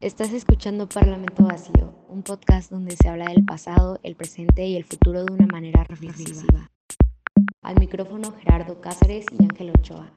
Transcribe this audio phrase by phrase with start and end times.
[0.00, 4.84] Estás escuchando Parlamento Vacío, un podcast donde se habla del pasado, el presente y el
[4.84, 6.70] futuro de una manera reflexiva.
[7.62, 10.16] Al micrófono Gerardo Cáceres y Ángel Ochoa.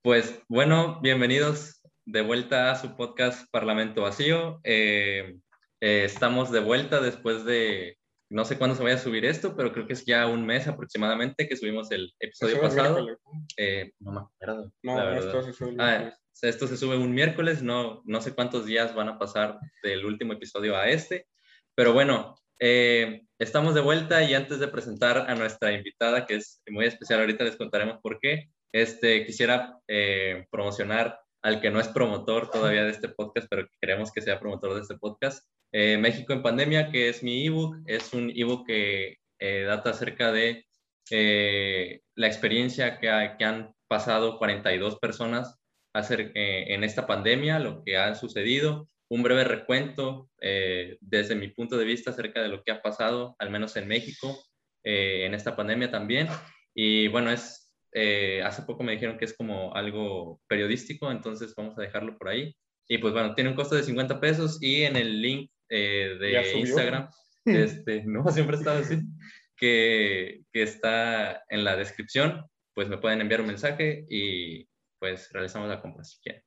[0.00, 4.58] Pues bueno, bienvenidos de vuelta a su podcast Parlamento Vacío.
[4.64, 5.36] Eh,
[5.82, 7.98] eh, estamos de vuelta después de
[8.28, 10.66] no sé cuándo se vaya a subir esto, pero creo que es ya un mes
[10.66, 13.06] aproximadamente que subimos el episodio pasado.
[13.56, 14.72] Eh, no me acuerdo.
[14.82, 15.76] No, esto se sube.
[15.78, 20.04] Ah, esto se sube un miércoles, no, no sé cuántos días van a pasar del
[20.04, 21.26] último episodio a este,
[21.74, 26.62] pero bueno, eh, estamos de vuelta y antes de presentar a nuestra invitada, que es
[26.68, 31.86] muy especial, ahorita les contaremos por qué, este, quisiera eh, promocionar al que no es
[31.86, 36.32] promotor todavía de este podcast, pero queremos que sea promotor de este podcast, eh, México
[36.32, 37.76] en Pandemia, que es mi ebook.
[37.86, 40.66] Es un ebook que eh, data acerca de
[41.12, 43.06] eh, la experiencia que,
[43.38, 45.56] que, han pasado 42 personas
[45.94, 50.28] hacer, en esta pandemia, lo que ha sucedido, un breve recuento
[51.00, 54.36] desde mi punto de vista acerca de lo que ha pasado, al menos en México,
[54.82, 56.26] en esta pandemia también.
[56.74, 57.65] Y bueno, es,
[58.44, 62.54] hace poco me dijeron que es como algo periodístico, entonces vamos a dejarlo por ahí.
[62.88, 66.58] Y pues bueno, tiene un costo de 50 pesos y en el link eh, de
[66.58, 67.08] Instagram,
[67.44, 69.00] este, no, siempre está así,
[69.56, 75.68] que, que está en la descripción, pues me pueden enviar un mensaje y pues realizamos
[75.68, 76.42] la compra si quieren.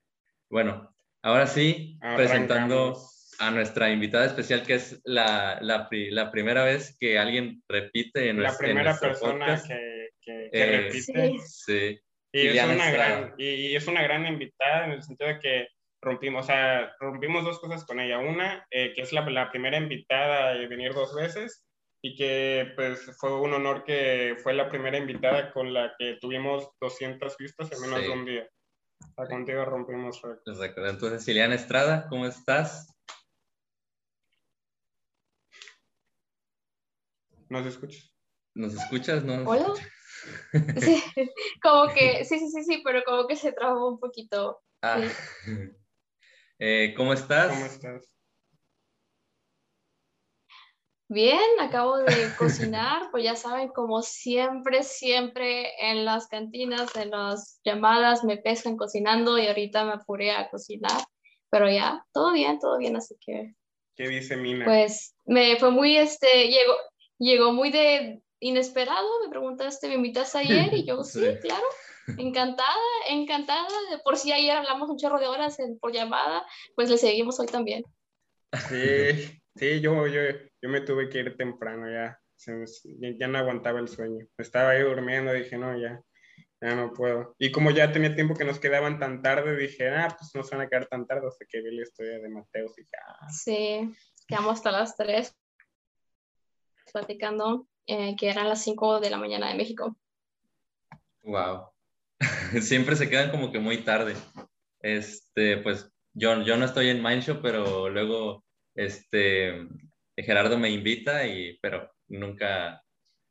[0.49, 2.97] Bueno, ahora sí, presentando
[3.39, 8.37] a nuestra invitada especial, que es la, la, la, primera vez que alguien repite en
[8.37, 11.39] nuestro La primera persona que, que, que eh, repite.
[11.45, 11.99] Sí.
[12.31, 15.67] Y es, una gran, y es una gran invitada en el sentido de que
[16.01, 18.19] rompimos, o sea, rompimos dos cosas con ella.
[18.19, 21.65] Una, eh, que es la, la, primera invitada a venir dos veces
[22.03, 26.69] y que pues fue un honor que fue la primera invitada con la que tuvimos
[26.79, 28.47] 200 vistas en menos de un día.
[29.01, 30.85] O sea, contigo rompimos Exacto.
[30.85, 32.95] Entonces, Ciliana Estrada, ¿cómo estás?
[37.49, 38.13] ¿Nos escuchas?
[38.53, 39.23] ¿Nos escuchas?
[39.23, 39.73] ¿No ¿Hola?
[40.79, 41.03] Sí,
[41.63, 44.61] como que, sí, sí, sí, sí, pero como que se trabó un poquito.
[44.81, 45.01] Ah.
[46.61, 47.53] Eh, ¿Cómo estás?
[47.53, 48.13] ¿Cómo estás?
[51.11, 57.59] Bien, acabo de cocinar, pues ya saben, como siempre, siempre en las cantinas, en las
[57.63, 61.01] llamadas me pescan cocinando y ahorita me apuré a cocinar,
[61.49, 63.55] pero ya, todo bien, todo bien, así que...
[63.95, 64.65] ¿Qué dice Mina?
[64.65, 66.73] Pues me fue muy, este, llegó,
[67.17, 70.73] llegó muy de inesperado, me preguntaste, ¿me invitaste ayer?
[70.73, 71.65] Y yo, sí, claro.
[72.17, 72.75] Encantada,
[73.09, 73.67] encantada.
[74.03, 76.43] Por si ayer hablamos un chorro de horas por llamada,
[76.75, 77.83] pues le seguimos hoy también.
[78.67, 80.21] Sí, sí, yo, yo,
[80.61, 82.19] yo me tuve que ir temprano ya.
[83.19, 84.25] ya no aguantaba el sueño.
[84.37, 86.01] Estaba ahí durmiendo, dije, no, ya,
[86.61, 87.35] ya no puedo.
[87.37, 90.55] Y como ya tenía tiempo que nos quedaban tan tarde, dije, ah, pues no se
[90.55, 92.99] van a quedar tan tarde hasta que vi la historia de Mateos y ya.
[93.07, 93.29] Ah".
[93.29, 93.93] Sí,
[94.27, 95.35] quedamos hasta las 3
[96.91, 99.95] platicando, eh, que eran las 5 de la mañana de México.
[101.23, 101.69] Wow.
[102.61, 104.15] siempre se quedan como que muy tarde.
[104.81, 108.43] Este, pues yo, yo no estoy en Mindshow, pero luego
[108.75, 109.67] este,
[110.15, 112.83] Gerardo me invita, y, pero nunca,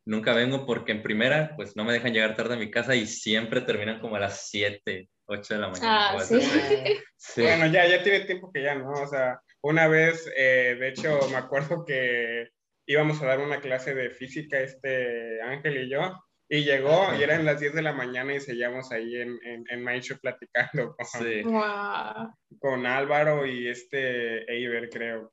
[0.05, 3.05] nunca vengo porque en primera, pues no me dejan llegar tarde a mi casa y
[3.05, 6.09] siempre terminan como a las 7, 8 de la mañana.
[6.11, 6.19] Ah,
[7.17, 7.41] sí.
[7.41, 8.91] Bueno, ya, ya tiene tiempo que ya, ¿no?
[8.91, 12.49] O sea, una vez, eh, de hecho, me acuerdo que
[12.89, 16.11] íbamos a dar una clase de física, este Ángel y yo,
[16.49, 20.01] y llegó y eran las 10 de la mañana y seguíamos ahí en, en, en
[20.19, 25.31] platicando con, con Álvaro y este Eiber, creo.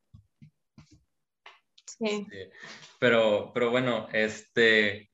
[1.87, 2.27] Sí.
[3.01, 5.09] Pero, pero bueno, este,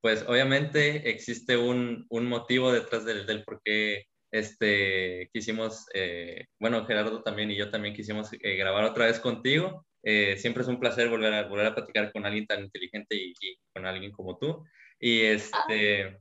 [0.00, 6.84] pues obviamente existe un, un motivo detrás del, del por qué este, quisimos, eh, bueno,
[6.86, 9.86] Gerardo también y yo también quisimos eh, grabar otra vez contigo.
[10.04, 13.32] Eh, siempre es un placer volver a, volver a platicar con alguien tan inteligente y,
[13.40, 14.64] y con alguien como tú.
[15.00, 16.20] Y este...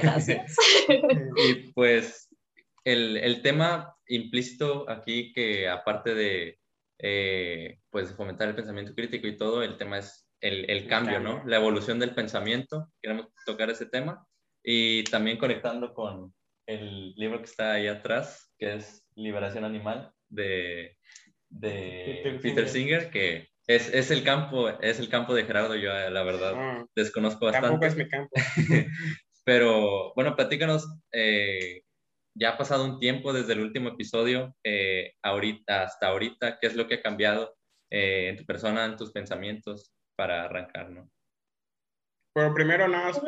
[0.00, 0.56] Gracias.
[0.88, 2.28] y pues
[2.84, 6.60] el, el, tema implícito aquí que aparte de
[6.98, 11.42] eh, pues fomentar el pensamiento crítico y todo, el tema es el, el cambio, ¿no?
[11.44, 12.92] La evolución del pensamiento.
[13.02, 14.24] Queremos tocar ese tema.
[14.62, 16.32] Y también conectando con
[16.66, 20.96] el libro que está ahí atrás, que es Liberación Animal, de,
[21.54, 26.22] de Peter Singer, que es, es, el campo, es el campo de Gerardo, yo la
[26.22, 26.86] verdad ah.
[26.94, 27.68] desconozco bastante.
[27.68, 28.30] Tampoco es mi campo.
[29.44, 31.82] Pero bueno, platícanos, eh,
[32.34, 36.74] ya ha pasado un tiempo desde el último episodio eh, ahorita, hasta ahorita, ¿qué es
[36.74, 37.54] lo que ha cambiado
[37.90, 41.10] eh, en tu persona, en tus pensamientos para arrancar, no?
[42.34, 43.22] Bueno, primero nada más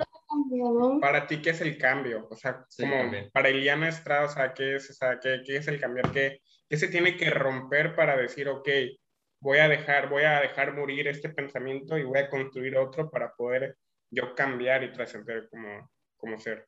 [1.01, 2.29] para ti, ¿qué es el cambio?
[2.31, 5.69] O sea, como para Eliana Estrada, o sea, ¿qué es, o sea, ¿qué, qué es
[5.69, 6.11] el cambiar?
[6.13, 8.69] ¿Qué, ¿Qué se tiene que romper para decir, ok,
[9.41, 13.33] voy a dejar, voy a dejar morir este pensamiento y voy a construir otro para
[13.35, 13.77] poder
[14.11, 16.67] yo cambiar y trascender como, como ser?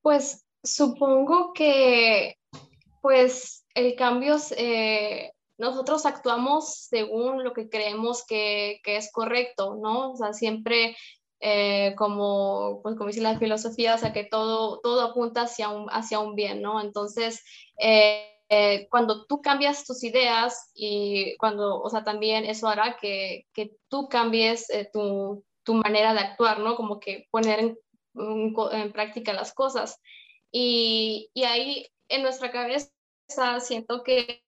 [0.00, 2.36] Pues supongo que
[3.02, 10.12] pues el cambio, eh, nosotros actuamos según lo que creemos que, que, es correcto, ¿no?
[10.12, 10.96] O sea, siempre
[11.40, 15.88] eh, como, pues como dice la filosofía, o sea, que todo, todo apunta hacia un,
[15.90, 16.80] hacia un bien, ¿no?
[16.80, 17.42] Entonces,
[17.78, 18.26] eh,
[18.90, 24.08] cuando tú cambias tus ideas y cuando, o sea, también eso hará que, que tú
[24.08, 26.76] cambies tu, tu, manera de actuar, ¿no?
[26.76, 27.78] Como que poner en,
[28.72, 30.00] en práctica las cosas.
[30.52, 32.90] Y, y ahí en nuestra cabeza
[33.60, 34.42] siento que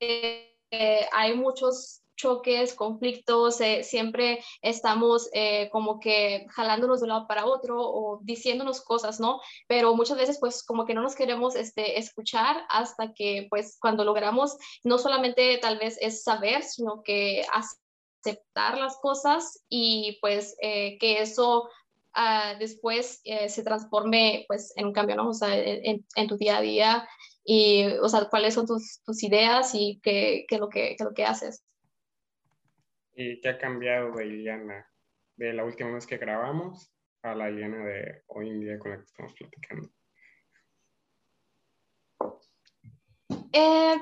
[0.00, 7.26] eh, hay muchos choques, conflictos, eh, siempre estamos eh, como que jalándonos de un lado
[7.26, 9.40] para otro o diciéndonos cosas, ¿no?
[9.66, 14.04] Pero muchas veces pues como que no nos queremos este, escuchar hasta que pues cuando
[14.04, 21.18] logramos no solamente tal vez es saber, sino que aceptar las cosas y pues que
[21.20, 21.68] eso
[22.58, 25.30] después eh, se transforme pues en un cambio, ¿no?
[25.30, 27.08] O sea, en, en, tu día a día
[27.44, 31.04] y, o sea, cuáles son tus, tus ideas y qué, qué, es lo que, qué
[31.04, 31.62] lo que haces.
[33.16, 34.86] ¿Y qué ha cambiado de Iliana
[35.36, 38.98] de la última vez que grabamos a la Iliana de hoy en día con la
[38.98, 39.88] que estamos platicando?
[43.52, 43.94] Eh,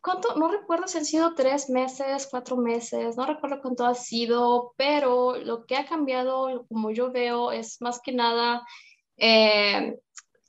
[0.00, 0.36] ¿Cuánto?
[0.36, 5.36] No recuerdo si han sido tres meses, cuatro meses, no recuerdo cuánto ha sido, pero
[5.36, 8.64] lo que ha cambiado, como yo veo, es más que nada,
[9.16, 9.98] eh,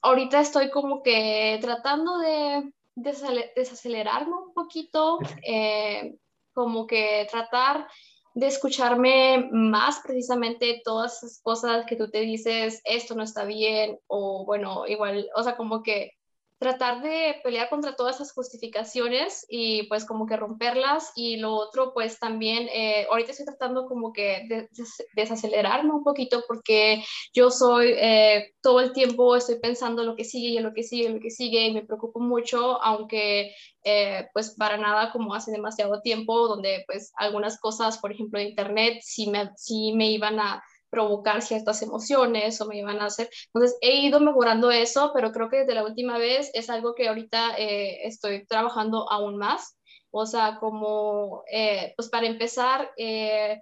[0.02, 6.16] ahorita estoy como que tratando de desacelerarme un poquito, eh,
[6.56, 7.88] como que tratar
[8.34, 14.00] de escucharme más precisamente todas esas cosas que tú te dices, esto no está bien,
[14.08, 16.14] o bueno, igual, o sea, como que
[16.58, 21.94] tratar de pelear contra todas esas justificaciones y pues como que romperlas y lo otro
[21.94, 24.70] pues también eh, ahorita estoy tratando como que de,
[25.16, 27.04] desacelerarme un poquito porque
[27.34, 31.10] yo soy eh, todo el tiempo estoy pensando lo que sigue y lo que sigue
[31.10, 33.54] y lo que sigue y me preocupo mucho aunque
[33.84, 38.46] eh, pues para nada como hace demasiado tiempo donde pues algunas cosas por ejemplo de
[38.46, 40.64] internet sí me, sí me iban a
[40.96, 43.30] provocar ciertas emociones o me iban a hacer.
[43.48, 47.10] Entonces he ido mejorando eso, pero creo que desde la última vez es algo que
[47.10, 49.78] ahorita eh, estoy trabajando aún más.
[50.10, 53.62] O sea, como, eh, pues para empezar, eh,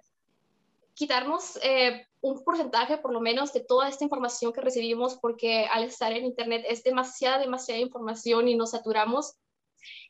[0.94, 1.58] quitarnos
[2.20, 6.24] un porcentaje por lo menos de toda esta información que recibimos, porque al estar en
[6.24, 9.34] Internet es demasiada, demasiada información y nos saturamos.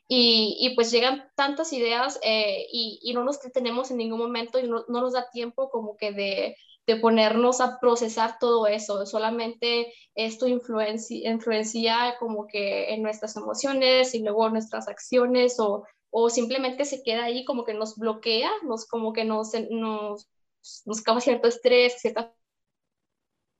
[0.07, 4.67] Y, y, pues llegan tantas ideas y, y, no nos detenemos en ningún momento y
[4.67, 6.55] no, no, nos da tiempo como que de,
[6.87, 14.13] de ponernos a procesar todo eso, solamente esto influencia, influencia como que en nuestras emociones
[14.13, 18.85] y luego nuestras acciones o, o simplemente se queda ahí como que nos bloquea, nos,
[18.85, 20.29] como que nos, nos,
[20.85, 22.35] nos causa cierto estrés, cierta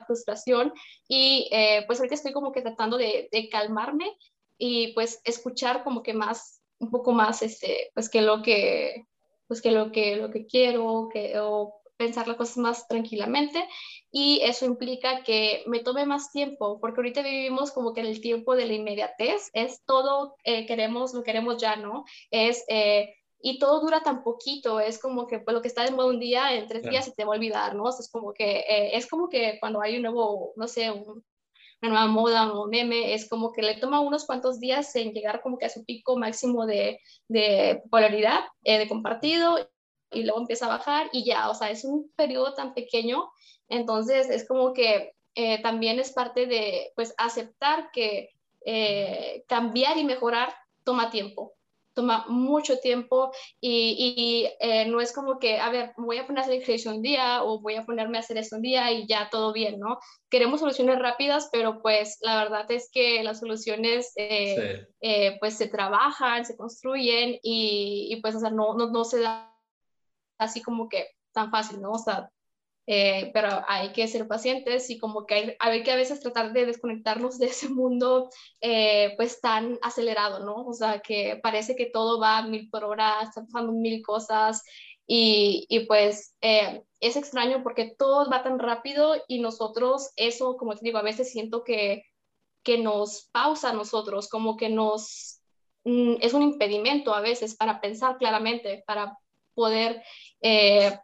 [0.06, 0.72] frustración.
[1.08, 4.18] Y eh, pues ahorita estoy como que tratando de, de, calmarme
[4.58, 9.06] y pues escuchar como que más, un poco más, este, pues que lo que,
[9.48, 13.68] pues que lo que, lo que quiero, que, o pensar las cosas más tranquilamente
[14.12, 18.22] y eso implica que me tome más tiempo, porque ahorita vivimos como que en el
[18.22, 22.06] tiempo de la inmediatez, es todo, eh, queremos, lo queremos ya, ¿no?
[22.32, 25.92] Es, eh, y todo dura tan poquito, es como que pues, lo que está de
[25.92, 27.90] moda un día, en tres días se te va a olvidar, ¿no?
[27.90, 31.22] es como que, eh, es como que cuando hay un nuevo, no sé, una
[31.82, 35.58] nueva moda o meme, es como que le toma unos cuantos días en llegar como
[35.58, 39.58] que a su pico máximo de, de popularidad, de compartido,
[40.16, 43.30] y luego empieza a bajar y ya, o sea, es un periodo tan pequeño,
[43.70, 48.30] entonces es como que eh, también es parte de, pues, aceptar que
[48.66, 50.54] eh, cambiar y mejorar
[50.86, 51.54] toma tiempo,
[51.94, 56.40] toma mucho tiempo y, y eh, no es como que, a ver, voy a poner
[56.40, 59.08] a hacer ejercicio un día o voy a ponerme a hacer esto un día y
[59.08, 60.00] ya todo bien, ¿no?
[60.30, 64.14] Queremos soluciones rápidas, pero pues la verdad es que las soluciones
[65.40, 69.55] pues se trabajan, se construyen y, y pues, o sea, no, no, no se da
[70.38, 71.92] así como que tan fácil, ¿no?
[71.94, 72.30] O sea,
[72.88, 76.68] eh, pero hay que ser pacientes y como que hay, que a veces tratar de
[76.68, 78.30] desconectarnos de ese mundo
[78.62, 80.66] eh, pues tan acelerado, ¿no?
[80.66, 84.62] O sea, que parece que todo va a mil por hora, están pasando mil cosas
[85.08, 90.76] y, y pues eh, es extraño porque todo va tan rápido y nosotros eso, como
[90.76, 92.04] te digo, a veces siento que,
[92.64, 95.42] que nos pausa a nosotros, como que nos...
[95.86, 99.18] Mm, es un impedimento a veces para pensar claramente, para
[99.56, 100.04] poder
[100.42, 100.98] eh,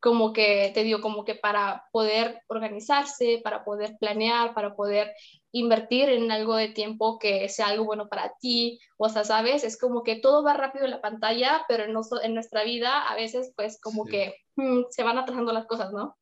[0.00, 5.12] como que, te digo, como que para poder organizarse, para poder planear, para poder
[5.50, 9.64] invertir en algo de tiempo que sea algo bueno para ti, o sea, ¿sabes?
[9.64, 13.16] Es como que todo va rápido en la pantalla, pero en, en nuestra vida a
[13.16, 16.16] veces pues como que mm, se van atrasando las cosas, ¿no?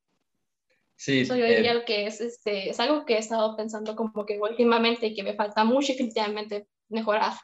[0.96, 1.20] Sí.
[1.20, 4.38] Eso yo diría eh, que es, este, es algo que he estado pensando como que
[4.40, 7.34] últimamente y que me falta mucho definitivamente mejorar.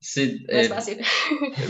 [0.00, 0.44] Sí.
[0.46, 1.04] No es eh, fácil.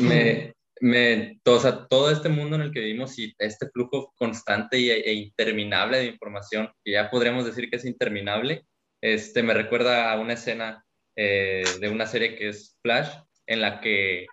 [0.00, 5.12] Me, me, todo, todo este mundo en el que vivimos y este flujo constante e,
[5.12, 8.66] interminable de información, que ya podríamos decir que es interminable,
[9.02, 10.84] este, me recuerda a una escena
[11.16, 13.08] eh, de una serie que es Flash,
[13.46, 14.26] en la que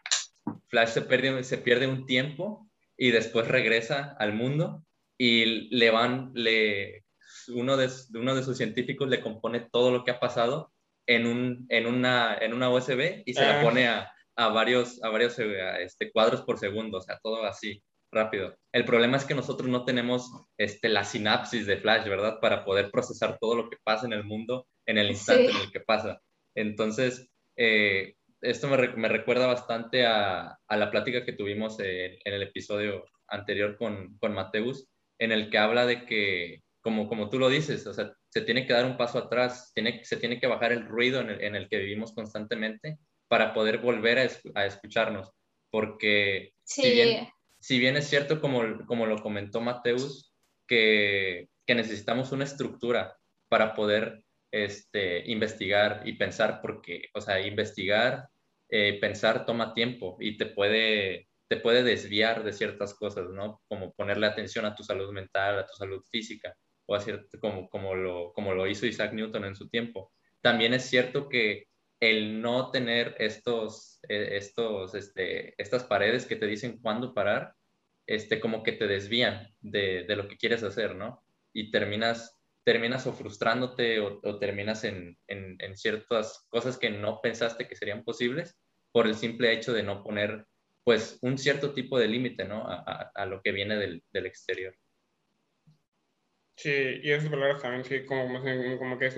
[0.70, 4.84] Flash se pierde, se pierde un tiempo y después regresa al mundo
[5.18, 7.04] y le van, le,
[7.50, 10.72] uno, de, uno de sus científicos le compone todo lo que ha pasado
[11.08, 13.64] en, un, en, una, en una USB y se la ah.
[13.64, 17.84] pone a, a varios, a varios eh, este, cuadros por segundo, o sea, todo así,
[18.12, 18.56] rápido.
[18.72, 22.40] El problema es que nosotros no tenemos este, la sinapsis de Flash, ¿verdad?
[22.40, 25.72] Para poder procesar todo lo que pasa en el mundo en el instante en el
[25.72, 26.22] que pasa.
[26.56, 32.34] Entonces, eh, esto me, me, recuerda bastante a, a, la plática que tuvimos en, en
[32.34, 34.88] el episodio anterior con, con Mateus,
[35.20, 38.66] en el que habla de que, como, como tú lo dices, o sea, se tiene
[38.66, 41.56] que dar un paso atrás, tiene, se tiene que bajar el ruido en el, en
[41.56, 44.20] el que vivimos constantemente para poder volver
[44.56, 45.32] a, escucharnos,
[45.70, 47.28] porque si, bien,
[47.60, 50.34] si, bien, es cierto, como, como lo comentó Mateus,
[50.68, 53.18] que, que necesitamos una estructura
[53.50, 58.30] para poder este, investigar y pensar, porque, o sea, investigar,
[58.70, 63.62] eh, pensar toma tiempo y te puede, te puede desviar de ciertas cosas, ¿no?
[63.68, 66.56] Como ponerle atención a tu salud mental, a tu salud física,
[66.86, 67.04] o a
[67.40, 70.12] como, como, lo, como lo hizo Isaac Newton en su tiempo.
[70.42, 71.67] También es cierto que
[72.00, 77.54] el no tener estos, eh, estos, este, estas paredes que te dicen cuándo parar,
[78.06, 81.24] este, como que te desvían de, de lo que quieres hacer, ¿no?
[81.54, 87.76] Y terminas, terminas o frustrándote o, terminas en, en, ciertas cosas que no pensaste que
[87.76, 88.58] serían posibles
[88.92, 90.46] por el simple hecho de no poner,
[90.84, 92.68] pues, un cierto tipo de límite, ¿no?
[92.68, 94.76] A, a, lo que viene del, del, exterior.
[96.56, 98.42] Sí, y esas palabras también, sí, como,
[98.80, 99.12] como que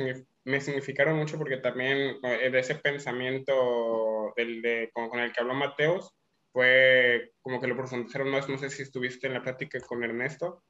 [0.49, 5.53] me significaron mucho porque también eh, de ese pensamiento del, de, con, el que habló
[5.53, 6.15] Mateos,
[6.51, 10.63] fue como que lo profundizaron más, no sé si estuviste en la plática con Ernesto,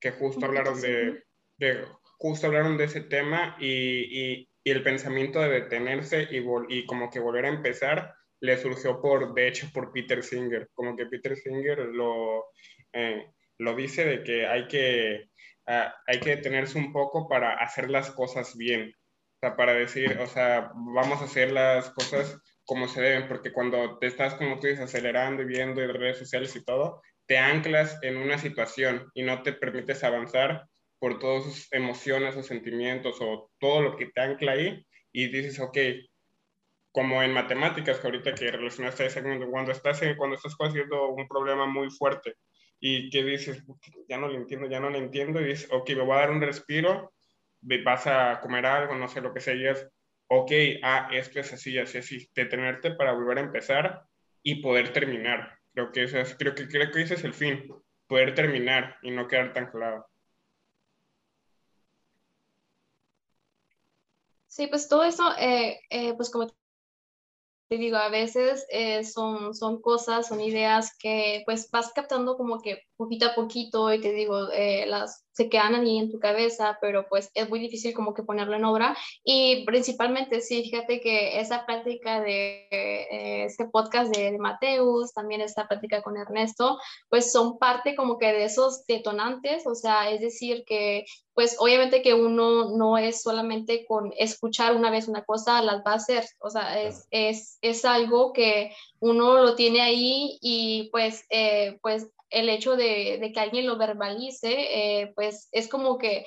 [0.00, 1.22] que justo hablaron de,
[1.58, 1.84] de,
[2.18, 7.10] justo hablaron de ese tema y, y, y el pensamiento de detenerse y, y como
[7.10, 11.36] que volver a empezar le surgió por, de hecho, por Peter Singer, como que Peter
[11.36, 12.46] Singer lo,
[12.92, 15.29] eh, lo dice de que hay que
[16.06, 18.92] hay que detenerse un poco para hacer las cosas bien.
[19.36, 23.52] O sea, para decir, o sea, vamos a hacer las cosas como se deben, porque
[23.52, 27.38] cuando te estás, como tú dices, acelerando y viendo en redes sociales y todo, te
[27.38, 30.66] anclas en una situación y no te permites avanzar
[30.98, 35.58] por todas sus emociones o sentimientos o todo lo que te ancla ahí y dices,
[35.60, 35.78] ok,
[36.92, 41.66] como en matemáticas, que ahorita que relacionaste ese cuando estás, cuando estás haciendo un problema
[41.66, 42.34] muy fuerte
[42.80, 43.62] y que dices,
[44.08, 46.30] ya no lo entiendo, ya no lo entiendo, y dices, ok, me voy a dar
[46.30, 47.12] un respiro,
[47.84, 49.86] vas a comer algo, no sé lo que sea, y es,
[50.28, 50.50] ok,
[50.82, 54.02] ah, esto es así, así, así, detenerte para volver a empezar
[54.42, 55.58] y poder terminar.
[55.74, 57.70] Creo que, eso es, creo, que, creo que ese es el fin,
[58.06, 60.06] poder terminar y no quedar tan claro.
[64.46, 66.48] Sí, pues todo eso, eh, eh, pues como
[67.70, 72.60] te digo, a veces eh, son, son cosas, son ideas que pues vas captando como
[72.60, 76.76] que poquito a poquito y te digo, eh, las se quedan ahí en tu cabeza,
[76.82, 78.94] pero pues es muy difícil como que ponerlo en obra.
[79.24, 85.40] Y principalmente, sí, fíjate que esa práctica de eh, este podcast de, de, Mateus, también
[85.40, 86.78] esta práctica con Ernesto,
[87.08, 92.02] pues son parte como que de esos detonantes, o sea, es decir, que pues obviamente
[92.02, 96.24] que uno no es solamente con escuchar una vez una cosa, las va a hacer,
[96.40, 102.08] o sea, es, es, es algo que uno lo tiene ahí y pues, eh, pues
[102.30, 106.26] el hecho de, de, que alguien lo verbalice, eh, pues es como que,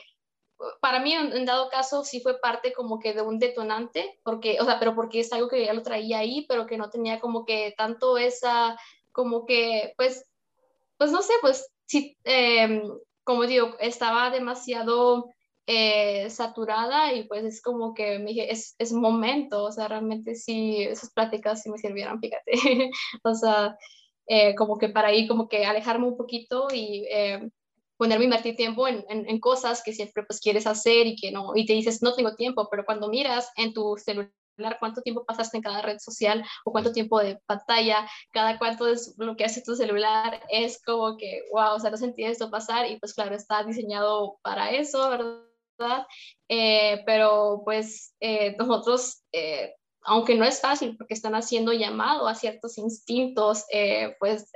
[0.81, 4.65] para mí en, dado caso sí fue parte como que de un detonante, porque, o
[4.65, 7.45] sea, pero porque es algo que ya lo traía ahí, pero que no tenía como
[7.45, 8.77] que tanto esa,
[9.11, 10.25] como que, pues,
[10.97, 12.83] pues no sé, pues sí, em,
[13.23, 15.25] como digo, estaba demasiado
[15.65, 20.35] eh, saturada y pues es como que me dije, es, es momento, o sea, realmente
[20.35, 22.51] sí, esas pláticas sí me sirvieron, fíjate,
[23.23, 23.77] o sea,
[24.27, 27.49] eh, como que para ahí como que alejarme un poquito y eh,
[27.97, 31.55] ponerme a invertir tiempo en, en, cosas que siempre pues quieres hacer y que no,
[31.55, 34.31] y te dices, no tengo tiempo, pero cuando miras en tu celular
[34.79, 39.15] cuánto tiempo pasaste en cada red social o cuánto tiempo de pantalla, cada cuánto es
[39.17, 42.89] lo que hace tu celular, es como que, wow, o sea, no sentí esto pasar
[42.89, 46.05] y pues claro, está diseñado para eso, ¿verdad?
[46.49, 49.73] Eh, pero pues eh, nosotros, eh,
[50.05, 53.65] aunque no es fácil porque están haciendo llamado a ciertos instintos,
[54.19, 54.51] pues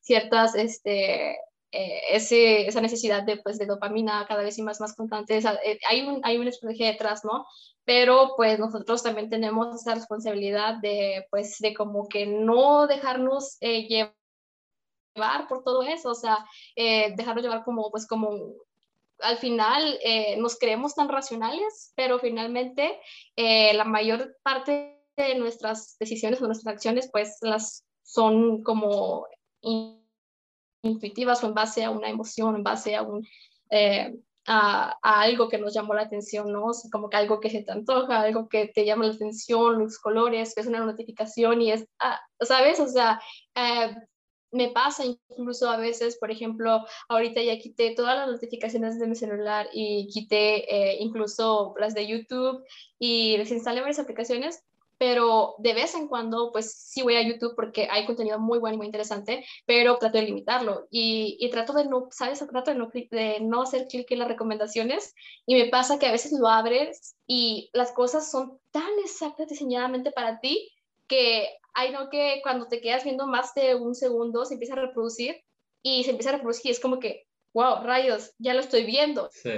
[0.00, 1.38] ciertas, este,
[1.70, 5.40] ese, esa necesidad de, pues, de dopamina cada vez más, más constante,
[5.88, 7.46] hay, un, hay una estrategia detrás, ¿no?
[7.90, 13.88] pero pues nosotros también tenemos esa responsabilidad de pues de como que no dejarnos eh,
[13.88, 16.38] llevar por todo eso, o sea,
[16.76, 18.54] eh, dejarnos llevar como pues como
[19.22, 23.00] al final eh, nos creemos tan racionales, pero finalmente
[23.36, 29.26] la mayor parte de nuestras decisiones o nuestras acciones pues las son como
[30.82, 33.26] intuitivas o en base a una emoción, en base a un
[34.46, 36.70] a, algo que nos llamó la atención, ¿no?
[36.90, 40.54] como que algo que se te antoja, algo que te llama la atención, los colores,
[40.54, 42.80] que es una notificación y es, ah, ¿sabes?
[42.80, 43.20] O sea,
[43.54, 43.94] eh,
[44.52, 49.16] me pasa incluso a veces, por ejemplo, ahorita ya quité todas las notificaciones de mi
[49.16, 52.64] celular y quité eh, incluso las de YouTube
[52.98, 54.64] y desinstalé varias aplicaciones
[55.00, 58.74] pero de vez en cuando, pues sí voy a YouTube porque hay contenido muy bueno
[58.74, 62.46] y muy interesante, pero trato de limitarlo y, y trato de no, ¿sabes?
[62.46, 65.14] Trato de no, de no hacer clic en las recomendaciones
[65.46, 70.12] y me pasa que a veces lo abres y las cosas son tan exactas diseñadamente
[70.12, 70.70] para ti
[71.08, 74.86] que hay no que cuando te quedas viendo más de un segundo se empieza a
[74.86, 75.42] reproducir
[75.82, 79.28] y se empieza a reproducir y es como que, wow, rayos, ya lo estoy viendo.
[79.32, 79.50] Sí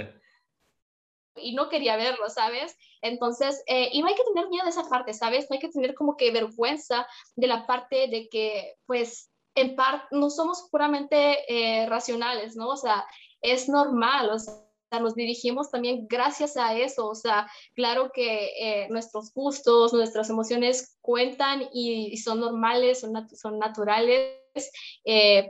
[1.37, 2.77] y no quería verlo, ¿sabes?
[3.01, 5.49] Entonces, eh, y no hay que tener miedo de esa parte, ¿sabes?
[5.49, 10.07] No hay que tener como que vergüenza de la parte de que, pues, en parte,
[10.13, 12.69] no somos puramente eh, racionales, ¿no?
[12.69, 13.05] O sea,
[13.41, 14.55] es normal, o sea,
[15.01, 20.97] nos dirigimos también gracias a eso, o sea, claro que eh, nuestros gustos, nuestras emociones
[21.01, 24.39] cuentan y, son normales, son, son naturales,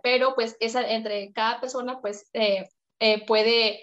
[0.03, 2.31] pero pues esa, entre cada persona pues
[3.27, 3.83] puede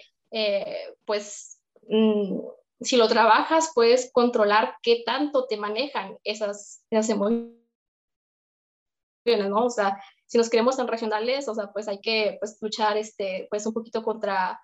[1.04, 2.38] pues Mm,
[2.80, 7.50] si lo trabajas, puedes controlar qué tanto te manejan esas, esas emociones,
[9.48, 9.66] ¿no?
[9.66, 13.48] O sea, si nos queremos tan racionales, o sea, pues hay que pues, luchar este,
[13.50, 14.60] pues un poquito contra,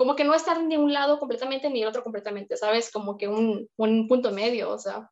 [0.00, 2.90] como que no estar ni un lado completamente ni el otro completamente, ¿sabes?
[2.90, 5.10] Como que un, un punto medio, o sea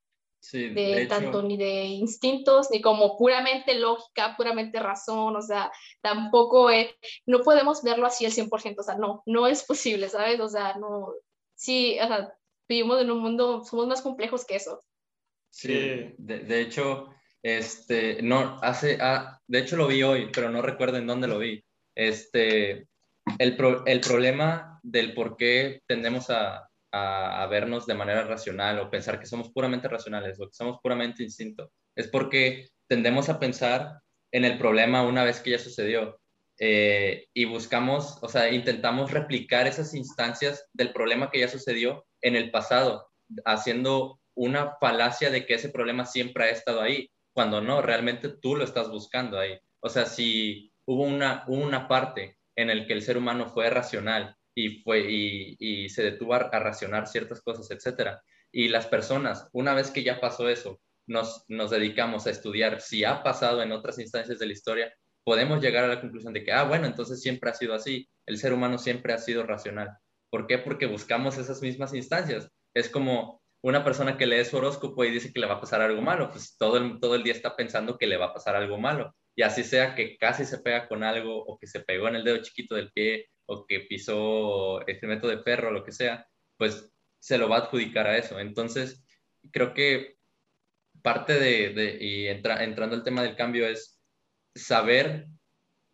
[0.53, 5.71] de, tanto ni de instintos, ni como puramente lógica, puramente razón, o sea,
[6.01, 6.89] tampoco es,
[7.27, 10.41] no podemos verlo así al 100%, o sea, no, no es posible, ¿sabes?
[10.41, 11.13] O sea, no,
[11.55, 12.33] sí, o sea,
[12.67, 14.81] vivimos en un mundo, somos más complejos que eso.
[15.51, 17.09] Sí, de, de hecho,
[17.43, 21.39] este, no, hace, ah, de hecho lo vi hoy, pero no recuerdo en dónde lo
[21.39, 21.63] vi.
[21.95, 22.87] Este,
[23.39, 28.91] el, pro, el problema del por qué tendemos a, a, vernos de manera racional o
[28.91, 31.71] pensar que somos puramente racionales o que somos puramente instinto.
[31.95, 34.01] Es porque tendemos a pensar
[34.33, 36.21] en el problema una vez que ya sucedió
[36.59, 42.35] eh, y buscamos, o sea, intentamos replicar esas instancias del problema que ya sucedió en
[42.35, 43.09] el pasado,
[43.45, 48.57] haciendo una falacia de que ese problema siempre ha estado ahí, cuando no, realmente tú
[48.57, 49.57] lo estás buscando ahí.
[49.81, 54.35] O sea, si hubo una, una parte en el que el ser humano fue racional
[54.53, 58.21] y, fue, y, se detuvo a, racionar ciertas cosas, etcétera.
[58.51, 63.05] Y las personas, una vez que ya pasó eso, nos, nos dedicamos a estudiar si
[63.05, 64.93] ha pasado en otras instancias de la historia,
[65.23, 68.39] podemos llegar a la conclusión de que, ah, bueno, entonces siempre ha sido así, el
[68.39, 69.97] ser humano siempre ha sido racional.
[70.29, 70.59] ¿Por qué?
[70.59, 72.51] Porque buscamos esas mismas instancias.
[72.75, 75.81] Es como una persona que lee su horóscopo y dice que le va a pasar
[75.81, 78.79] algo malo, pues todo todo el día está pensando que le va a pasar algo
[78.79, 79.15] malo.
[79.39, 82.25] Y así sea que casi se pega con algo o que se pegó en el
[82.25, 86.91] dedo chiquito del pie o que pisó este método de perro lo que sea, pues
[87.21, 88.41] se lo va a adjudicar a eso.
[88.41, 89.01] Entonces,
[89.53, 90.17] creo que
[91.03, 94.01] parte de, y entrando al tema del cambio es
[94.57, 95.29] saber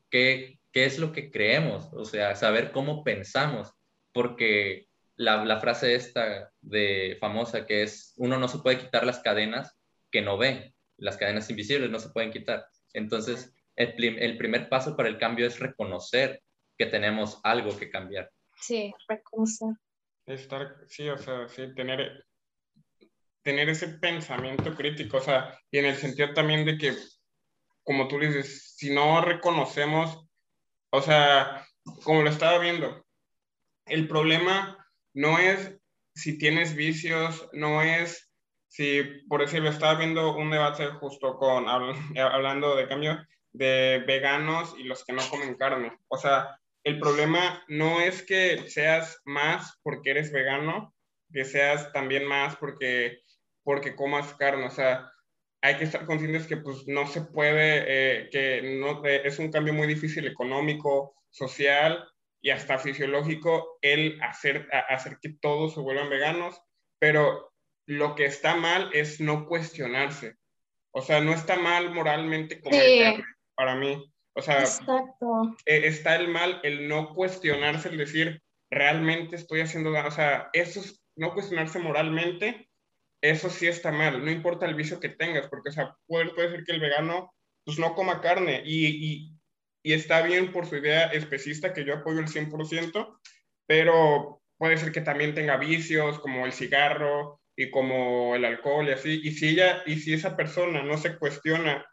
[0.08, 3.74] qué, qué, es lo que creemos, o sea, saber cómo pensamos,
[4.12, 9.18] porque la, la, frase esta de famosa que es, uno no se puede quitar las
[9.18, 9.76] cadenas
[10.10, 12.64] que no ve, las cadenas invisibles no se pueden quitar.
[12.94, 16.42] Entonces, el, el primer paso para el cambio es reconocer
[16.78, 18.30] que tenemos algo que cambiar.
[18.60, 19.68] Sí, reconocer.
[20.26, 22.24] Estar, sí, o sea, sí, tener,
[23.42, 26.96] tener ese pensamiento crítico, o sea, y en el sentido también de que,
[27.82, 30.26] como tú dices, si no reconocemos,
[30.90, 31.66] o sea,
[32.04, 33.04] como lo estaba viendo,
[33.86, 34.78] el problema
[35.12, 35.76] no es
[36.14, 38.32] si tienes vicios, no es
[38.74, 41.68] si, por decirlo, estaba viendo un debate justo con,
[42.18, 45.96] hablando de cambio, de veganos y los que no comen carne.
[46.08, 50.92] O sea, el problema no es que seas más porque eres vegano,
[51.32, 53.20] que seas también más porque,
[53.62, 55.08] porque comas carne, o sea,
[55.62, 59.52] hay que estar conscientes que pues no se puede, eh, que no, eh, es un
[59.52, 62.04] cambio muy difícil económico, social
[62.42, 66.60] y hasta fisiológico el hacer, hacer que todos se vuelvan veganos,
[66.98, 67.53] pero
[67.86, 70.36] lo que está mal es no cuestionarse.
[70.90, 74.04] O sea, no está mal moralmente comer carne, para mí.
[74.34, 75.56] O sea, Exacto.
[75.66, 80.80] Eh, está el mal el no cuestionarse, el decir, realmente estoy haciendo, o sea, eso
[80.80, 82.68] es no cuestionarse moralmente
[83.24, 86.50] eso sí está mal, no importa el vicio que tengas, porque, o sea, puede, puede
[86.50, 87.32] ser que el vegano,
[87.64, 89.32] pues, no coma carne y, y,
[89.82, 93.18] y está bien por su idea especista, que yo apoyo el 100%,
[93.66, 98.92] pero puede ser que también tenga vicios como el cigarro y como el alcohol y
[98.92, 101.86] así, y si ella, y si esa persona no se cuestiona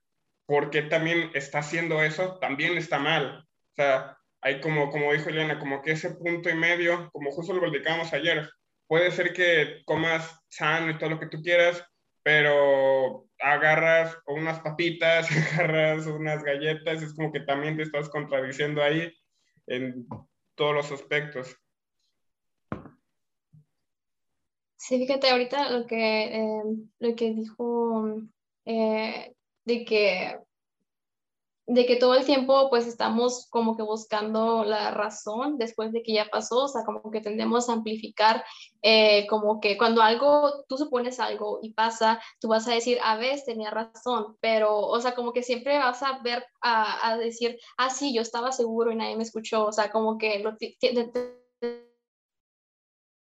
[0.45, 3.45] por qué también está haciendo eso, también está mal.
[3.71, 7.53] O sea, hay como, como dijo Elena, como que ese punto y medio, como justo
[7.53, 8.49] lo platicábamos ayer,
[8.87, 11.85] puede ser que comas sano y todo lo que tú quieras,
[12.23, 19.13] pero agarras unas papitas, agarras unas galletas, es como que también te estás contradiciendo ahí
[19.67, 20.05] en
[20.55, 21.55] todos los aspectos.
[24.83, 26.63] Sí, fíjate, ahorita lo que, eh,
[26.99, 28.15] lo que dijo
[28.65, 30.39] eh, de que
[31.67, 36.13] de que todo el tiempo pues estamos como que buscando la razón después de que
[36.13, 38.43] ya pasó, o sea, como que tendemos a amplificar,
[38.81, 43.17] eh, como que cuando algo, tú supones algo y pasa, tú vas a decir, a
[43.17, 47.57] veces tenía razón, pero, o sea, como que siempre vas a ver, a, a decir,
[47.77, 50.57] ah, sí, yo estaba seguro y nadie me escuchó, o sea, como que lo,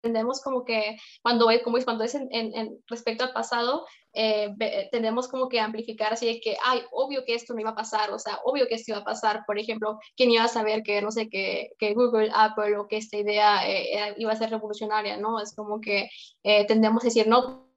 [0.07, 4.53] tendemos como que cuando es, como es, cuando es en, en, respecto al pasado, eh,
[4.91, 8.11] tendemos como que amplificar así de que, ay, obvio que esto no iba a pasar,
[8.11, 11.01] o sea, obvio que esto iba a pasar, por ejemplo, ¿quién iba a saber que,
[11.01, 15.17] no sé, que, que Google, Apple o que esta idea eh, iba a ser revolucionaria,
[15.17, 15.39] ¿no?
[15.39, 16.09] Es como que
[16.43, 17.67] eh, tendemos a decir, no,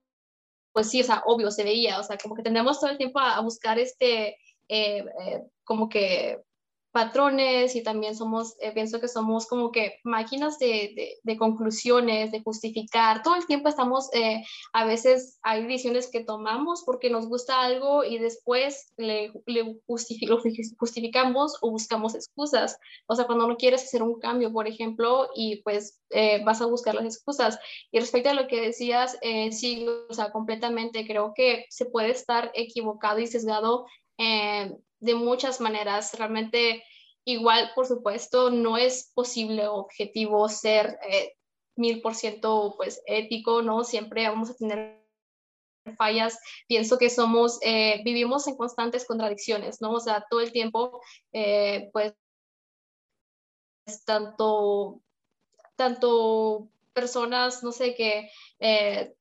[0.72, 3.18] pues sí, o sea, obvio, se veía, o sea, como que tendemos todo el tiempo
[3.18, 4.36] a, a buscar este,
[4.72, 6.38] eh, eh, como que
[6.92, 12.42] patrones y también somos, eh, pienso que somos como que máquinas de, de, conclusiones, de
[12.42, 13.22] justificar.
[13.22, 18.04] Todo el tiempo estamos, eh, a veces hay decisiones que tomamos porque nos gusta algo
[18.04, 19.32] y después le,
[19.86, 22.78] justificamos o buscamos excusas.
[23.06, 26.66] O sea, cuando no quieres hacer un cambio, por ejemplo, y pues eh, vas a
[26.66, 27.58] buscar las excusas.
[27.92, 29.16] Y respecto a lo que decías,
[29.52, 33.86] sí, o sea, completamente creo que se puede estar equivocado y sesgado
[34.20, 36.16] eh, de muchas maneras.
[36.18, 36.84] Realmente,
[37.24, 41.34] igual, por supuesto, no es posible objetivo ser eh,
[41.76, 43.84] mil por ciento pues ético, ¿no?
[43.84, 45.00] Siempre vamos a tener
[45.96, 46.38] fallas.
[46.68, 49.92] Pienso que somos, eh, vivimos en constantes contradicciones, ¿no?
[49.92, 51.00] O sea, todo el tiempo,
[51.92, 52.14] pues,
[54.04, 55.00] tanto,
[55.76, 59.14] tanto personas, no sé, que eh,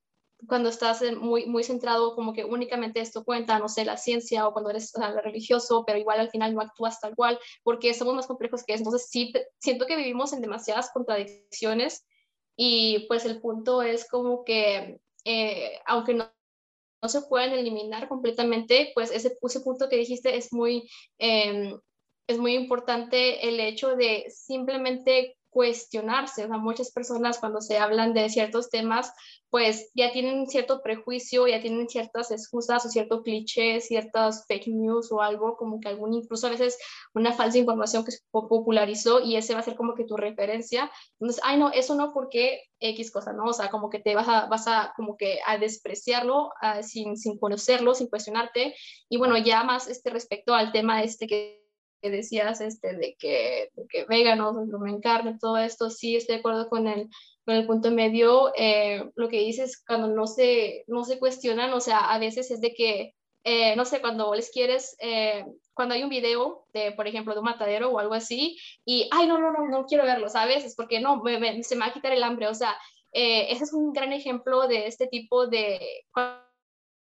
[0.46, 4.52] cuando estás muy, muy centrado como que únicamente esto cuenta, no sé, la ciencia o
[4.52, 8.26] cuando eres uh, religioso, pero igual al final no actúas tal cual, porque somos más
[8.26, 8.82] complejos que eso.
[8.82, 12.06] Entonces sí, siento que vivimos en demasiadas contradicciones
[12.56, 16.30] y pues el punto es como que, eh, aunque no,
[17.02, 21.74] no, se pueden eliminar completamente, pues ese, ese punto que dijiste es muy, eh,
[22.26, 26.44] es muy importante el hecho de simplemente cuestionarse.
[26.44, 29.12] O sea, muchas personas cuando se hablan de ciertos temas,
[29.50, 35.10] pues ya tienen cierto prejuicio, ya tienen ciertas excusas o cierto cliché, ciertas fake news
[35.10, 36.78] o algo, como que algún, incluso a veces
[37.14, 40.90] una falsa información que se popularizó y ese va a ser como que tu referencia.
[41.18, 43.44] Entonces, ay, no, eso no porque X cosa, ¿no?
[43.44, 47.16] O sea, como que te vas a, vas a como que a despreciarlo a, sin,
[47.16, 48.74] sin conocerlo, sin cuestionarte.
[49.08, 51.59] Y bueno, ya más este respecto al tema este que
[52.00, 56.40] que decías este, de, que, de que veganos, comen carne, todo esto, sí estoy de
[56.40, 57.08] acuerdo con el,
[57.44, 58.52] con el punto medio.
[58.56, 62.60] Eh, lo que dices cuando no se, no se cuestionan, o sea, a veces es
[62.60, 67.06] de que, eh, no sé, cuando les quieres, eh, cuando hay un video de, por
[67.06, 70.28] ejemplo, de un matadero o algo así, y, ay, no, no, no, no quiero verlo,
[70.28, 70.64] ¿sabes?
[70.64, 72.76] Es porque no, me, me, se me va a quitar el hambre, o sea,
[73.12, 76.04] ese es un gran ejemplo de este tipo de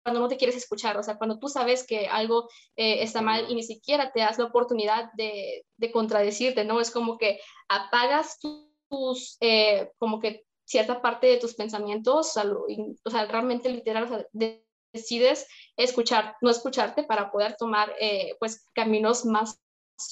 [0.03, 3.45] cuando no te quieres escuchar, o sea, cuando tú sabes que algo eh, está mal
[3.49, 6.81] y ni siquiera te das la oportunidad de, de contradecirte, ¿no?
[6.81, 13.25] Es como que apagas tus, eh, como que cierta parte de tus pensamientos, o sea,
[13.25, 19.25] realmente literal, o sea, de, decides escuchar, no escucharte para poder tomar, eh, pues, caminos
[19.25, 19.61] más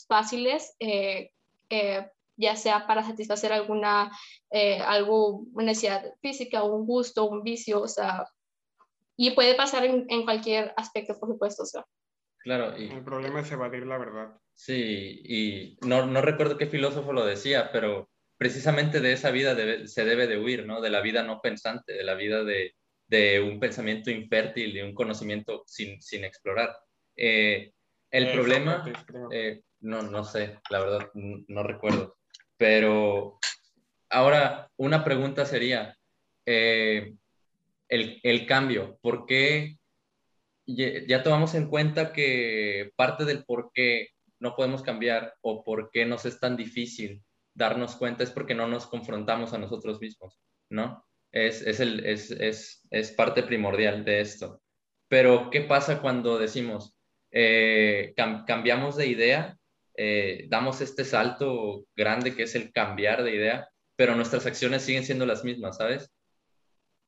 [0.08, 1.32] fáciles, eh,
[2.38, 4.12] ya sea para satisfacer alguna,
[4.86, 8.26] algo, una necesidad física, un gusto, un vicio, o sea,
[9.22, 11.64] y puede pasar en, en cualquier aspecto, por supuesto.
[11.64, 11.86] O sea.
[12.38, 12.78] Claro.
[12.78, 14.38] Y, el problema es evadir la verdad.
[14.54, 20.06] Sí, y no, no recuerdo qué filósofo lo decía, pero precisamente de esa vida se
[20.06, 20.80] debe de huir, ¿no?
[20.80, 22.76] De la vida no pensante, de la vida de,
[23.08, 26.78] de un pensamiento infértil, de un conocimiento sin, sin explorar.
[27.18, 27.74] Eh,
[28.12, 28.86] el problema,
[29.34, 32.18] eh, no, no sé, la verdad, no, recuerdo,
[32.56, 33.38] pero
[34.10, 35.98] ahora una pregunta sería,
[36.46, 37.16] eh,
[37.90, 39.78] el, el, cambio, ¿por qué
[40.66, 46.06] ya, tomamos en cuenta que parte del por qué no podemos cambiar o por qué
[46.06, 47.24] nos es tan difícil
[47.54, 51.06] darnos cuenta es porque no nos confrontamos a nosotros mismos, ¿no?
[51.32, 54.62] Es, es, el, es, es, es parte primordial de esto.
[55.08, 56.96] Pero, ¿qué pasa cuando decimos,
[57.32, 59.58] eh, cambiamos de idea,
[59.96, 65.04] eh, damos este salto grande que es el cambiar de idea, pero nuestras acciones siguen
[65.04, 66.10] siendo las mismas, ¿sabes?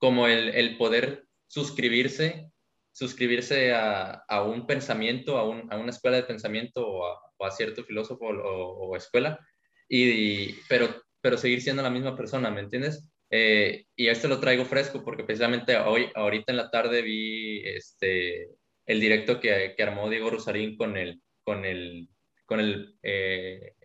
[0.02, 2.50] Como el, el poder suscribirse,
[2.92, 7.84] suscribirse a, a un pensamiento, a, un, a, una escuela de pensamiento o a, cierto
[7.84, 9.40] filósofo o, o escuela,
[9.88, 10.90] y, pero,
[11.22, 13.10] pero seguir siendo la misma persona, ¿me entiendes?
[13.30, 18.50] Eh, y esto lo traigo fresco porque precisamente hoy, ahorita en la tarde vi este,
[18.86, 22.10] el directo que, que armó Diego Rosarín con el, con el,
[22.46, 23.76] con el, eh,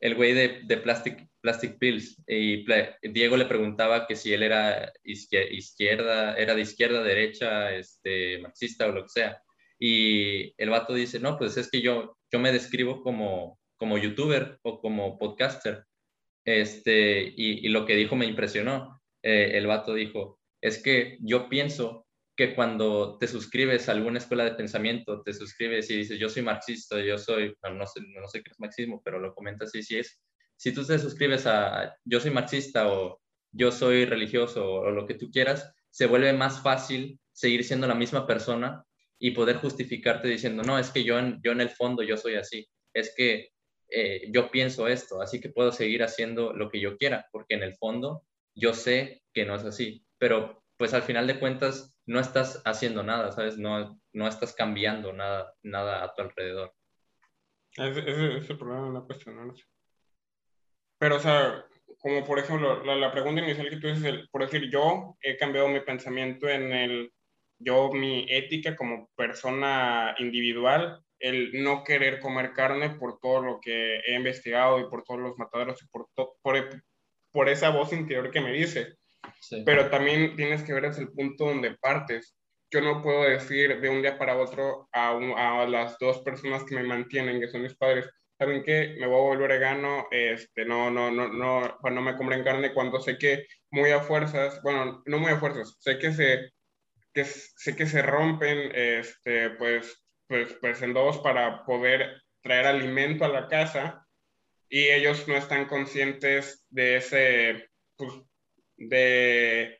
[0.00, 2.22] el güey de, de Plastic, Plastic Pills.
[2.26, 2.64] Y
[3.12, 8.92] Diego le preguntaba que si él era izquierda, era de izquierda, derecha, este, marxista o
[8.92, 9.42] lo que sea.
[9.78, 14.58] Y el vato dice, no, pues es que yo, yo me describo como, como youtuber
[14.62, 15.84] o como podcaster.
[16.44, 19.00] Este, y, y lo que dijo me impresionó.
[19.22, 22.06] Eh, el vato dijo, es que yo pienso
[22.40, 26.40] que cuando te suscribes a alguna escuela de pensamiento, te suscribes y dices, yo soy
[26.40, 29.98] marxista, yo soy, no, sé, no sé qué es marxismo, pero lo comentas así, si
[29.98, 30.18] es,
[30.56, 33.20] si tú te suscribes a, yo soy marxista o
[33.52, 37.94] yo soy religioso o, lo que tú quieras, se vuelve más fácil seguir siendo la
[37.94, 38.86] misma persona
[39.18, 42.36] y poder justificarte diciendo, no, es que yo en, yo en el fondo yo soy
[42.36, 43.50] así, es que
[43.90, 47.64] eh, yo pienso esto, así que puedo seguir haciendo lo que yo quiera, porque en
[47.64, 48.22] el fondo
[48.54, 53.04] yo sé que no es así, pero pues al final de cuentas no estás haciendo
[53.04, 53.56] nada, ¿sabes?
[53.56, 56.74] No, no estás cambiando nada, nada a tu alrededor.
[57.76, 59.62] Ese, es el problema de no cuestionarse.
[60.98, 61.64] Pero, o sea,
[62.00, 65.36] como por ejemplo, la, la pregunta inicial que tú dices, el, por decir, yo he
[65.36, 67.12] cambiado mi pensamiento en el,
[67.60, 74.00] yo, mi ética como persona individual, el no querer comer carne por todo lo que
[74.00, 76.08] he investigado y por todos los mataderos y por,
[76.42, 76.82] por,
[77.30, 78.96] por esa voz interior que me dice,
[79.64, 82.36] pero también tienes que ver desde el punto donde partes.
[82.70, 86.76] Yo no puedo decir de un día para otro a, a las dos personas que
[86.76, 88.08] me mantienen, que son mis padres,
[88.40, 88.96] ¿saben qué?
[88.98, 92.98] Me voy a volver vegano, este, no, no, no, no, no me compren carne cuando
[92.98, 96.50] sé que muy a fuerzas, bueno, no muy a fuerzas, sé que se,
[97.12, 103.26] que, sé que se rompen, este, pues, pues, pues en dos para poder traer alimento
[103.26, 104.06] a la casa
[104.70, 108.12] y ellos no están conscientes de ese, pues,
[108.80, 109.78] de,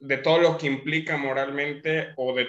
[0.00, 2.48] de todo lo que implica moralmente o de,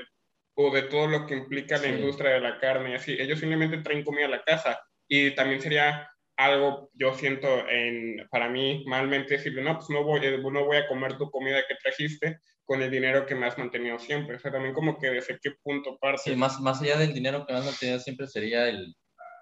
[0.55, 3.15] o de todo lo que implica la industria de la carne y así.
[3.17, 8.49] Ellos simplemente traen comida a la casa y también sería algo, yo siento en, para
[8.49, 11.75] mí malmente decirle, no, pues no voy, eh, no voy a comer tu comida que
[11.75, 14.35] trajiste con el dinero que me has mantenido siempre.
[14.35, 16.21] O sea, también como que desde qué punto parte.
[16.23, 18.95] Sí, más, más allá del dinero que me has mantenido siempre sería el,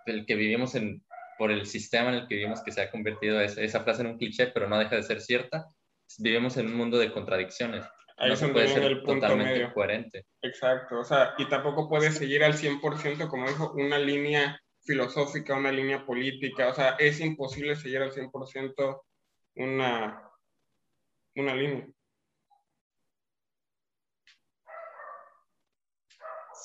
[0.06, 1.04] el que vivimos en,
[1.38, 4.08] por el sistema en el que vivimos que se ha convertido esa, esa frase en
[4.08, 5.65] un cliché, pero no deja de ser cierta,
[6.20, 7.86] vivimos en un mundo de contradicciones.
[8.18, 9.74] Ahí no se puede ser el punto totalmente medio.
[9.74, 10.26] coherente.
[10.41, 15.72] Exacto, o sea, y tampoco puede seguir al 100%, como dijo, una línea filosófica, una
[15.72, 19.02] línea política, o sea, es imposible seguir al 100%
[19.56, 20.32] una,
[21.36, 21.88] una línea.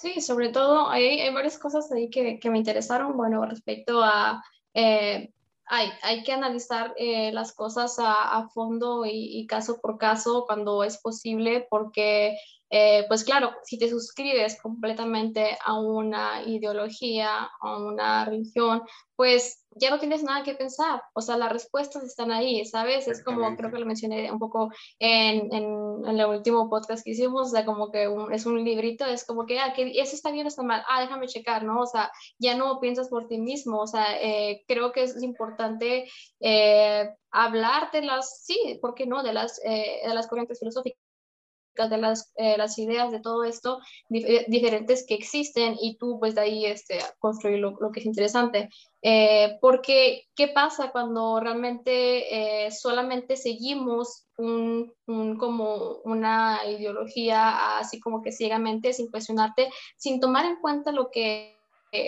[0.01, 4.43] Sí, sobre todo hay, hay varias cosas ahí que, que, me interesaron, bueno, respecto a
[4.73, 5.33] eh,
[5.73, 10.99] hay, hay que analizar eh, las cosas a, fondo y, caso por caso cuando es
[10.99, 12.37] posible, porque
[12.71, 18.83] eh, pues claro, si te suscribes completamente a una ideología, a una religión,
[19.17, 23.07] pues ya no tienes nada que pensar, o sea, las respuestas están ahí, ¿sabes?
[23.09, 27.11] Es como, creo que lo mencioné un poco en, en, en el último podcast que
[27.11, 30.31] hicimos, o sea, como que es un librito, es como que, ah, que eso está
[30.31, 31.81] bien o está mal, ah, déjame checar, ¿no?
[31.81, 36.09] O sea, ya no piensas por ti mismo, o sea, eh, creo que es importante
[36.41, 39.23] eh, hablar de las, sí, ¿por qué no?
[39.23, 41.10] De las, eh, de las corrientes filosóficas
[41.77, 46.35] de las, eh, las ideas de todo esto dif diferentes que existen y tú pues
[46.35, 48.69] de ahí este, construir lo, lo que es interesante.
[49.03, 57.99] Eh, porque, ¿qué pasa cuando realmente eh, solamente seguimos un, un, como una ideología así
[57.99, 61.57] como que ciegamente, sin cuestionarte, sin tomar en cuenta lo que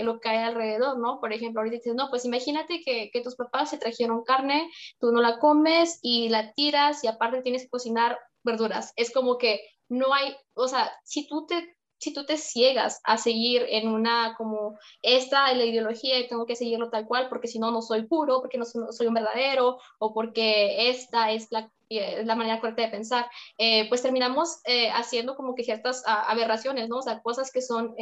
[0.04, 1.18] lo que hay alrededor, ¿no?
[1.18, 4.70] Por ejemplo, ahorita dices, no, pues imagínate que, que, tus papás se trajeron carne,
[5.00, 8.92] tú no la comes y la tiras y aparte tienes que cocinar verduras.
[8.96, 13.16] Es como que no hay, o sea, si tú te si tú te ciegas a
[13.16, 17.46] seguir en una como esta es la ideología y tengo que seguirlo tal cual porque
[17.46, 21.70] si no no soy puro, porque no soy un verdadero o porque esta es la,
[21.98, 23.26] eh, la manera correcta de pensar,
[23.58, 26.98] eh, pues terminamos eh, haciendo como que ciertas aberraciones, ¿no?
[26.98, 27.94] O sea, cosas que son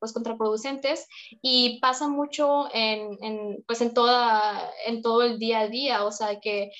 [0.00, 1.06] pues contraproducentes
[1.42, 6.12] y pasa mucho en, en, pues en, toda, en todo el día a día, o
[6.12, 6.70] sea, que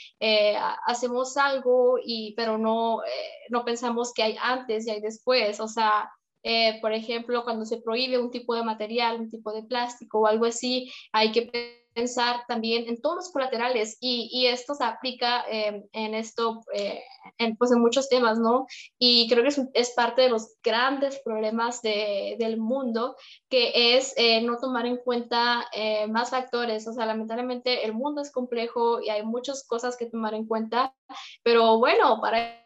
[0.86, 3.00] hacemos algo y pero no,
[3.48, 6.10] no pensamos que hay antes y hay después, o sea,
[6.42, 10.26] eh, por ejemplo, cuando se prohíbe un tipo de material, un tipo de plástico o
[10.26, 15.44] algo así, hay que pensar también en todos los colaterales y, y esto se aplica
[15.48, 17.02] em, en esto, eh,
[17.38, 18.66] en, pues en muchos temas, ¿no?
[18.98, 23.16] Y creo que es, es parte de los grandes problemas de, del mundo,
[23.48, 25.66] que es eh, no tomar en cuenta
[26.08, 26.86] más factores.
[26.86, 30.94] O sea, lamentablemente el mundo es complejo y hay muchas cosas que tomar en cuenta,
[31.42, 32.59] pero bueno, para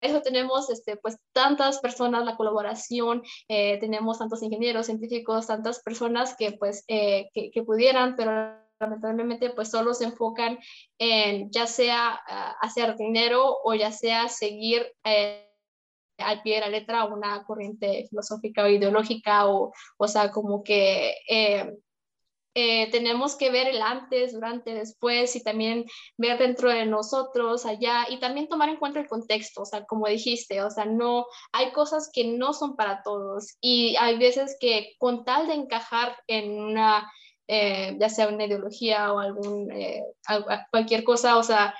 [0.00, 6.34] eso tenemos este, pues, tantas personas, la colaboración, eh, tenemos tantos ingenieros, científicos, tantas personas
[6.36, 10.58] que, pues, eh, que, que, pudieran, pero lamentablemente pues solo se enfocan
[10.98, 15.46] en ya sea uh, hacer dinero o ya sea seguir eh,
[16.16, 21.14] al pie de la letra una corriente filosófica o ideológica o, o sea, como que
[22.54, 25.84] eh, tenemos que ver el antes, durante, después y también
[26.16, 30.08] ver dentro de nosotros, allá y también tomar en cuenta el contexto, o sea, como
[30.08, 34.94] dijiste, o sea, no, hay cosas que no son para todos y hay veces que
[34.98, 37.08] con tal de encajar en una,
[37.46, 40.02] eh, ya sea una ideología o algún, eh,
[40.72, 41.74] cualquier cosa, o sea,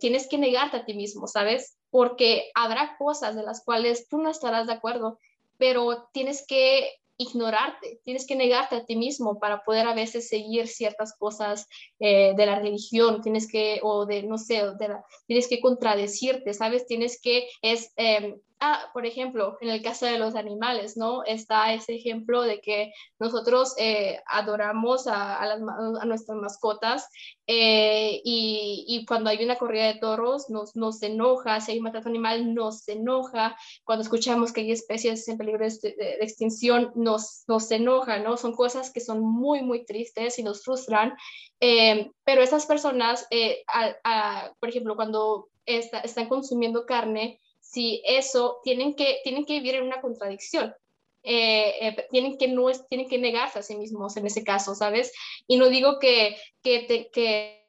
[0.00, 1.78] tienes que negarte a ti mismo, ¿sabes?
[1.90, 5.18] Porque habrá cosas de las cuales tú no estarás de acuerdo,
[5.56, 10.68] pero tienes que ignorarte, tienes que negarte a ti mismo para poder a veces seguir
[10.68, 11.66] ciertas cosas
[11.98, 16.86] eh, de la religión, tienes que, o de, no sé, de tienes que contradecirte, ¿sabes?
[16.86, 21.22] Tienes que, es, em, Ah, por ejemplo, en el caso de los animales, ¿no?
[21.22, 27.08] Está ese ejemplo de que nosotros eh, adoramos a, a, nuestras mascotas
[27.46, 31.84] eh, y, y, cuando hay una corrida de toros nos, nos enoja, si hay un
[31.84, 37.44] maltrato animal nos enoja, cuando escuchamos que hay especies en peligro de, de, extinción nos,
[37.46, 38.36] nos enoja, ¿no?
[38.36, 41.14] Son cosas que son muy, muy tristes y nos frustran,
[41.60, 43.28] eh, pero estas personas,
[43.72, 47.38] a, a, por ejemplo, cuando está, están consumiendo carne,
[47.70, 50.74] si eso, tienen que, tienen que vivir en una contradicción.
[51.22, 55.12] Eh, eh, tienen, que no, tienen que negarse a sí mismos en ese caso, ¿sabes?
[55.46, 57.68] Y no digo que, que, que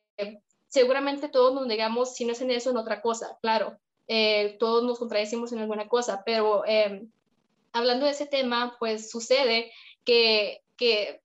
[0.69, 3.77] seguramente todos nos negamos, si no es en eso, en otra cosa, claro.
[4.07, 6.63] Eh, todos nos contradecimos en alguna cosa, pero
[7.73, 9.69] hablando de ese tema, pues sucede
[10.05, 11.21] que, que,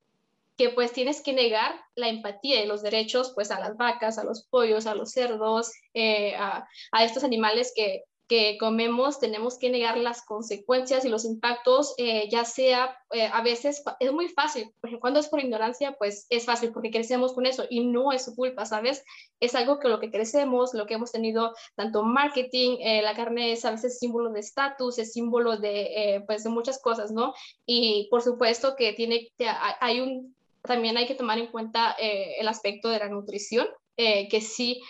[0.56, 4.24] que, pues tienes que negar la empatía y los derechos pues a las vacas, a
[4.24, 5.70] los pollos, a los cerdos,
[6.36, 11.94] a, a, estos animales que, que comemos tenemos que negar las consecuencias y los impactos,
[11.98, 16.46] eh, ya sea eh, a veces es muy fácil, cuando es por ignorancia, pues es
[16.46, 19.04] fácil porque crecemos con eso y no es su culpa, ¿sabes?
[19.40, 23.52] Es algo que lo que crecemos, lo que hemos tenido tanto marketing, eh, la carne
[23.52, 27.34] es a veces símbolo de estatus, es símbolo de, pues, de muchas cosas, ¿no?
[27.66, 29.28] Y por supuesto que tiene,
[29.80, 34.80] hay un, también hay que tomar en cuenta el aspecto de la nutrición, que sí,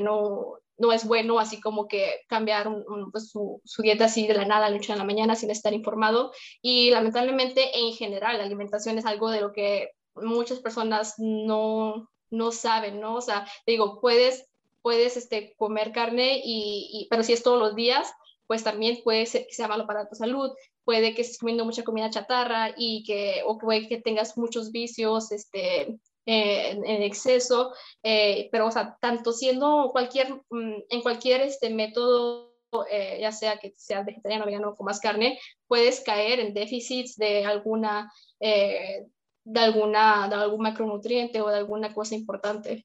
[0.00, 2.70] no, no es bueno así como que cambiar
[3.12, 5.72] pues, su, dieta así de la nada, a la noche a la mañana sin estar
[5.72, 6.32] informado.
[6.62, 12.52] Y lamentablemente en general la alimentación es algo de lo que muchas personas no, no
[12.52, 13.14] saben, ¿no?
[13.16, 14.48] O sea, digo, puedes,
[14.82, 18.12] puedes este, comer carne, y, pero si es todos los días,
[18.46, 20.52] pues también puede ser que sea malo para tu salud,
[20.84, 25.32] puede que estés comiendo mucha comida chatarra y que, o puede que tengas muchos vicios,
[25.32, 31.70] este, eh, en, exceso, eh, pero o sea, tanto siendo cualquier, mm, en cualquier este
[31.70, 32.52] método,
[32.90, 37.44] eh, ya sea que sea vegetariano, vegano o más carne, puedes caer en déficits de
[37.44, 42.84] alguna, de alguna, de algún macronutriente o de alguna cosa importante.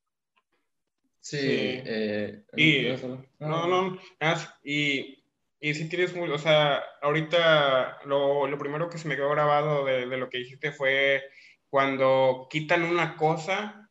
[1.20, 1.82] Sí,
[2.56, 2.88] y,
[3.40, 4.00] no, no,
[4.64, 5.24] y,
[5.60, 9.84] y si tienes muy, o sea, ahorita lo, lo primero que se me quedó grabado
[9.84, 11.24] de, de lo que dijiste fue
[11.72, 13.90] cuando quitan una cosa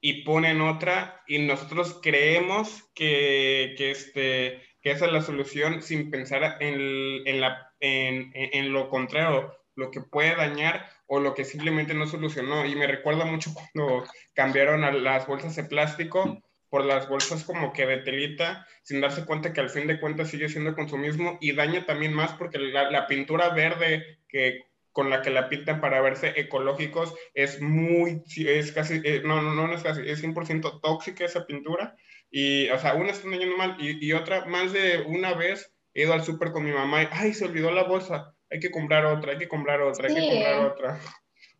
[0.00, 6.10] y ponen otra y nosotros creemos que, que, este, que esa es la solución sin
[6.10, 11.44] pensar en, en, la, en, en, lo contrario, lo que puede dañar o lo que
[11.44, 12.64] simplemente no solucionó.
[12.64, 17.74] Y me recuerda mucho cuando cambiaron a las bolsas de plástico por las bolsas como
[17.74, 21.52] que de telita, sin darse cuenta que al fin de cuentas sigue siendo consumismo y
[21.52, 24.67] daña también más porque la, la pintura verde que
[24.98, 29.54] con la que la pintan para verse ecológicos es muy, es casi, eh, no, no,
[29.54, 31.94] no es casi, es 100% tóxica esa pintura.
[32.32, 36.02] Y, o sea, una está yendo mal y, y, otra, más de una vez he
[36.02, 39.06] ido al súper con mi mamá y, ay, se olvidó la bolsa, hay que comprar
[39.06, 41.00] otra, hay que comprar otra, hay que comprar otra.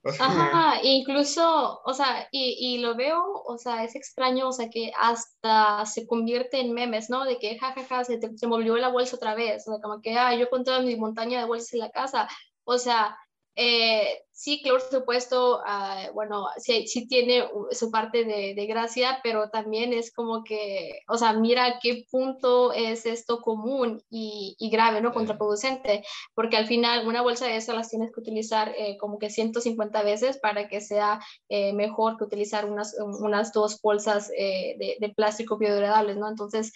[0.18, 4.90] Ajá, incluso, o sea, y, y, lo veo, o sea, es extraño, o sea, que
[4.98, 7.24] hasta se convierte en memes, ¿no?
[7.24, 10.02] De que, jajaja, ja, ja, se, se volvió la bolsa otra vez, o sea, como
[10.02, 12.28] que, ah, yo con toda mi montaña de bolsas en la casa,
[12.64, 13.16] o sea,
[13.60, 19.18] eh, sí, claro, por supuesto, uh, bueno, sí, sí, tiene su parte de, de, gracia,
[19.24, 24.70] pero también es como que, o sea, mira qué punto es esto común y, y
[24.70, 25.12] grave, ¿no?
[25.12, 26.04] Contraproducente,
[26.34, 30.04] porque al final una bolsa de esas las tienes que utilizar eh, como que 150
[30.04, 35.58] veces para que sea eh, mejor que utilizar unas, unas dos bolsas de, de, plástico
[35.58, 36.28] biodegradables, ¿no?
[36.28, 36.72] Entonces,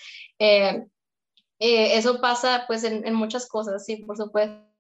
[1.61, 4.72] eso pasa pues en, en muchas cosas, sí, por supuesto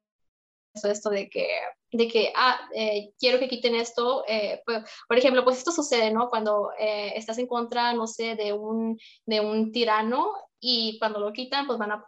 [0.74, 1.48] esto de que,
[1.90, 4.24] de que ah, eh, quiero que quiten esto.
[4.26, 6.30] Eh, pues, por ejemplo, pues esto sucede, ¿no?
[6.30, 11.32] Cuando eh, estás en contra, no sé, de un, de un tirano y cuando lo
[11.32, 12.04] quitan, pues van a,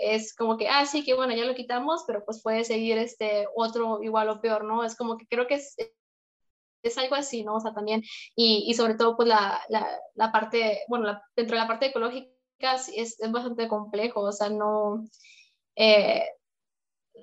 [0.00, 3.46] es como que, ah, sí, que bueno, ya lo quitamos, pero pues puede seguir este
[3.54, 4.84] otro igual o peor, ¿no?
[4.84, 5.74] Es como que creo que es,
[6.82, 7.56] es algo así, ¿no?
[7.56, 8.02] O sea, también,
[8.36, 12.28] y, y sobre todo, pues la, la, la parte, bueno, dentro de la parte ecológica
[12.60, 15.04] es, es bastante complejo, o sea, no...
[15.76, 16.24] Eh,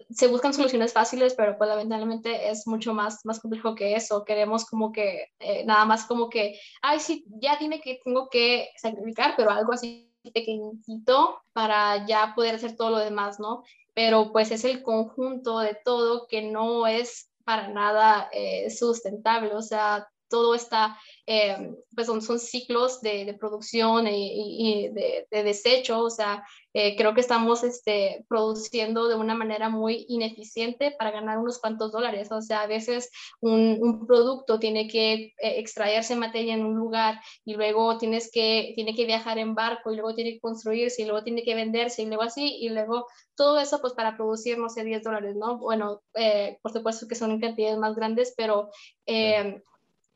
[0.10, 4.24] se buscan soluciones fáciles, pero pues lamentablemente es mucho más, más complejo que eso.
[4.26, 8.70] Queremos como que, eh, nada más como que, ay, sí, ya dime que tengo que
[8.78, 13.64] sacrificar, pero algo así pequeñito para ya poder hacer todo lo demás, ¿no?
[13.94, 19.62] Pero pues es el conjunto de todo que no es para nada eh, sustentable, o
[19.62, 25.44] sea, todo está, eh, pues son, son, ciclos de, de producción y, y de, de,
[25.44, 31.12] desecho, o sea, eh, creo que estamos este, produciendo de una manera muy ineficiente para
[31.12, 33.12] ganar unos cuantos dólares, o sea, a veces
[33.42, 38.74] un, un producto tiene que eh, extraerse materia en un lugar y luego tienes que,
[38.74, 42.02] tiene que viajar en barco y luego tiene que construirse y luego tiene que venderse
[42.02, 43.06] y luego así y luego
[43.36, 45.60] todo eso pues para producir, no sé, 10 dólares, ¿no?
[45.60, 48.72] Bueno, eh, por supuesto que son cantidades más grandes, pero
[49.06, 49.62] eh,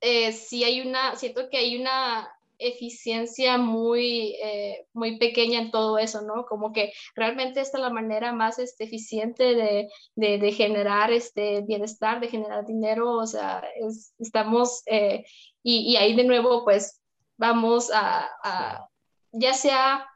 [0.01, 2.29] eh, sí hay una, siento que hay una
[2.59, 6.45] eficiencia muy, eh, muy pequeña en todo eso, ¿no?
[6.45, 11.61] Como que realmente esta es la manera más este, eficiente de, de, de, generar este
[11.61, 15.25] bienestar, de generar dinero, o sea, es, estamos, eh,
[15.61, 17.01] y, y, ahí de nuevo, pues
[17.37, 18.87] vamos a, a
[19.31, 20.07] ya sea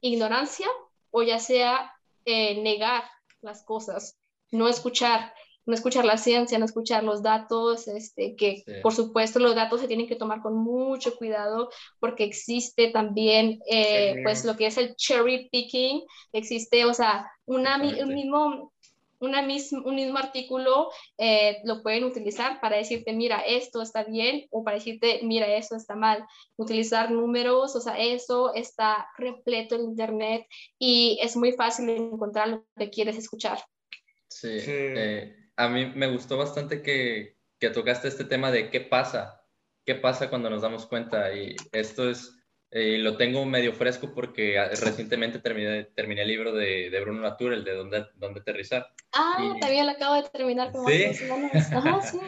[0.00, 0.66] ignorancia
[1.10, 1.92] o ya sea
[2.24, 3.04] eh, negar
[3.40, 4.18] las cosas,
[4.50, 5.32] no escuchar
[5.66, 8.72] no escuchar la ciencia, no escuchar los datos, este, que sí.
[8.82, 14.14] por supuesto los datos se tienen que tomar con mucho cuidado porque existe también eh,
[14.14, 14.20] sí.
[14.22, 16.02] pues lo que es el cherry picking,
[16.32, 18.72] existe, o sea, una, un mismo...
[19.18, 24.46] Una mis, un mismo artículo eh, lo pueden utilizar para decirte, mira, esto está bien,
[24.50, 26.22] o para decirte, mira, esto está mal.
[26.56, 30.46] Utilizar números, o sea, eso está repleto en Internet
[30.78, 33.58] y es muy fácil encontrar lo que quieres escuchar.
[34.28, 34.70] Sí, sí.
[34.70, 39.42] Eh, a mí me gustó bastante que, que, tocaste este tema de qué pasa,
[39.84, 41.34] qué pasa cuando nos damos cuenta.
[41.34, 42.36] Y esto es,
[42.70, 47.54] eh, lo tengo medio fresco porque recientemente terminé, terminé el libro de, de Bruno Latour,
[47.54, 48.92] el de Dónde, dónde aterrizar.
[49.12, 50.98] Ah, y, también lo acabo de terminar como ¿sí?
[51.04, 51.72] tres semanas.
[51.72, 52.18] Ajá, sí.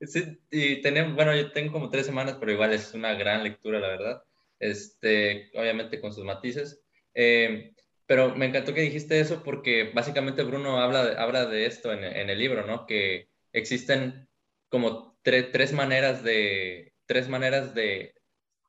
[0.06, 0.38] sí.
[0.50, 3.88] Y tenemos, bueno, yo tengo como tres semanas, pero igual es una gran lectura, la
[3.88, 4.22] verdad.
[4.60, 6.82] Este, obviamente con sus matices.
[7.14, 7.74] Eh,
[8.06, 12.04] pero me encantó que dijiste eso porque básicamente Bruno habla de, habla de esto en,
[12.04, 12.86] en el libro, ¿no?
[12.86, 14.28] Que existen
[14.68, 18.14] como tre tres maneras de, tres maneras de,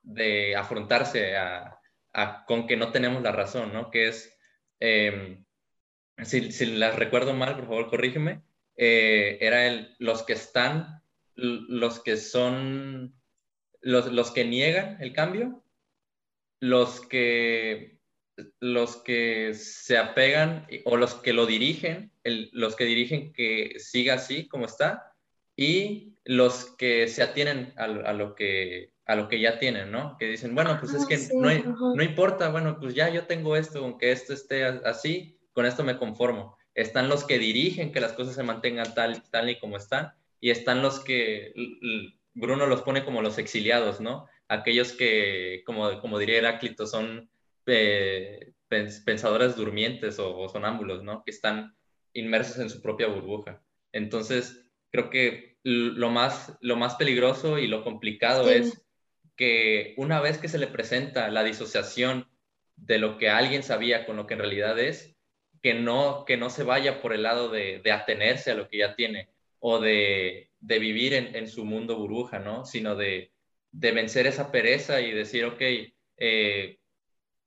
[0.02, 1.78] de afrontarse a,
[2.12, 3.90] a, con que no tenemos la razón, ¿no?
[3.90, 4.36] Que es,
[4.80, 5.42] eh,
[6.24, 8.42] si, si, las recuerdo mal, por favor, corrígeme,
[8.76, 11.02] eh, era el, los que están,
[11.34, 13.14] los que son,
[13.80, 15.62] los, los que niegan el cambio,
[16.60, 17.97] los que
[18.60, 24.14] los que se apegan o los que lo dirigen, el, los que dirigen que siga
[24.14, 25.12] así como está
[25.56, 30.16] y los que se atienen a, a, lo que a lo que ya tienen, ¿no?
[30.18, 33.24] Que dicen, bueno, pues es que sí, no, hay, no, importa, bueno, pues ya yo
[33.24, 36.58] tengo esto, aunque esto esté así, con esto me conformo.
[36.74, 40.50] Están los que dirigen que las cosas se mantengan tal, tal y como están, y
[40.50, 41.54] están los que
[42.34, 44.26] Bruno los pone como los exiliados, ¿no?
[44.46, 47.30] Aquellos que, como, como diría Heráclito, son
[47.68, 48.52] eh,
[49.04, 51.22] pensadores durmientes o, o, sonámbulos, ¿no?
[51.24, 51.76] Que están
[52.12, 53.62] inmersos en su propia burbuja.
[53.92, 58.54] Entonces, creo que lo más, lo más peligroso y lo complicado sí.
[58.54, 58.82] es
[59.36, 62.28] que una vez que se le presenta la disociación
[62.76, 65.16] de lo que alguien sabía con lo que en realidad es,
[65.62, 68.78] que no, que no se vaya por el lado de, de atenerse a lo que
[68.78, 72.64] ya tiene, o de, de vivir en, en, su mundo burbuja, ¿no?
[72.64, 73.32] Sino de,
[73.72, 75.60] de, vencer esa pereza y decir, ok,
[76.16, 76.78] eh,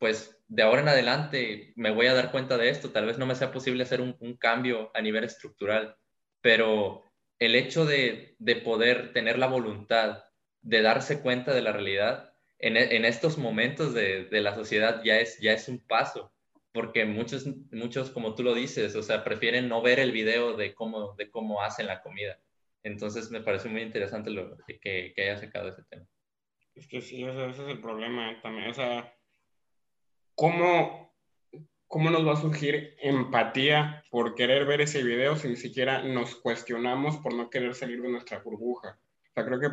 [0.01, 3.27] pues de ahora en adelante me voy a dar cuenta de esto, tal vez no
[3.27, 5.95] me sea posible hacer un, un cambio a nivel estructural,
[6.41, 7.03] pero
[7.37, 10.23] el hecho de, de, poder tener la voluntad
[10.63, 15.19] de darse cuenta de la realidad en, en estos momentos de, de, la sociedad ya
[15.19, 16.33] es, ya es un paso,
[16.71, 20.73] porque muchos, muchos, como tú lo dices, o sea, prefieren no ver el video de
[20.73, 22.39] cómo, de cómo hacen la comida.
[22.81, 26.07] Entonces me parece muy interesante lo, que, que haya sacado ese tema.
[26.73, 28.67] Es que sí, ese, es el problema también.
[28.67, 29.13] O sea,
[30.35, 31.13] ¿cómo,
[31.87, 36.35] ¿cómo nos va a surgir empatía por querer ver ese video si ni siquiera nos
[36.35, 38.99] cuestionamos por no querer salir de nuestra burbuja?
[39.29, 39.69] O sea, creo que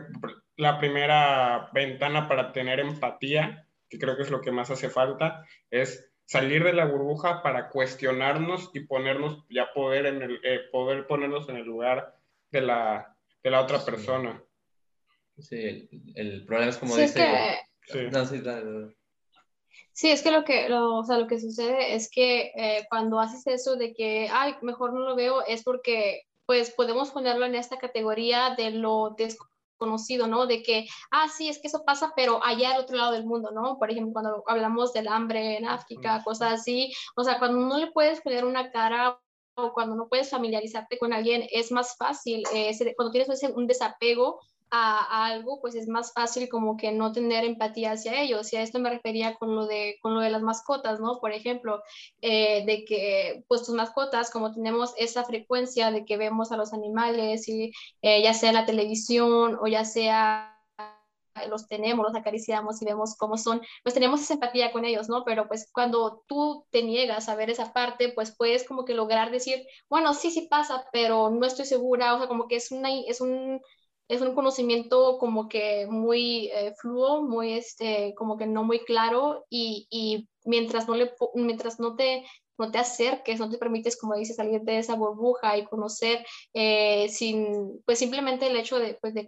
[0.57, 5.45] la primera ventana para tener empatía, que creo que es lo que más hace falta,
[5.71, 11.07] es salir de la burbuja para cuestionarnos y ponernos, ya poder, en el, eh, poder
[11.07, 12.15] ponernos en el lugar
[12.51, 14.43] de la, de la otra persona.
[15.39, 17.23] Sí, el, el problema es como sí, dice...
[17.23, 17.99] Es que...
[17.99, 18.07] sí.
[18.13, 18.98] No, sí, dale, dale.
[19.99, 23.19] Sí, es que lo que, lo, o sea, lo que sucede es que eh, cuando
[23.19, 27.57] haces eso de que, ay, mejor no lo veo, es porque pues podemos ponerlo en
[27.57, 30.47] esta categoría de lo desconocido, ¿no?
[30.47, 33.51] De que, ah, sí, es que eso pasa, pero allá al otro lado del mundo,
[33.51, 33.77] ¿no?
[33.77, 37.91] Por ejemplo, cuando hablamos del hambre en África, cosas así, o sea, cuando no le
[37.91, 39.19] puedes poner una cara
[39.57, 44.39] o cuando no puedes familiarizarte con alguien, es más fácil, eh, cuando tienes un desapego,
[44.71, 48.53] a, algo, pues es más fácil como que no tener empatía hacia ellos.
[48.53, 51.21] Y a esto me refería con lo de, con lo de las mascotas, ¿no?
[51.21, 51.83] Por ejemplo,
[52.23, 56.73] eh, de que pues tus mascotas, como tenemos esa frecuencia de que vemos a los
[56.73, 60.55] animales, y, eh, ya sea la televisión o ya sea
[61.47, 65.25] los tenemos, los acariciamos y vemos cómo son, pues tenemos esa empatía con ellos, ¿no?
[65.25, 69.31] Pero pues cuando tú te niegas a ver esa parte, pues puedes como que lograr
[69.31, 72.91] decir, bueno, sí, sí pasa, pero no estoy segura, o sea, como que es, una,
[72.93, 73.61] es un
[74.09, 79.45] es un conocimiento como que muy eh, fluo, muy este, como que no muy claro
[79.51, 82.25] y, y, mientras no le, mientras no te,
[82.59, 87.09] no te acerques, no te permites, como dices, salir de esa burbuja y conocer eh,
[87.11, 89.27] sin, pues simplemente el hecho de, pues, de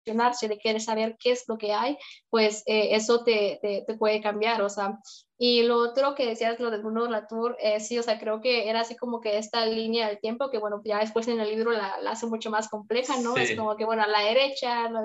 [0.00, 1.96] cuestionarse, de querer saber qué es lo que hay,
[2.30, 4.98] pues eh, eso te, te, te, puede cambiar, o sea,
[5.38, 8.68] y lo otro que decías, lo del Bruno Latour, eh, sí, o sea, creo que
[8.68, 11.72] era así como que esta línea del tiempo, que bueno, ya después en el libro
[11.72, 13.34] la, la hace mucho más compleja, ¿no?
[13.34, 13.42] Sí.
[13.42, 15.04] Es como que, bueno, a la derecha, a la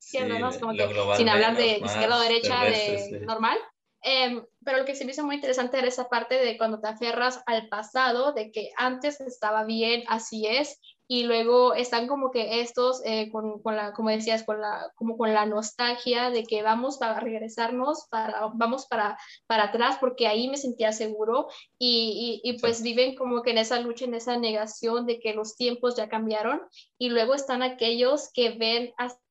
[0.00, 0.48] izquierda, sí, ¿no?
[0.50, 3.26] Es como que sin hablar de izquierda o derecha de sí.
[3.26, 3.58] normal.
[4.06, 6.88] Eh, pero lo que se me hizo muy interesante era esa parte de cuando te
[6.88, 12.60] aferras al pasado, de que antes estaba bien, así es, y luego están como que
[12.60, 16.62] estos, eh, con, con, la, como decías, con la, como con la nostalgia de que
[16.62, 21.48] vamos para regresarnos, para, vamos para, para atrás, porque ahí me sentía seguro
[21.78, 22.84] y, y, y pues sí.
[22.84, 26.60] viven como que en esa lucha, en esa negación de que los tiempos ya cambiaron
[26.98, 29.23] y luego están aquellos que ven hasta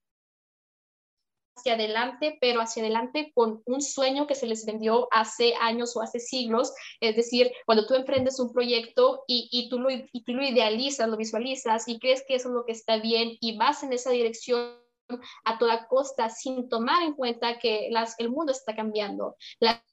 [1.55, 6.01] hacia adelante, pero hacia adelante con un sueño que se les vendió hace años o
[6.01, 6.73] hace siglos.
[6.99, 11.07] Es decir, cuando tú emprendes un proyecto y, y, tú, lo, y tú lo idealizas,
[11.07, 14.11] lo visualizas y crees que eso es lo que está bien y vas en esa
[14.11, 14.83] dirección
[15.43, 19.35] a toda costa sin tomar en cuenta que las, el mundo está cambiando.
[19.59, 19.83] La,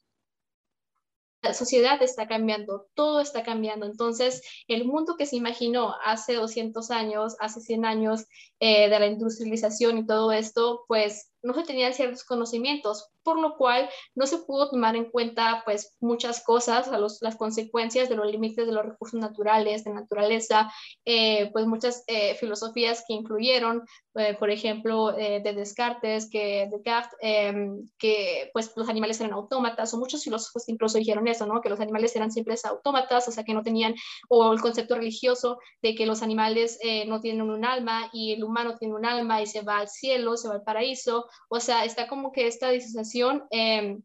[1.43, 3.87] la sociedad está cambiando, todo está cambiando.
[3.87, 8.27] Entonces, el mundo que se imaginó hace 200 años, hace 100 años
[8.61, 13.57] eh, de la industrialización y todo esto, pues no se tenían ciertos conocimientos, por lo
[13.57, 18.17] cual no se pudo tomar en cuenta pues muchas cosas, a los, las consecuencias de
[18.17, 20.71] los límites de los recursos naturales, de naturaleza,
[21.05, 23.85] eh, pues muchas eh, filosofías que influyeron,
[24.15, 29.99] eh, por ejemplo, de Descartes, que Descartes, em, que pues los animales eran autómatas, o
[29.99, 31.61] muchos filósofos incluso dijeron eso, ¿no?
[31.61, 33.95] Que los animales eran simples autómatas, o sea, que no tenían,
[34.29, 38.77] o el concepto religioso de que los animales no tienen un alma y el humano
[38.79, 42.09] tiene un alma y se va al cielo, se va al paraíso, o sea, está
[42.09, 43.99] como que esta disociación, eh,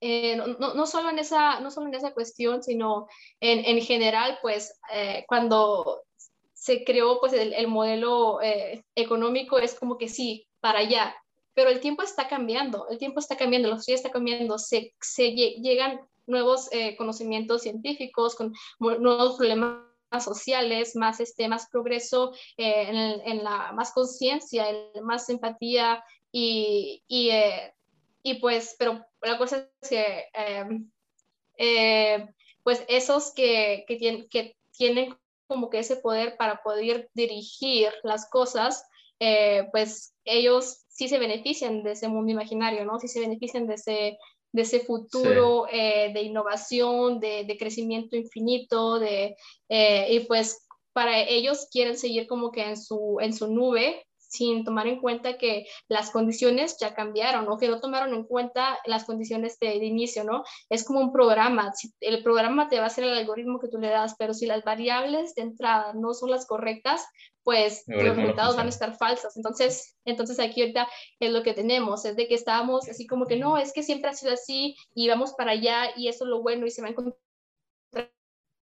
[0.00, 3.08] eh, no, no, solo en esa, no solo en esa cuestión, sino
[3.40, 6.02] en, en general, pues eh, cuando
[6.58, 11.14] se creó pues el, el modelo eh, económico es como que sí, para allá,
[11.54, 15.32] pero el tiempo está cambiando, el tiempo está cambiando, la sociedad está cambiando, se, se
[15.32, 19.82] llegan nuevos eh, conocimientos científicos, con nuevos problemas
[20.20, 22.96] sociales, más, este, más progreso eh, en,
[23.38, 24.66] en, la más conciencia,
[25.02, 27.74] más empatía y, y, eh,
[28.22, 30.90] y, pues, pero la cosa es que em,
[31.56, 32.26] eh,
[32.62, 35.16] pues esos que, que, tienen, que tienen
[35.46, 38.84] como que ese poder para poder dirigir las cosas,
[39.20, 42.98] eh, pues ellos sí se benefician de ese mundo imaginario, ¿no?
[42.98, 44.18] Sí se benefician de ese,
[44.52, 45.76] de ese futuro sí.
[45.76, 49.36] de innovación, de, de, crecimiento infinito, de,
[49.68, 54.86] y pues para ellos quieren seguir como que en su, en su nube sin tomar
[54.86, 59.58] en cuenta que las condiciones ya cambiaron o que no tomaron en cuenta las condiciones
[59.58, 60.44] de, inicio, ¿no?
[60.68, 61.72] Es como un programa.
[62.00, 64.62] el programa te va a hacer el algoritmo que tú le das, pero si las
[64.64, 67.06] variables de entrada no son las correctas,
[67.42, 69.36] pues los resultados van a estar falsos.
[69.36, 70.86] Entonces, entonces aquí ahorita
[71.18, 74.10] es lo que tenemos, es de que estábamos así como que no, es que siempre
[74.10, 76.88] ha sido así y vamos para allá y eso es lo bueno y se va
[76.88, 77.16] a encontrar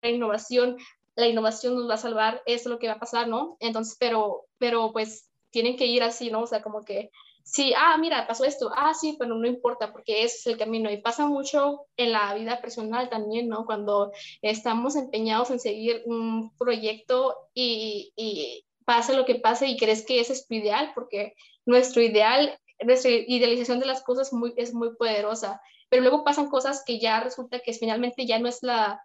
[0.02, 0.78] la innovación,
[1.14, 3.56] la innovación nos va a salvar, eso es lo que va a pasar, ¿no?
[3.60, 6.42] Entonces, pero, pero pues tienen que ir así, ¿no?
[6.42, 7.10] O sea, como que,
[7.44, 10.90] sí, ah, mira, pasó esto, ah, sí, pero no importa porque ese es el camino.
[10.90, 13.64] Y pasa mucho en la vida personal también, ¿no?
[13.66, 20.04] Cuando estamos empeñados en seguir un proyecto y, y pase lo que pase y crees
[20.04, 21.34] que ese es tu ideal, porque
[21.64, 25.60] nuestro ideal, nuestra idealización de las cosas muy, es muy poderosa.
[25.88, 29.04] Pero luego pasan cosas que ya resulta que finalmente ya no es la,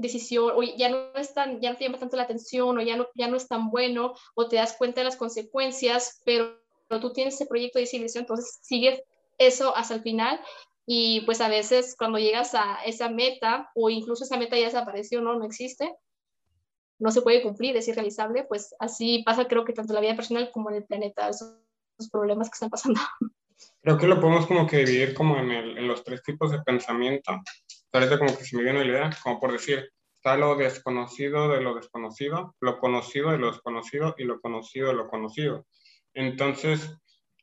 [0.00, 3.06] decisión, o ya no es tan, ya no te tanto la atención, o ya no,
[3.14, 6.58] ya no es tan bueno, o te das cuenta de las consecuencias, pero,
[7.00, 9.00] tú tienes ese proyecto de decisión, entonces sigues
[9.38, 10.40] eso hasta el final,
[10.86, 15.20] y pues a veces cuando llegas a esa meta, o incluso esa meta ya desapareció,
[15.20, 15.94] no, no existe,
[16.98, 20.16] no se puede cumplir, es irrealizable, pues así pasa creo que tanto en la vida
[20.16, 21.56] personal como en el planeta, esos,
[22.10, 22.98] problemas que están pasando.
[23.82, 26.62] Creo que lo podemos como que dividir como en, el, en los tres tipos de
[26.62, 27.32] pensamiento
[27.90, 31.60] parece como que se me viene una idea, como por decir, está lo desconocido de
[31.60, 35.66] lo desconocido, lo conocido de lo desconocido y lo conocido de lo conocido.
[36.14, 36.94] Entonces,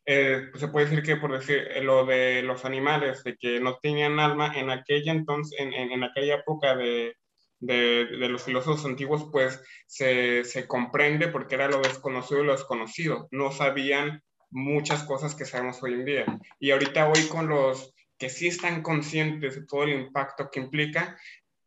[0.05, 3.59] eh, pues se puede decir que, por decir, eh, lo de los animales, de que
[3.59, 7.15] no tenían alma, en aquella entonces, en, en, aquella época de,
[7.59, 12.51] de, de, los filósofos antiguos, pues se, se comprende porque era lo desconocido y lo
[12.53, 13.27] desconocido.
[13.31, 16.25] No sabían muchas cosas que sabemos hoy en día.
[16.59, 21.17] Y ahorita hoy con los que sí están conscientes de todo el impacto que implica,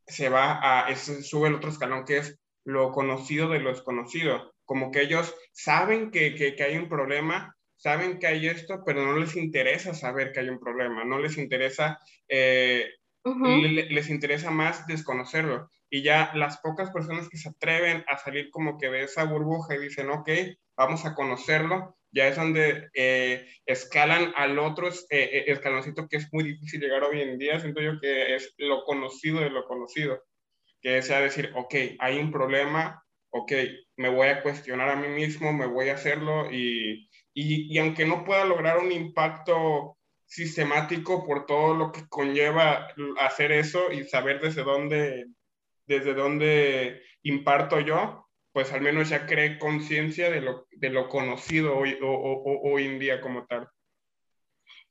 [0.06, 4.52] se va a, sube el otro escalón que es lo conocido de lo desconocido.
[4.64, 9.16] Como que ellos saben que, que, hay un problema, saben que hay esto, pero no
[9.16, 11.98] les interesa saber que hay un problema, no les interesa,
[12.28, 12.88] eh,
[13.24, 15.70] les interesa más desconocerlo.
[15.88, 19.74] Y ya las pocas personas que se atreven a salir como que de esa burbuja
[19.74, 20.28] y dicen, ok,
[20.76, 26.32] vamos a conocerlo, ya es donde eh, escalan al otro eh, eh, escaloncito que es
[26.32, 30.22] muy difícil llegar hoy en día, siento yo que es lo conocido de lo conocido,
[30.80, 33.52] que es decir, ok, hay un problema, ok,
[33.96, 38.04] me voy a cuestionar a mí mismo, me voy a hacerlo y, y, y aunque
[38.04, 39.96] no pueda lograr un impacto
[40.26, 42.88] sistemático por todo lo que conlleva
[43.18, 45.26] hacer eso y saber desde dónde,
[45.86, 51.76] desde dónde imparto yo, pues al menos ya cree conciencia de lo, de lo conocido
[51.76, 53.68] hoy, o, hoy en día como tal.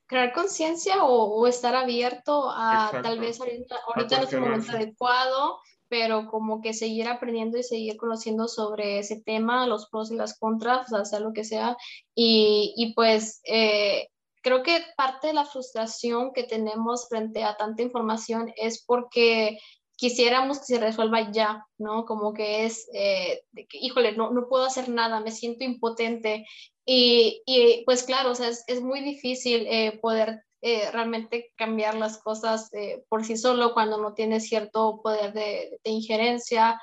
[0.06, 5.60] Crear conciencia o, estar abierto a tal vez ahorita, ahorita no es el momento adecuado,
[5.88, 10.38] pero como que seguir aprendiendo y seguir conociendo sobre ese tema, los pros y las
[10.38, 11.76] contras, o sea, lo que sea.
[12.16, 14.08] Y, y pues eh,
[14.42, 19.60] creo que parte de la frustración que tenemos frente a tanta información es porque
[20.00, 22.06] quisiéramos que se resuelva ya, ¿no?
[22.06, 23.44] Como que es, eh,
[23.74, 26.46] híjole, no, no puedo hacer nada, me siento impotente.
[26.86, 31.96] Y, y pues claro, o sea, es, es muy difícil eh, poder eh, realmente cambiar
[31.96, 32.70] las cosas
[33.10, 36.82] por sí solo cuando no tienes cierto poder de, de injerencia,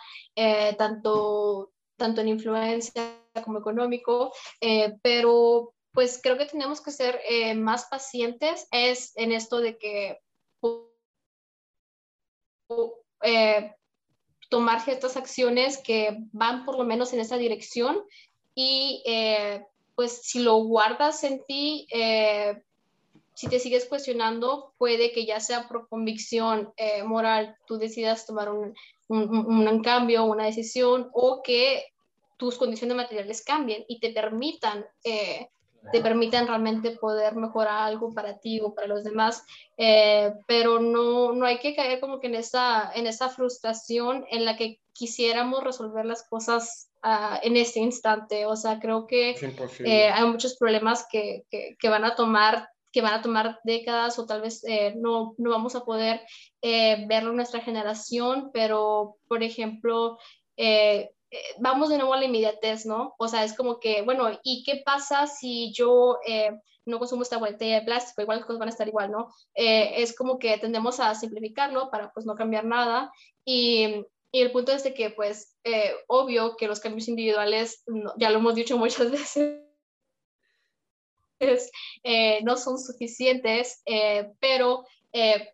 [0.76, 4.32] tanto, tanto en influencia como económico,
[5.02, 7.20] pero pues creo que tenemos que ser
[7.56, 10.20] más pacientes es en esto de que
[13.22, 13.74] eh,
[14.48, 17.98] tomar ciertas acciones que van por lo menos en esa dirección
[18.54, 19.64] y eh,
[19.94, 22.62] pues si lo guardas en ti, eh,
[23.34, 26.72] si te sigues cuestionando, puede que ya sea por convicción
[27.04, 28.74] moral, tú decidas tomar un,
[29.08, 31.84] un, un, cambio, una decisión o que
[32.38, 34.86] tus condiciones materiales cambien y te permitan
[35.92, 39.44] te permitan realmente poder mejorar algo para ti o para los demás,
[39.76, 44.44] eh, pero no, no hay que caer como que en esa, en esa frustración en
[44.44, 48.46] la que quisiéramos resolver las cosas uh, en este instante.
[48.46, 49.36] O sea, creo que
[49.84, 54.18] eh, hay muchos problemas que, que, que, van a tomar que van a tomar décadas
[54.18, 56.22] o tal vez eh, no, no, vamos a poder
[56.62, 60.16] verlo en nuestra generación, pero por ejemplo,
[60.56, 61.10] eh,
[61.58, 63.14] vamos de nuevo a la inmediatez, ¿no?
[63.18, 66.50] O sea, es como que, bueno, ¿y qué pasa si yo eh,
[66.84, 68.22] no consumo esta botella de plástico?
[68.22, 69.28] Igual las cosas van a estar igual, ¿no?
[69.54, 73.12] Eh, es como que tendemos a simplificarlo para pues no cambiar nada
[73.44, 75.56] y, y el punto es de que pues
[76.06, 77.82] obvio que los cambios individuales,
[78.18, 79.10] ya lo hemos dicho muchas
[81.40, 81.70] veces,
[82.42, 83.82] no son suficientes,
[84.40, 84.84] pero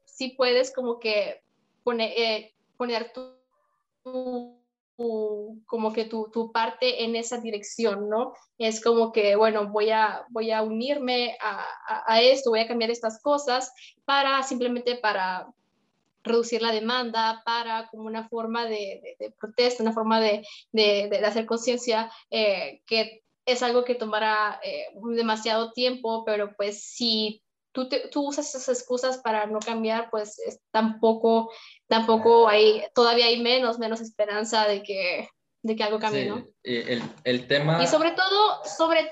[0.05, 1.43] sí puedes como que
[1.85, 4.62] poner, poner tu
[4.97, 8.35] como que tu, tu, parte en esa dirección, ¿no?
[8.59, 11.65] Es como que, bueno, voy a, voy a unirme a,
[12.07, 13.73] a, esto, voy a cambiar estas cosas
[14.05, 15.49] para simplemente para
[16.23, 22.13] reducir la demanda, para como una forma de, protesta, una forma de, de hacer conciencia,
[22.31, 24.87] eh, que es algo que tomará eh,
[25.17, 27.43] demasiado tiempo, pero pues si
[27.73, 31.51] tú, tú usas esas excusas para no cambiar, pues tampoco,
[31.89, 35.29] tampoco hay, todavía hay menos, menos esperanza de que,
[35.63, 36.47] de que algo cambie, ¿no?
[36.63, 37.83] El, el, tema...
[37.83, 39.11] Y sobre todo, sobre...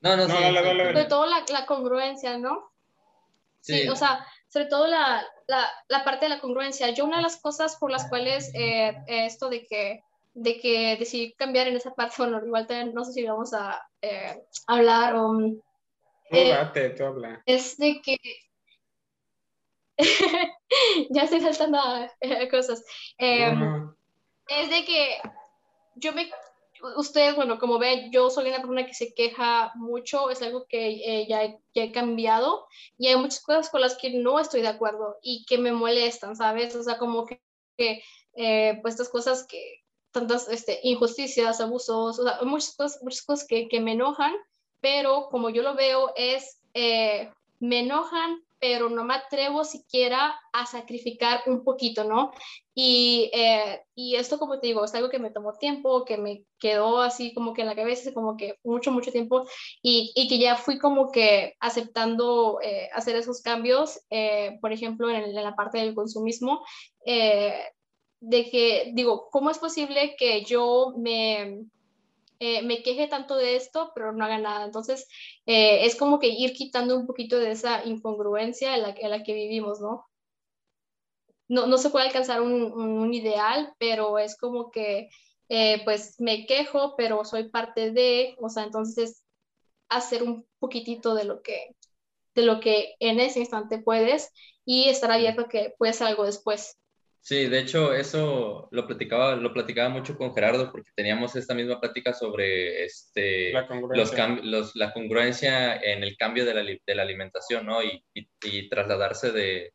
[0.00, 2.70] No, no, Sobre todo la, la, congruencia, ¿no?
[3.60, 3.86] Sí.
[3.88, 6.88] o sea, sobre todo la, la, la, parte de la congruencia.
[6.90, 10.02] Yo una de las cosas por las cuales eh, esto de que
[10.34, 14.42] de que decidí cambiar en esa parte, bueno, igual no sé si vamos a eh,
[14.66, 15.38] hablar o...
[16.30, 17.42] Eh, tú habla.
[17.46, 18.16] Es de que...
[21.10, 21.78] ya estoy saltando
[22.20, 22.84] eh, cosas.
[23.18, 23.92] Em,
[24.48, 25.16] es de que
[25.96, 26.30] yo me...
[26.96, 31.26] Ustedes, bueno, como ven, yo soy una persona que se queja mucho, es algo que
[31.28, 32.66] ya, ya, he cambiado
[32.96, 36.36] y hay muchas cosas con las que no estoy de acuerdo y que me molestan,
[36.36, 36.74] ¿sabes?
[36.74, 37.42] O sea, como que,
[37.76, 38.02] que
[38.80, 39.80] pues estas cosas que,
[40.12, 44.34] tantas este, injusticias, abusos, o sea, muchas cosas, muchas cosas que, que, me enojan,
[44.80, 50.66] pero como yo lo veo es, eh, me enojan, pero no me atrevo siquiera a
[50.66, 52.30] sacrificar un poquito, ¿no?
[52.74, 56.44] Y, eh, y esto, como te digo, es algo que me tomó tiempo, que me
[56.58, 59.46] quedó así como que en la cabeza, como que mucho, mucho tiempo,
[59.82, 64.00] y, y que ya fui como que aceptando eh, hacer esos cambios,
[64.60, 66.62] por ejemplo, en, en, la parte del consumismo
[68.20, 71.64] de que, digo, ¿cómo es posible que yo me,
[72.40, 74.64] eh, me queje tanto de esto, pero no haga nada?
[74.64, 75.06] Entonces,
[75.46, 79.22] eh, es como que ir quitando un poquito de esa incongruencia en la, en la
[79.22, 80.06] que vivimos, ¿no?
[81.48, 85.08] No, no se puede alcanzar un, un, ideal, pero es como que,
[85.48, 89.24] eh, pues, me quejo, pero soy parte de, o sea, entonces,
[89.88, 91.76] hacer un poquitito de lo que,
[92.34, 94.32] de lo que en ese instante puedes
[94.64, 96.78] y estar abierto a que puedes algo después.
[97.22, 101.78] Sí, de hecho, eso lo platicaba, lo platicaba mucho con Gerardo porque teníamos esta misma
[101.78, 104.28] plática sobre este, la, congruencia.
[104.42, 107.82] Los, la congruencia en el cambio de la, de la alimentación, ¿no?
[107.84, 109.74] Y, y, trasladarse de,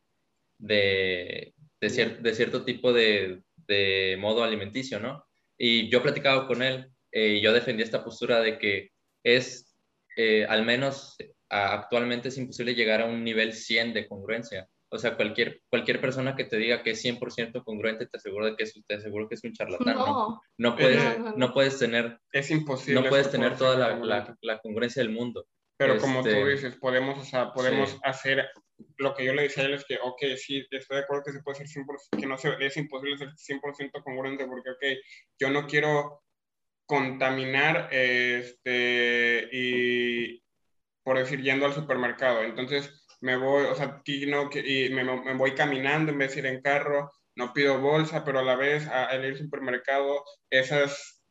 [0.57, 1.89] de, de,
[2.19, 5.23] de cierto tipo de, de, modo alimenticio, ¿no?
[5.55, 8.89] Y yo platicaba con él eh, y yo defendí esta postura de que
[9.23, 9.77] es,
[10.17, 11.15] eh, al menos
[11.47, 16.35] actualmente es imposible llegar a un nivel 100 de congruencia o sea, cualquier, cualquier persona
[16.35, 19.35] que te diga que es 100% congruente, te aseguro de que es, te aseguro que
[19.35, 19.95] es un charlatán.
[19.95, 22.19] No, no, puedes, no, puedes tener...
[22.31, 23.01] Es imposible.
[23.01, 25.47] No puedes tener toda la, la, congruencia del mundo.
[25.77, 28.47] Pero como tú este, dices, podemos, o sea, podemos hacer...
[28.97, 31.31] Lo que yo le decía a él es que, ok, sí, estoy de acuerdo que
[31.31, 34.83] se puede ser 100%, que no se, es imposible ser 100% congruente porque, ok,
[35.39, 36.21] yo no quiero
[36.85, 40.43] contaminar este, y,
[41.03, 42.43] por decir, yendo al supermercado.
[42.43, 46.45] Entonces, me voy, o sea, no, y me, me, voy caminando en vez de ir
[46.45, 51.23] en carro, no pido bolsa, pero a la vez al ir al supermercado, esas,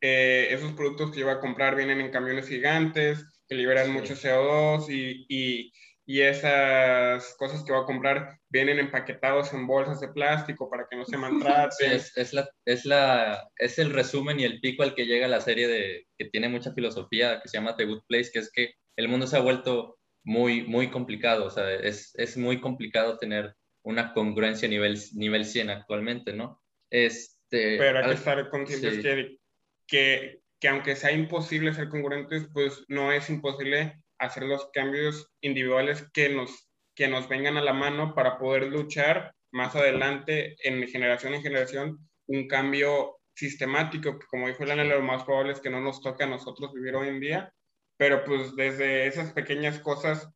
[0.00, 4.14] eh, esos productos que yo voy a comprar vienen en camiones gigantes, que liberan mucho
[4.14, 5.72] CO2 y, y,
[6.04, 10.96] y, esas cosas que voy a comprar vienen empaquetados en bolsas de plástico para que
[10.96, 11.92] no se maltraten.
[11.92, 15.40] es, es, la, es, la, es el resumen y el pico al que llega la
[15.40, 18.74] serie de, que tiene mucha filosofía, que se llama The Good Place, que es que
[18.96, 23.54] el mundo se ha vuelto muy, muy complicado, o sea, es, es muy complicado tener
[23.82, 26.62] una congruencia nivel, nivel 100 actualmente, ¿no?
[26.90, 29.38] Este, Pero hay que estar conscientes que,
[29.86, 36.06] que, que, aunque sea imposible ser congruentes, pues no es imposible hacer los cambios individuales
[36.12, 41.34] que nos, que nos vengan a la mano para poder luchar más adelante en generación
[41.34, 45.80] en generación un cambio sistemático, que como dijo Elena, lo más probable es que no
[45.80, 47.52] nos toque a nosotros vivir hoy en día,
[47.98, 50.30] pero pues desde esas pequeñas cosas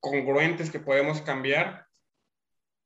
[0.00, 1.86] congruentes que podemos cambiar,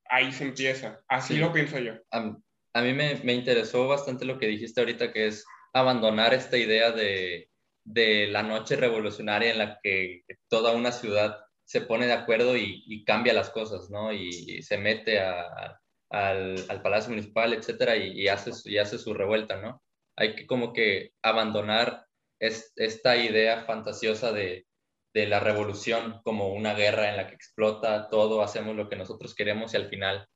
[0.04, 1.00] ahí se empieza.
[1.08, 1.94] Así lo pienso yo.
[2.10, 6.90] A, mí me, me, interesó bastante lo que dijiste ahorita, que es abandonar esta idea
[6.90, 7.48] de,
[7.84, 12.82] de la noche revolucionaria en la que toda una ciudad se pone de acuerdo y,
[12.86, 14.12] y cambia las cosas, ¿no?
[14.12, 15.78] Y, se mete a,
[16.10, 19.80] al, al, Palacio Municipal, etcétera, y, y, hace, y hace su revuelta, ¿no?
[20.16, 22.06] Hay que como que abandonar
[22.40, 24.66] es esta idea fantasiosa de,
[25.14, 29.34] de, la revolución como una guerra en la que explota todo, hacemos lo que nosotros
[29.34, 30.26] queremos y al final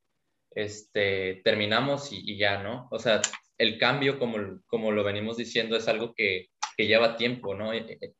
[0.54, 2.88] este, terminamos y, ya, ¿no?
[2.90, 3.20] O sea,
[3.58, 7.72] el cambio, como, como lo venimos diciendo, es algo que, que lleva tiempo, ¿no?
[7.72, 8.12] Eh, eh,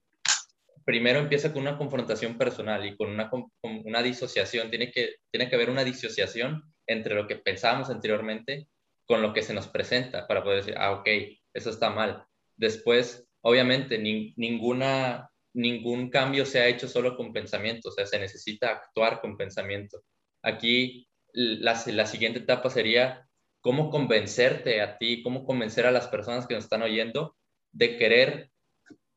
[0.84, 4.70] primero empieza con una confrontación personal y con una, con una disociación.
[4.70, 8.68] Tiene que, tiene que haber una disociación entre lo que pensábamos anteriormente
[9.06, 11.08] con lo que se nos presenta para poder decir, ah, ok,
[11.52, 12.24] eso está mal.
[12.56, 18.70] Después, obviamente, ninguna, ningún cambio se ha hecho solo con pensamiento, o sea, se necesita
[18.70, 20.02] actuar con pensamiento.
[20.42, 23.28] Aquí la, la siguiente etapa sería
[23.60, 27.36] cómo convencerte a ti, cómo convencer a las personas que nos están oyendo
[27.72, 28.50] de querer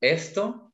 [0.01, 0.73] esto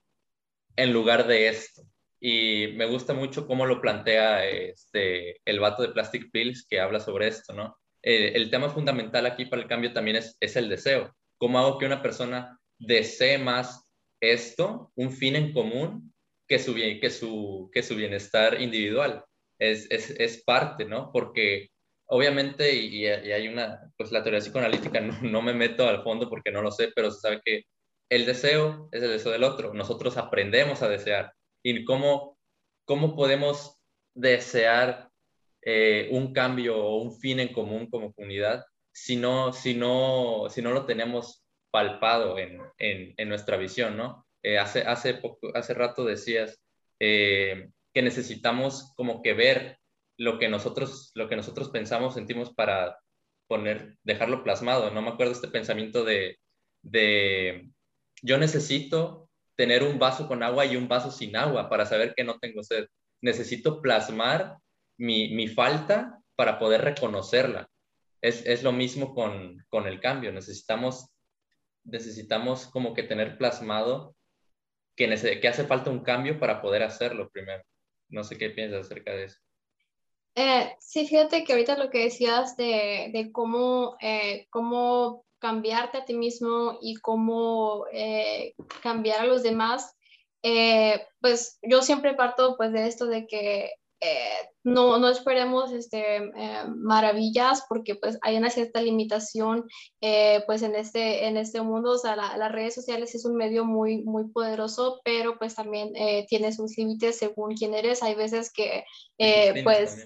[0.75, 1.83] en lugar de esto.
[2.19, 6.99] Y me gusta mucho cómo lo plantea este, el vato de Plastic Pills que habla
[6.99, 7.77] sobre esto, ¿no?
[8.01, 11.13] Eh, el tema fundamental aquí para el cambio también es, es el deseo.
[11.37, 13.83] ¿Cómo hago que una persona desee más
[14.19, 16.13] esto, un fin en común,
[16.47, 19.23] que su, que su, que su bienestar individual?
[19.59, 21.11] Es, es, es parte, ¿no?
[21.11, 21.69] Porque
[22.05, 26.51] obviamente, y, hay una, pues la teoría psicoanalítica, no, no, me meto al fondo porque
[26.51, 27.63] no lo sé, pero se sabe que
[28.09, 29.73] el deseo es el deseo del otro.
[29.73, 31.33] Nosotros aprendemos a desear.
[31.63, 32.37] ¿Y cómo,
[32.85, 33.77] cómo podemos
[34.13, 35.09] desear
[35.61, 40.61] eh, un cambio o un fin en común como comunidad si no, si no, si
[40.61, 41.42] no lo tenemos
[41.73, 44.27] palpado en, en, nuestra visión, ¿no?
[44.43, 45.19] Eh, hace, hace,
[45.55, 46.61] hace rato decías
[46.99, 49.79] eh, que necesitamos como que ver
[50.17, 52.99] lo que nosotros, lo que nosotros pensamos, sentimos para
[53.47, 54.91] poner, dejarlo plasmado.
[54.91, 56.37] No me acuerdo este pensamiento de,
[56.83, 57.69] de
[58.21, 62.23] yo necesito tener un vaso con agua y un vaso sin agua para saber que
[62.23, 62.85] no tengo sed.
[63.21, 64.57] Necesito plasmar
[64.97, 67.67] mi, mi falta para poder reconocerla.
[68.21, 70.31] Es, es lo mismo con, con, el cambio.
[70.31, 71.09] Necesitamos,
[71.83, 74.15] necesitamos como que tener plasmado
[74.95, 77.63] que, que hace falta un cambio para poder hacerlo primero.
[78.09, 79.39] No sé qué piensas acerca de eso.
[80.35, 86.05] Eh, sí, fíjate que ahorita lo que decías de, de cómo, eh, cómo cambiarte a
[86.05, 89.95] ti mismo y cómo eh, cambiar a los demás,
[91.21, 93.71] pues yo siempre parto pues de esto de que
[94.63, 99.67] no, no esperemos este, eh, maravillas porque pues hay una cierta limitación
[99.99, 103.65] eh, pues en este, en este mundo, o sea, las redes sociales es un medio
[103.65, 108.51] muy, muy poderoso, pero pues también eh, tiene sus límites según quién eres, hay veces
[108.51, 108.85] que
[109.63, 110.05] pues,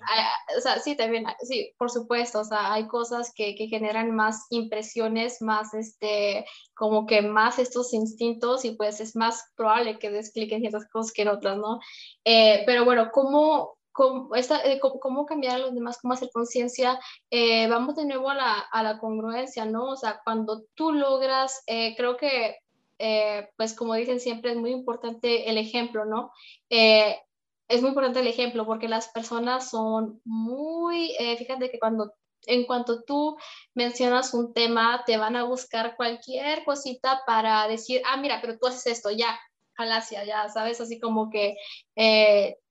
[0.56, 4.46] o sea, sí, también, sí, por supuesto, o sea, hay cosas que, que generan más
[4.52, 6.46] impresiones, más este,
[6.76, 10.88] como que más estos instintos y pues es más probable que des clic en ciertas
[10.92, 11.80] cosas que en otras, ¿no?
[12.24, 17.00] pero bueno, ¿cómo, cómo, esta, eh, cómo, cambiar a los demás, cómo hacer conciencia,
[17.32, 19.86] eh, vamos de nuevo a la, a la, congruencia, ¿no?
[19.90, 22.58] O sea, cuando tú logras, eh, creo que,
[23.58, 26.32] pues como dicen siempre, es muy importante el ejemplo, ¿no?
[27.70, 32.14] es muy importante el ejemplo porque las personas son muy, fíjate que cuando
[32.48, 33.38] en cuanto tú
[33.76, 38.68] mencionas un tema, te van a buscar cualquier cosita para decir, ah, mira, pero tú
[38.68, 39.38] haces esto, ya,
[39.74, 40.82] jalacia, ya, ¿sabes?
[40.82, 41.56] Así como que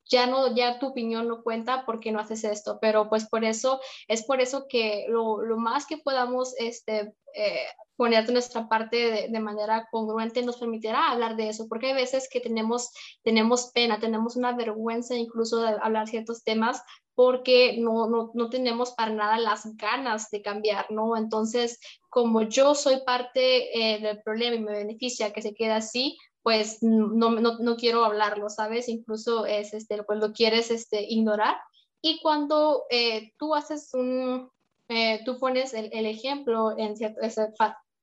[0.09, 3.80] ya no, ya tu opinión no cuenta porque no haces esto, pero pues por eso,
[4.09, 9.28] es por eso que lo, lo más que podamos este, eh, poner de nuestra parte
[9.28, 12.92] de, manera congruente nos permitirá hablar de eso, porque hay veces que tenemos,
[13.22, 16.82] tenemos pena, tenemos una vergüenza incluso de hablar ciertos temas
[17.14, 21.16] porque no, no, no tenemos para nada las ganas de cambiar, ¿no?
[21.16, 21.80] Entonces,
[22.11, 26.80] como yo soy parte eh, del problema y me beneficia que se quede así, pues
[26.80, 28.88] no, no, no, quiero hablarlo, ¿sabes?
[28.88, 31.57] Incluso es, este, pues lo quieres este, ignorar.
[32.01, 34.49] Y cuando eh, tú haces un,
[34.86, 37.20] eh, tú pones el, ejemplo en cierto,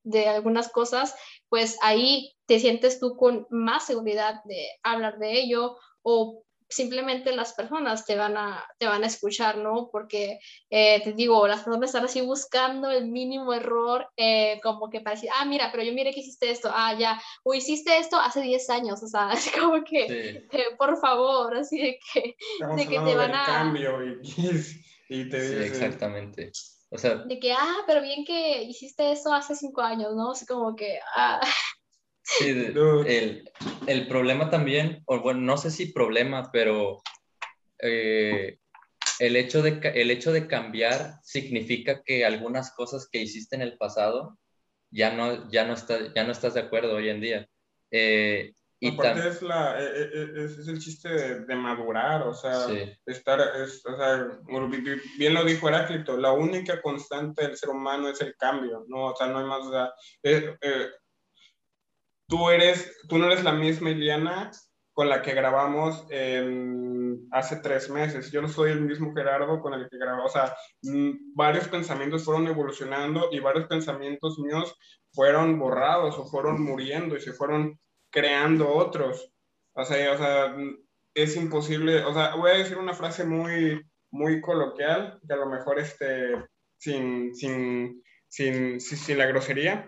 [0.04, 1.16] de algunas cosas,
[1.48, 6.44] pues ahí te sientes tú con más seguridad de hablar de ello o
[6.74, 9.90] simplemente las personas te van a, te van a escuchar, ¿no?
[9.92, 15.02] Porque eh, te digo, las personas están así buscando el mínimo error, eh, como que
[15.02, 18.18] para decir, ah, mira, pero yo mire que hiciste esto, ah, ya, o hiciste esto
[18.18, 20.06] hace 10 años, o sea, es como que,
[20.52, 22.36] eh, por favor, así de que,
[22.76, 23.46] de que te van a...
[23.46, 24.20] Cambio y,
[25.10, 26.52] y te sí, exactamente.
[26.90, 30.32] O sea, de que, ah, pero bien que hiciste eso hace cinco años, ¿no?
[30.32, 31.40] Así como que, ah,
[32.24, 33.52] Sí, el,
[33.86, 37.02] el, problema también, o bueno, no sé si problema, pero
[37.80, 38.60] eh,
[39.20, 43.78] el, hecho de, el hecho de cambiar significa que algunas cosas que hiciste en el
[43.78, 44.40] pasado
[44.90, 47.50] ya no, ya no, está, ya no estás de acuerdo hoy en día.
[47.92, 52.34] Eh, y Aparte es, la, e, e, e, es, es, el chiste de, madurar, o
[52.34, 52.68] sea,
[53.06, 54.28] estar, es, o sea,
[55.18, 59.06] bien lo dijo Heráclito, la única constante del ser humano es el cambio, ¿no?
[59.06, 59.94] O sea, no hay más, o sea,
[60.24, 60.58] eh,
[62.28, 64.52] tú eres, tú no eres la misma Iliana
[64.94, 66.06] con la que grabamos
[67.32, 68.32] hace tres meses.
[68.32, 70.32] Yo no soy el mismo Gerardo con el que grabamos.
[70.32, 74.76] O sea, mm, varios pensamientos fueron evolucionando y varios pensamientos míos
[75.12, 77.80] fueron borrados o fueron muriendo y se fueron
[78.12, 79.32] creando otros.
[79.74, 80.56] O sea, o sea
[81.16, 82.04] es imposible.
[82.06, 86.34] O sea, voy a decir una frase muy, muy coloquial, que a lo mejor este,
[86.78, 88.04] sin, sin
[88.34, 89.88] sin, sin, la grosería,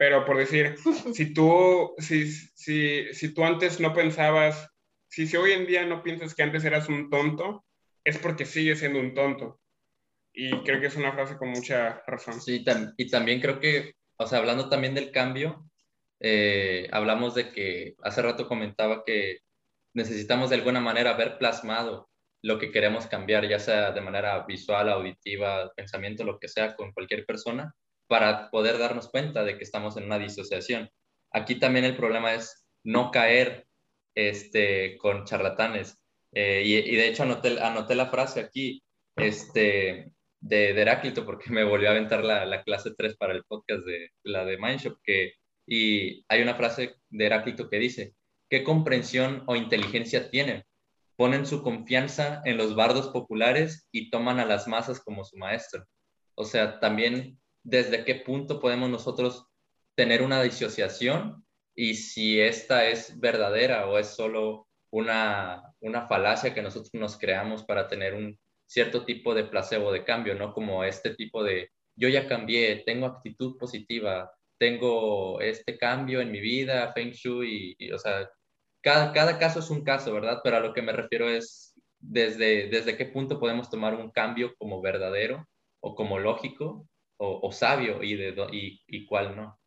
[0.00, 0.76] pero por decir,
[1.14, 4.70] si tú, si, si, si tú antes no pensabas,
[5.08, 7.66] si, si hoy en día no piensas que antes eras un tonto,
[8.02, 9.60] es porque sigues siendo un tonto.
[10.32, 12.40] Y creo que es una frase con mucha razón.
[12.40, 12.64] Sí,
[12.96, 15.66] y también creo que, o sea, hablando también del cambio,
[16.18, 19.40] eh, hablamos de que hace rato comentaba que
[19.92, 22.08] necesitamos de alguna manera ver plasmado
[22.40, 26.90] lo que queremos cambiar, ya sea de manera visual, auditiva, pensamiento, lo que sea, con
[26.92, 27.74] cualquier persona,
[28.10, 30.90] para poder darnos cuenta de que estamos en una disociación.
[31.30, 33.68] Aquí también el problema es no caer
[34.16, 35.96] este, con charlatanes.
[36.32, 38.82] Eh, y, de hecho anoté, anoté la frase aquí
[39.14, 43.84] este, de, Heráclito porque me volvió a aventar la, la, clase 3 para el podcast
[43.84, 45.34] de la de Mindshop, que,
[45.66, 48.14] y hay una frase de Heráclito que dice,
[48.48, 50.64] ¿qué comprensión o inteligencia tienen?
[51.20, 55.84] ponen su confianza en los bardos populares y toman a las masas como su maestro.
[56.34, 59.46] O sea, también desde qué punto podemos nosotros
[59.94, 61.44] tener una disociación
[61.74, 67.64] y si esta es verdadera o es solo una, una falacia que nosotros nos creamos
[67.64, 70.52] para tener un cierto tipo de placebo de cambio, ¿no?
[70.52, 76.40] Como este tipo de, yo ya cambié, tengo actitud positiva, tengo este cambio en mi
[76.40, 78.28] vida, Feng Shui, y, o sea,
[78.82, 80.40] cada, caso es un caso, ¿verdad?
[80.42, 84.54] Pero a lo que me refiero es desde, desde qué punto podemos tomar un cambio
[84.56, 85.46] como verdadero
[85.80, 86.86] o como lógico
[87.22, 89.58] o, sabio y, de, y, y, cuál no.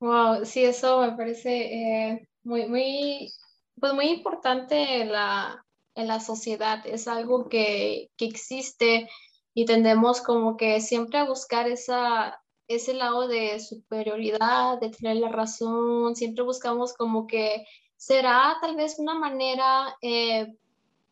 [0.00, 3.32] Wow, sí, eso me parece eh, muy, muy,
[3.78, 5.64] pues muy importante en la,
[5.94, 6.84] en la sociedad.
[6.86, 9.08] Es algo que, que existe
[9.54, 15.28] y tendemos como que siempre a buscar esa, ese lado de superioridad, de tener la
[15.28, 17.64] razón, siempre buscamos como que
[17.96, 20.52] será tal vez una manera eh,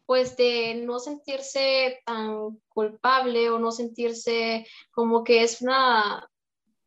[0.08, 6.26] pues de no sentirse tan culpable o no sentirse como que es una,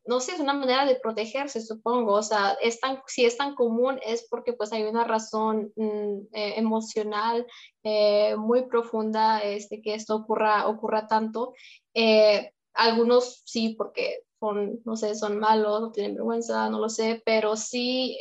[0.05, 2.13] no sé, es una manera de protegerse, supongo.
[2.13, 6.33] O sea, es tan, si es tan común es porque pues hay una razón mm,
[6.33, 7.45] eh, emocional
[7.83, 11.53] eh, muy profunda este, que esto ocurra, ocurra tanto.
[12.73, 18.17] algunos sí, porque no sé, son malos, no tienen vergüenza, no lo sé, pero sí,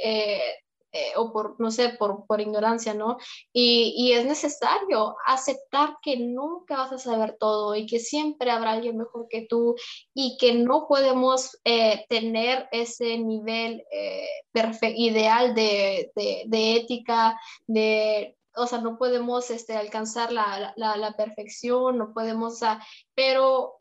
[0.92, 3.18] eh, eh, o por, no sé, por, por ignorancia, ¿no?
[3.52, 8.72] Y, y, es necesario aceptar que nunca vas a saber todo y que siempre habrá
[8.72, 9.76] alguien mejor que tú
[10.14, 13.84] y que no podemos eh, tener ese nivel
[14.96, 22.12] ideal de, de, ética, de o sea, no podemos este, alcanzar la, la, perfección, no
[22.12, 22.60] podemos,
[23.14, 23.76] pero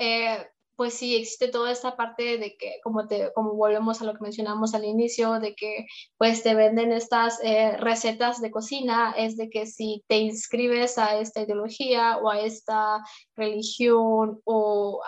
[0.80, 4.22] pues sí existe toda esta parte de que, como, te, como volvemos a lo que
[4.22, 9.50] mencionamos al inicio, de que pues te venden estas eh, recetas de cocina, es de
[9.50, 13.04] que si te inscribes a esta ideología o a esta
[13.36, 15.02] religión o,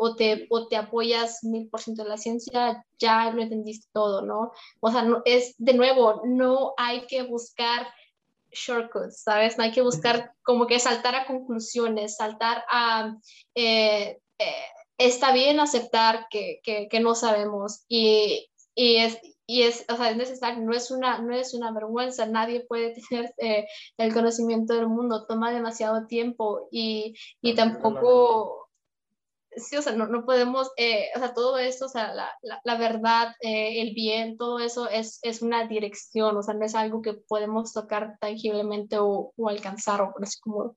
[0.00, 4.22] o, te, o te apoyas mil por ciento en la ciencia, ya lo entendiste todo,
[4.22, 4.50] ¿no?
[4.80, 7.86] O sea, no, es de nuevo, no hay que buscar
[8.50, 9.56] shortcuts, ¿sabes?
[9.58, 13.14] No hay que buscar como que saltar a conclusiones, saltar a...
[13.54, 14.54] Eh, eh,
[14.98, 20.16] está bien aceptar que, que, no sabemos y, y, es, y es, o sea, es
[20.16, 23.66] necesario, no es una, no es una vergüenza, nadie puede tener eh,
[23.98, 28.68] el conocimiento del mundo, toma demasiado tiempo y, y tampoco,
[29.56, 32.30] sí, o sea, no, no podemos, eh, o sea, todo esto, o sea, la,
[32.62, 36.74] la, verdad, eh, el bien, todo eso es, es, una dirección, o sea, no es
[36.74, 40.76] algo que podemos tocar tangiblemente o, o alcanzar, o así como,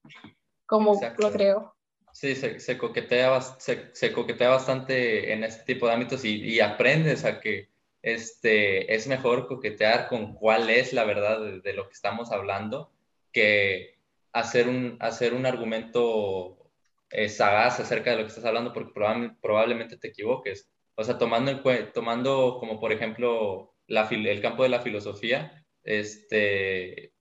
[0.66, 1.77] como lo creo.
[2.20, 7.70] Sí, se, coquetea, se, coquetea bastante en este tipo de ámbitos y, aprendes a que
[8.02, 12.92] este, es mejor coquetear con cuál es la verdad de, lo que estamos hablando
[13.32, 14.00] que
[14.34, 16.72] hacer un, hacer un argumento
[17.12, 18.94] eh, sagaz acerca de lo que estás hablando porque
[19.40, 20.68] probablemente te equivoques.
[20.96, 21.62] O sea, tomando,
[21.94, 27.14] tomando como por ejemplo el campo de la filosofía, este,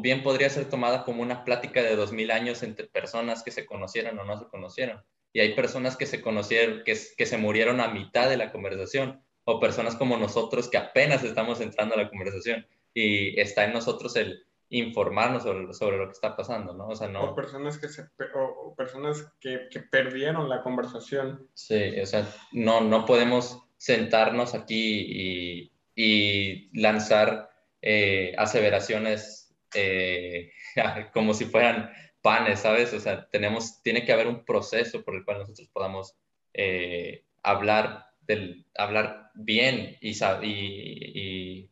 [0.00, 3.66] bien podría ser tomada como una plática de dos mil años entre personas que se
[3.66, 5.02] conocieron o no se conocieron.
[5.32, 9.22] Y hay personas que se conocieron, que, que se murieron a mitad de la conversación,
[9.44, 12.66] o personas como nosotros que apenas estamos entrando a la conversación.
[12.94, 16.88] Y está en nosotros el informarnos sobre, sobre lo que está pasando, ¿no?
[16.88, 17.30] O, sea, no...
[17.30, 18.02] o personas, que, se,
[18.34, 21.48] o, personas que, que, perdieron la conversación.
[21.54, 27.50] Sí, o sea, no, no podemos sentarnos aquí y, y lanzar
[27.80, 29.45] eh, aseveraciones
[29.76, 30.52] eh,
[31.12, 31.90] como si fueran
[32.22, 32.92] panes, ¿sabes?
[32.92, 36.16] O sea, tenemos, tiene que haber un proceso por el cual nosotros podamos
[36.54, 40.10] eh, hablar, del, hablar bien y,
[40.42, 41.70] y,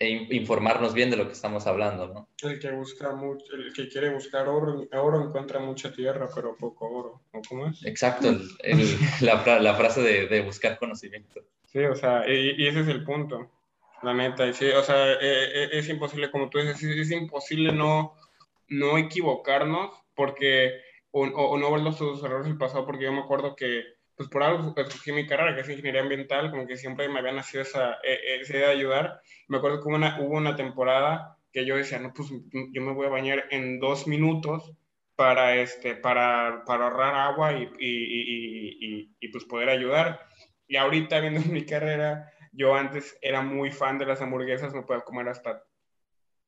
[0.00, 2.28] e informarnos bien de lo que estamos hablando, ¿no?
[2.48, 6.88] El que busca mucho, el que quiere buscar oro, oro encuentra mucha tierra, pero poco
[6.88, 7.22] oro.
[7.48, 7.84] cómo es?
[7.84, 8.32] Exacto,
[9.20, 11.40] la, la, frase de, de, buscar conocimiento.
[11.66, 13.50] Sí, o sea, y, ese es el punto,
[14.02, 14.52] la neta.
[14.52, 18.14] Sí, o sea, e, e, es, imposible, como tú dices, es, imposible no,
[18.68, 20.80] no equivocarnos porque,
[21.10, 24.42] o, o no ver los errores del pasado, porque yo me acuerdo que pues por
[24.42, 27.98] algo escogí mi carrera, que es ingeniería ambiental, como que siempre me había nacido esa,
[28.02, 29.20] e, esa idea de ayudar.
[29.46, 32.92] Me acuerdo que hubo una, hubo una temporada que yo decía, no, pues yo me
[32.92, 34.72] voy a bañar en dos minutos
[35.14, 40.20] para, este, para, para ahorrar agua y, y, y, y, pues poder ayudar.
[40.66, 45.04] Y ahorita viendo mi carrera, yo antes era muy fan de las hamburguesas, me puedo
[45.04, 45.64] comer hasta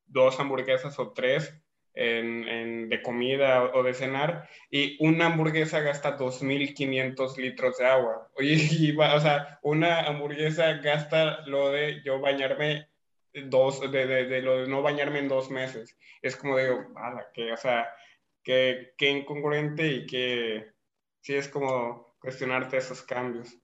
[0.06, 1.54] dos hamburguesas o tres
[1.94, 8.30] en, de comida o, de cenar y una hamburguesa gasta 2.500 litros de agua.
[8.38, 12.88] O sea, una hamburguesa gasta lo de yo bañarme
[13.32, 15.96] dos, de, de, lo de no bañarme en dos meses.
[16.22, 16.86] Es como digo,
[17.34, 17.88] que, o sea,
[18.42, 20.72] que, que incongruente y que
[21.20, 23.56] sí es como cuestionarte esos cambios.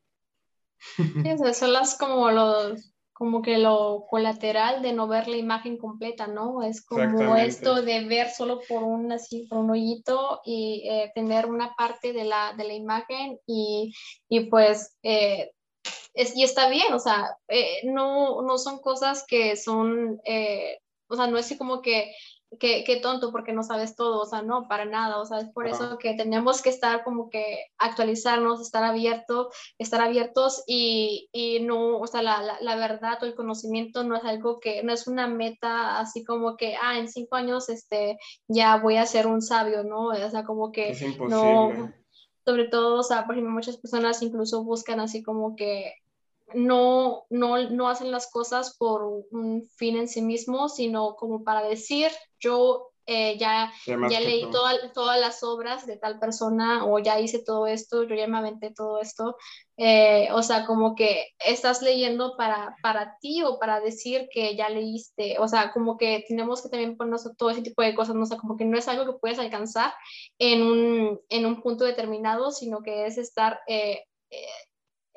[0.97, 6.27] Sí, son las como los como que lo colateral de no ver la imagen completa,
[6.27, 6.62] ¿no?
[6.62, 11.47] Es como esto de ver solo por un, así, por un hoyito y eh, tener
[11.47, 13.95] una parte de la, de la imagen y,
[14.29, 15.51] y pues, eh,
[16.12, 20.20] es, y está bien, o sea, eh, no, no son cosas que son,
[21.09, 22.12] o sea, no es así como que
[22.59, 25.67] qué, tonto porque no sabes todo, o sea, no, para nada, o sea, es por
[25.67, 29.49] eso que tenemos que estar como que actualizarnos, estar abiertos,
[29.79, 34.25] estar abiertos y, y no, o sea, la, la, verdad o el conocimiento no es
[34.25, 38.77] algo que, no es una meta así como que, ah, en cinco años, este, ya
[38.77, 40.09] voy a ser un sabio, ¿no?
[40.09, 41.93] O sea, como que es no,
[42.45, 45.95] sobre todo, o sea, por ejemplo, muchas personas incluso buscan así como que
[46.55, 51.63] no, no, no hacen las cosas por un fin en sí mismo, sino como para
[51.63, 57.41] decir, yo eh, ya, ya leí todas las obras de tal persona o ya hice
[57.41, 59.37] todo esto, yo ya me aventé todo esto.
[59.77, 64.69] Eh, o sea, como que estás leyendo para, para ti o para decir que ya
[64.71, 65.39] leíste.
[65.39, 68.17] O sea, como que tenemos que también ponernos todo ese tipo de cosas.
[68.17, 68.25] ¿no?
[68.25, 69.95] O sea, como que no es algo que puedes alcanzar
[70.39, 73.61] en un, en un punto determinado, sino que es estar...
[73.69, 74.03] Eh,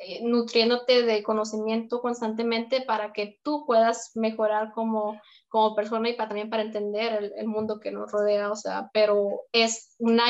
[0.02, 5.20] eh, nutriéndote de conocimiento constantemente para que tú puedas mejorar como,
[5.50, 9.42] como persona y para, también para entender el, mundo que nos rodea, o sea, pero
[9.52, 10.24] es una,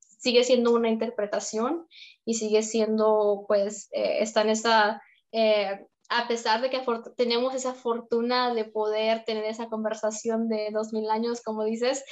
[0.00, 1.86] sigue siendo una interpretación
[2.24, 5.02] y sigue siendo, pues, eh, está en esa,
[5.32, 6.82] eh, a pesar de que
[7.14, 12.04] tenemos esa fortuna de poder tener esa conversación de dos mil años, como dices,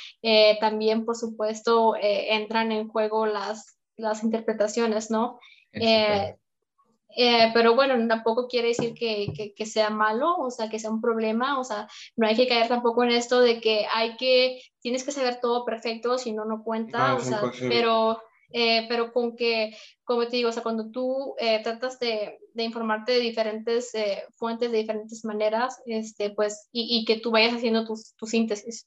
[0.61, 5.39] también, por supuesto, entran en juego las, las interpretaciones, ¿no?
[5.73, 6.37] Eh,
[7.53, 11.59] pero bueno, tampoco quiere decir que, que, sea malo, o sea, que sea un problema,
[11.59, 15.13] o sea, no hay que caer tampoco en esto de que hay que, tienes que
[15.13, 20.27] saber todo perfecto, si no, no cuenta, o sea, pero, eh, pero con que, como
[20.27, 23.93] te digo, o sea, cuando tú eh, tratas de, de, informarte de diferentes
[24.37, 28.87] fuentes, de diferentes maneras, este, pues, y, y que tú vayas haciendo tus tu síntesis.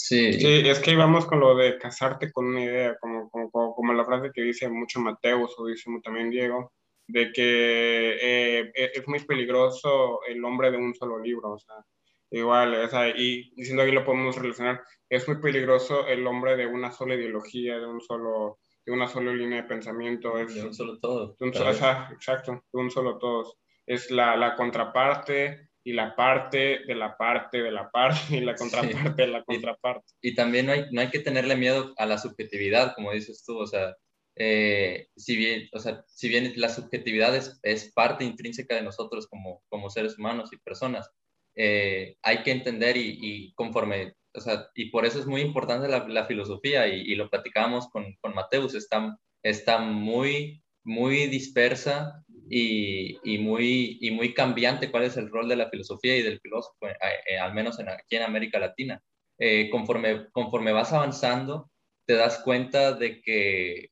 [0.00, 0.32] Sí.
[0.32, 0.62] sí.
[0.66, 4.30] es que íbamos con lo de casarte con una idea, como, como, como, la frase
[4.32, 6.72] que dice mucho Mateus o dice también Diego,
[7.12, 11.76] de que eh, e-, es muy peligroso el hombre de un solo libro, o sea,
[12.30, 16.66] igual, o sea, y diciendo que lo podemos relacionar, es muy peligroso el hombre de
[16.66, 20.38] una sola ideología, de un solo de una sola línea de pensamiento.
[20.38, 21.36] Es, de un solo todo.
[21.40, 23.56] un exacto, de un solo todos.
[23.86, 28.54] Es la, la, contraparte y la parte de la parte de la parte y la
[28.54, 30.12] contraparte de la contraparte.
[30.20, 33.44] Y, y, también no hay, no hay que tenerle miedo a la subjetividad, como dices
[33.44, 33.94] tú, o sea,
[34.36, 39.62] eh, si, bien, o sea, si bien la subjetividad es, parte intrínseca de nosotros como,
[39.68, 41.10] como seres humanos y personas,
[41.56, 46.26] eh, hay que entender y, conforme, o sea, y por eso es muy importante la,
[46.26, 53.98] filosofía y, lo platicamos con, con Mateus, está, está muy, muy dispersa y, y, muy,
[54.00, 57.52] y muy cambiante cuál es el rol de la filosofía y del filósofo, eh, al
[57.52, 59.02] menos en, aquí en América Latina.
[59.70, 61.70] conforme, conforme vas avanzando,
[62.06, 63.90] te das cuenta de que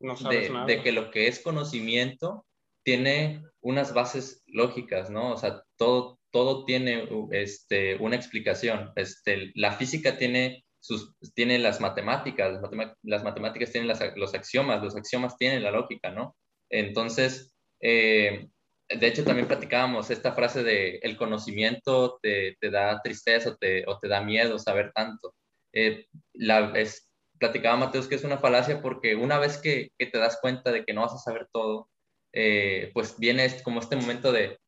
[0.00, 2.46] de, que lo que es conocimiento
[2.82, 5.32] tiene unas bases lógicas, ¿no?
[5.32, 8.92] O sea, todo, todo tiene este, una explicación.
[8.96, 12.58] Este, la física tiene, sus, tiene las matemáticas,
[13.02, 16.36] las, matemáticas tienen los axiomas, los axiomas tienen la lógica, ¿no?
[16.70, 18.48] Entonces, eh,
[18.88, 23.84] de hecho, también platicábamos esta frase de el conocimiento te, te da tristeza o te,
[23.86, 25.34] o te, da miedo saber tanto.
[25.72, 27.09] Eh, la, es,
[27.40, 30.92] platicaba Mateus que es una falacia porque una vez que, te das cuenta de que
[30.92, 31.88] no vas a saber todo,
[32.32, 34.58] eh, pues viene este, como este momento de,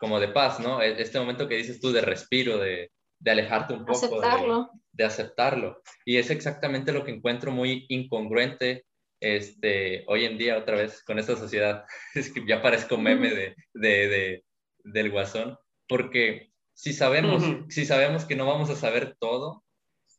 [0.00, 0.82] como de paz, ¿no?
[0.82, 2.90] E, este momento que dices tú de respiro, de,
[3.24, 4.70] alejarte un poco, aceptarlo.
[4.90, 5.82] De, aceptarlo.
[6.04, 8.84] Y es exactamente lo que encuentro muy incongruente
[9.20, 13.54] este, hoy en día otra vez con esta sociedad, es que ya parezco meme de,
[13.74, 14.44] de, de
[14.84, 15.56] del guasón,
[15.86, 19.62] porque si sabemos, si sabemos que no vamos a saber todo,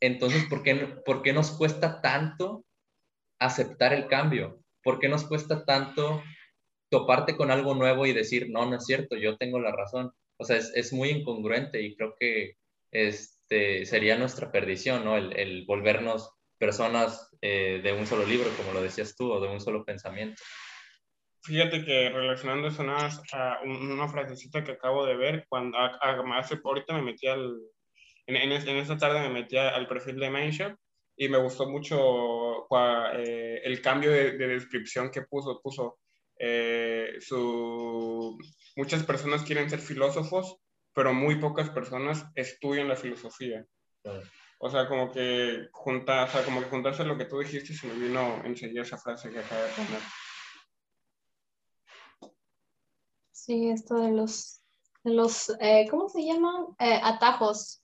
[0.06, 0.76] entonces ¿por qué,
[1.06, 2.66] ¿por qué nos cuesta tanto
[3.40, 4.60] aceptar el cambio?
[4.84, 6.22] ¿Por qué nos cuesta tanto
[6.90, 10.12] toparte con algo nuevo y decir, no, no es cierto, yo tengo la razón?
[10.38, 12.58] O sea, es, es muy incongruente y creo que
[12.92, 15.16] este, sería nuestra perdición, ¿no?
[15.16, 19.48] El, el volvernos personas eh, de un solo libro, como lo decías tú, o de
[19.48, 20.42] un solo pensamiento.
[21.42, 26.94] Fíjate que relacionando eso nada a una frasecita que acabo de ver, cuando hace, ahorita
[26.94, 27.58] me metí al,
[28.28, 30.78] en, en, esta tarde me metí al perfil de Mindshop
[31.16, 32.68] y me gustó mucho
[33.16, 36.00] eh, el cambio de, descripción que puso, puso
[36.40, 38.38] eh, su,
[38.76, 40.58] muchas personas quieren ser filósofos,
[40.94, 43.66] pero muy pocas personas estudian la filosofía.
[44.60, 47.88] O sea, como que juntar, o sea, como que juntarse lo que tú dijiste se
[47.88, 50.02] me vino enseguida esa frase que acaba de poner.
[53.32, 54.62] Sí, esto de los,
[55.04, 56.68] de los eh, ¿cómo se llaman?
[56.80, 57.84] Eh, atajos.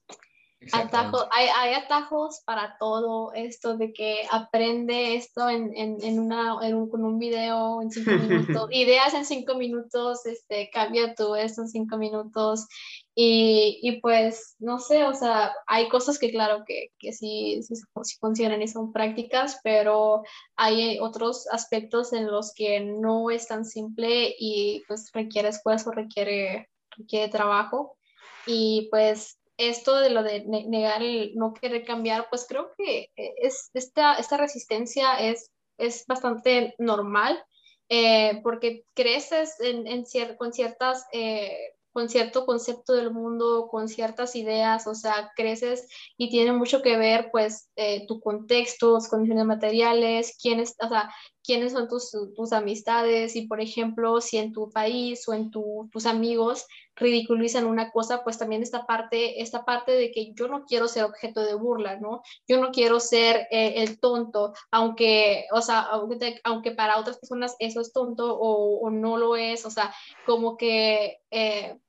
[0.73, 6.57] Atajos, hay, hay, atajos para todo esto de que aprende esto en, en, en una,
[6.61, 11.36] en un, con un video en cinco minutos, ideas en cinco minutos, este, cambia tú
[11.36, 12.68] esto en cinco minutos.
[13.15, 17.76] Y, y, pues no sé, o sea, hay cosas que claro que, que sí, sí,
[17.76, 20.23] sí, funcionan y son prácticas, pero
[20.57, 26.69] hay otros aspectos en los que no es tan simple y pues requiere esfuerzo, requiere,
[26.98, 27.98] requiere trabajo.
[28.45, 33.34] Y pues esto de lo de negar el no querer cambiar, pues creo que eh,
[33.41, 37.44] es, esta, esta resistencia es, es bastante normal
[37.90, 40.06] eh, porque creces en, en
[40.38, 41.06] con ciertas...
[41.14, 41.56] Eh,
[41.91, 46.98] con cierto concepto del mundo, con ciertas ideas, o sea, creces y tiene mucho que
[46.98, 47.72] ver, pues,
[48.07, 51.11] tu contexto, condiciones materiales, quiénes, o sea,
[51.49, 55.89] quiénes son tus, tus amistades y, por ejemplo, si en tu país o en tu,
[55.91, 60.65] tus amigos ridiculizan una cosa, pues también esta parte, esta parte de que yo no
[60.65, 62.21] quiero ser objeto de burla, ¿no?
[62.47, 67.55] Yo no quiero ser eh, el tonto, aunque, o sea, aunque, aunque, para otras personas
[67.57, 69.91] eso es tonto o, o no lo es, o sea,
[70.27, 71.17] como que...
[71.31, 71.80] Eh,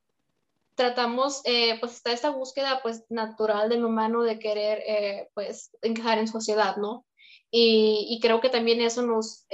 [0.75, 6.27] tratamos, eh, pues está esta búsqueda pues natural del humano de querer pues encajar en
[6.27, 7.05] sociedad, ¿no?
[7.51, 9.47] Y, y, creo que también eso nos,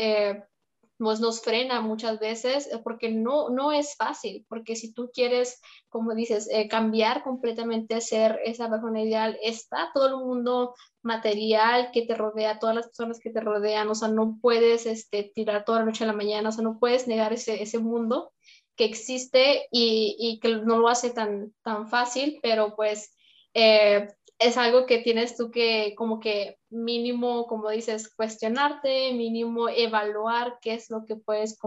[0.99, 5.61] pues nos frena muchas veces eh, porque no, no es fácil, porque si tú quieres,
[5.89, 12.03] como dices, eh, cambiar completamente, ser esa persona ideal, está todo el mundo material que
[12.07, 15.81] te rodea, todas las personas que te rodean, o sea, no puedes este, tirar toda
[15.81, 18.33] la noche a la mañana, o sea, no puedes negar ese, ese mundo
[18.75, 23.15] que existe y, y, que no lo hace tan, tan fácil, pero pues
[23.55, 24.09] eh,
[24.39, 30.75] es algo que tienes tú que como que mínimo, como dices, cuestionarte, mínimo evaluar qué
[30.75, 31.59] es lo que puedes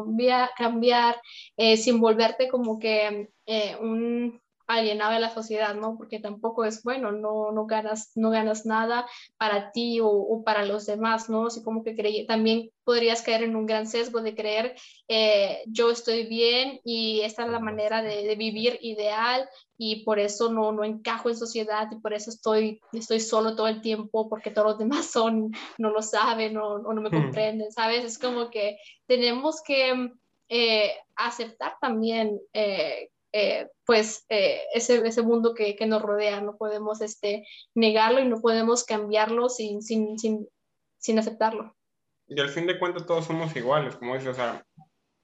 [0.58, 1.22] cambiar,
[1.58, 5.98] eh, sin volverte como que eh, un alienado de la sociedad, ¿no?
[5.98, 10.86] Porque tampoco es bueno, no, no, ganas, no ganas nada para ti o, para los
[10.86, 11.48] demás, ¿no?
[11.48, 14.76] Así como que creí, también podrías caer en un gran sesgo de creer
[15.08, 20.20] eh, yo estoy bien y esta es la manera de, de, vivir ideal y por
[20.20, 24.30] eso no, no encajo en sociedad y por eso estoy, estoy solo todo el tiempo
[24.30, 27.24] porque todos los demás son, no lo saben o, o no me hmm.
[27.24, 28.06] comprenden, ¿sabes?
[28.06, 28.78] Es como que
[29.08, 30.12] tenemos que...
[30.52, 36.58] Eh, aceptar también eh, eh, pues eh, ese, ese, mundo que, que, nos rodea, no
[36.58, 37.46] podemos este,
[37.76, 40.48] negarlo y no podemos cambiarlo sin, sin, sin,
[40.98, 41.76] sin, aceptarlo.
[42.28, 44.66] Y al fin de cuentas todos somos iguales, como dices, o sea,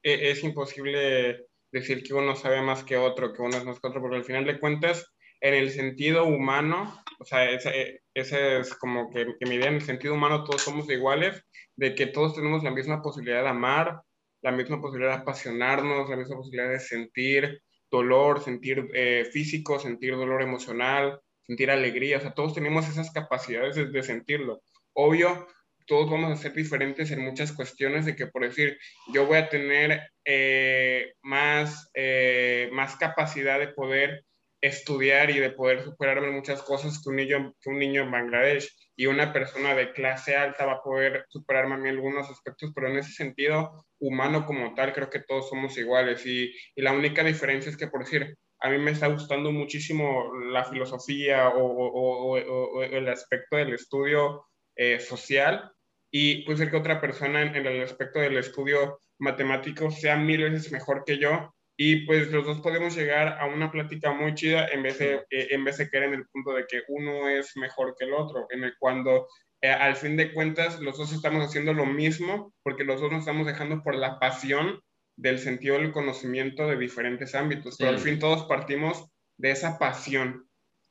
[0.04, 3.88] e, es, imposible decir que uno sabe más que otro, que uno es más que
[3.88, 5.12] otro, porque al final de cuentas,
[5.42, 9.76] en el sentido humano, o sea, ese, ese es como que, que mi idea, en
[9.76, 11.44] el sentido humano todos somos iguales,
[11.76, 14.02] de que todos tenemos la misma posibilidad de amar,
[14.42, 20.16] la misma posibilidad de apasionarnos, la misma posibilidad de sentir, dolor, sentir eh, físico, sentir
[20.16, 24.62] dolor emocional, sentir alegría, o sea, todos tenemos esas capacidades de, sentirlo.
[24.94, 25.48] Obvio,
[25.86, 28.78] todos vamos a ser diferentes en muchas cuestiones de que, por decir,
[29.14, 34.26] yo voy a tener eh, más, eh, más capacidad de poder
[34.66, 38.70] estudiar y de poder superarme muchas cosas que un niño, que un niño en Bangladesh
[38.96, 42.90] y una persona de clase alta va a poder superarme a mí algunos aspectos, pero
[42.90, 46.26] en ese sentido humano como tal creo que todos somos iguales.
[46.26, 50.34] Y, y la única diferencia es que por decir, a mí me está gustando muchísimo
[50.52, 55.72] la filosofía o, o, o, o el aspecto del estudio eh, social
[56.12, 60.44] y puede ser que otra persona en, en el aspecto del estudio matemático sea mil
[60.44, 64.68] veces mejor que yo y pues los dos podemos llegar a una plática muy chida
[64.70, 67.58] en vez de, eh, en vez de caer en el punto de que uno es
[67.58, 69.28] mejor que el otro, en el cuando
[69.62, 73.22] eh, al fin de cuentas los dos estamos haciendo lo mismo porque los dos nos
[73.22, 74.80] estamos dejando por la pasión
[75.18, 80.50] del sentido del conocimiento de diferentes ámbitos, pero al fin todos partimos de esa pasión.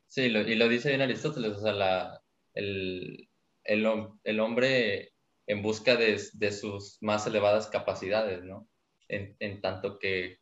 [0.09, 2.23] Sí, y lo dice bien Aristóteles, o sea, la,
[2.55, 3.29] el,
[3.65, 5.13] el, el, hombre
[5.47, 8.69] en busca de, de, sus más elevadas capacidades, ¿no?
[9.09, 10.39] En, en tanto que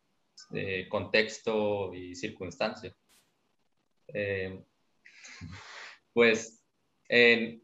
[0.53, 2.95] eh, contexto y circunstancia.
[4.07, 4.63] Eh,
[6.13, 6.63] pues,
[7.09, 7.59] eh,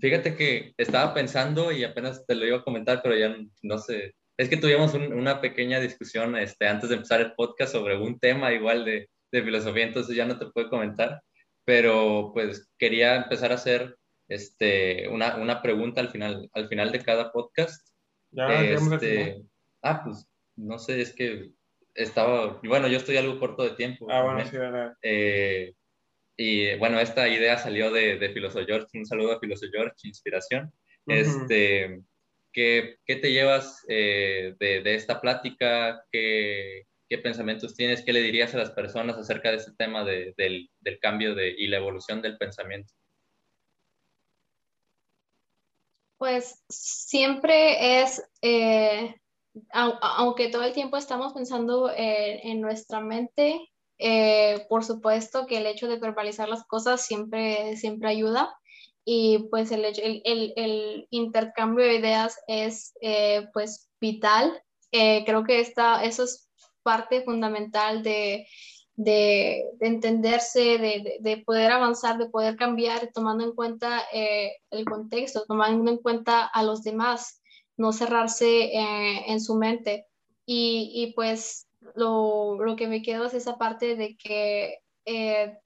[0.00, 4.14] fíjate que estaba pensando y apenas te lo iba a comentar, pero ya no sé.
[4.36, 8.52] Es que tuvimos una pequeña discusión este, antes de empezar el podcast sobre un tema
[8.52, 11.22] igual de, de filosofía, entonces ya no te puedo comentar,
[11.64, 13.96] pero pues quería empezar a hacer
[14.28, 17.86] este, una, una pregunta al final, al final de cada podcast.
[18.30, 19.42] Ya, este,
[19.82, 20.26] ah, pues
[20.56, 21.52] no sé, es que
[21.94, 24.06] estaba, bueno, yo estoy algo corto de tiempo.
[24.10, 24.94] Ah, bueno, sí, verdad.
[25.02, 25.74] Eh,
[26.36, 30.72] y bueno, esta idea salió de, de Filoso George, un saludo a Filoso George, inspiración.
[31.06, 32.02] este,
[32.52, 36.04] ¿qué, ¿qué, te llevas eh, de, de, esta plática?
[36.10, 38.02] ¿Qué, ¿Qué, pensamientos tienes?
[38.02, 41.54] ¿Qué le dirías a las personas acerca de este tema de, del, del, cambio de,
[41.56, 42.92] y la evolución del pensamiento?
[46.16, 49.16] Pues siempre es, eh,
[49.70, 53.60] aunque todo el tiempo estamos pensando en nuestra mente,
[53.98, 58.52] eh, por supuesto que el hecho de verbalizar las cosas siempre, siempre ayuda
[59.04, 64.62] y pues el, el, el, intercambio de ideas es eh, pues vital.
[64.90, 66.50] creo que esta, eso es
[66.82, 68.46] parte fundamental de,
[68.96, 75.44] de, entenderse, de, de, poder avanzar, de poder cambiar, tomando en cuenta eh, el contexto,
[75.46, 77.41] tomando en cuenta a los demás,
[77.82, 80.06] no cerrarse eh, en su mente.
[80.46, 85.58] Y, pues lo, lo, que me quedo es esa parte de que eh,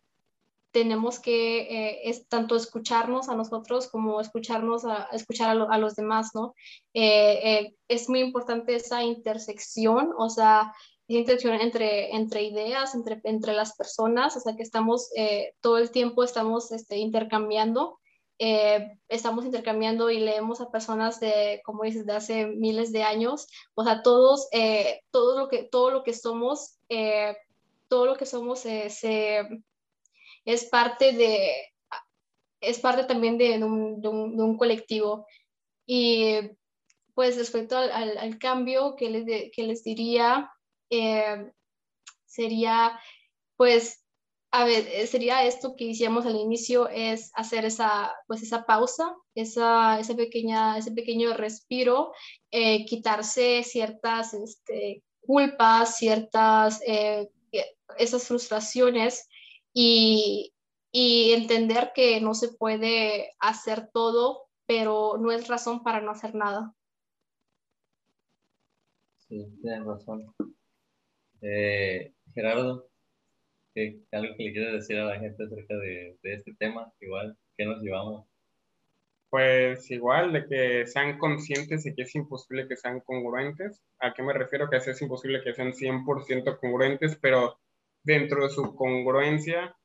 [0.70, 6.55] tenemos que es tanto escucharnos a nosotros como escucharnos a, escuchar a, los demás, ¿no?
[6.93, 10.72] es muy importante esa intersección, o sea,
[11.09, 15.90] intención entre, entre ideas, entre, entre las personas, o sea que estamos eh, todo el
[15.90, 17.98] tiempo estamos este, intercambiando,
[18.38, 23.46] eh, estamos intercambiando y leemos a personas de, como dices, de hace miles de años,
[23.74, 26.78] o sea, todos, eh, todo, lo que, todo lo que somos,
[27.88, 28.86] todo lo que somos se,
[30.44, 31.72] es parte de,
[32.60, 35.26] es parte también de, un, de, un, de un, colectivo.
[35.86, 36.34] Y
[37.14, 40.50] pues respecto al, al, al cambio que les, que les diría,
[40.90, 41.52] eh,
[42.24, 42.98] sería,
[43.56, 44.04] pues,
[44.52, 50.14] eh, sería esto que hicimos al inicio, es hacer esa, pues, esa pausa, esa, esa
[50.14, 52.12] pequeña, ese pequeño respiro,
[52.51, 56.81] eh, quitarse ciertas este, culpas, ciertas,
[57.98, 59.28] esas frustraciones
[59.73, 60.52] y,
[60.93, 66.35] y entender que no se puede hacer todo, pero no es razón para no hacer
[66.35, 66.74] nada.
[69.28, 70.35] Sí, tienes razón.
[71.40, 72.89] Eh, Gerardo,
[74.12, 76.92] ¿algo que le quieras decir a la gente acerca de, de este tema?
[77.00, 78.26] Igual, ¿qué nos llevamos?
[79.28, 83.82] Pues igual, de que sean conscientes de que es imposible que sean congruentes.
[83.98, 84.70] ¿A qué me refiero?
[84.70, 87.58] Que es imposible que sean 100% congruentes, pero
[88.02, 89.76] dentro de su congruencia,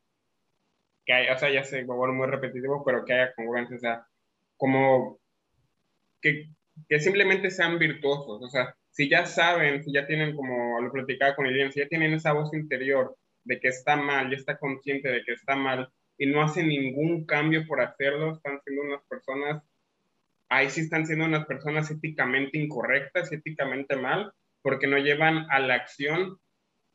[1.06, 4.08] que haya, o sea, ya sé, favor muy repetitivo, pero que haya congruencia, o sea,
[4.58, 5.20] como
[6.22, 6.50] que,
[6.88, 11.36] que simplemente sean virtuosos, o sea, si ya saben, si ya tienen, como lo platicaba
[11.36, 15.10] con Ilian, si ya tienen esa voz interior de que está mal, ya está consciente
[15.10, 19.64] de que está mal y no hacen ningún cambio por hacerlo, están siendo unas personas,
[20.50, 24.32] ahí sí están siendo unas personas éticamente incorrectas, éticamente mal,
[24.62, 26.38] porque no llevan a la acción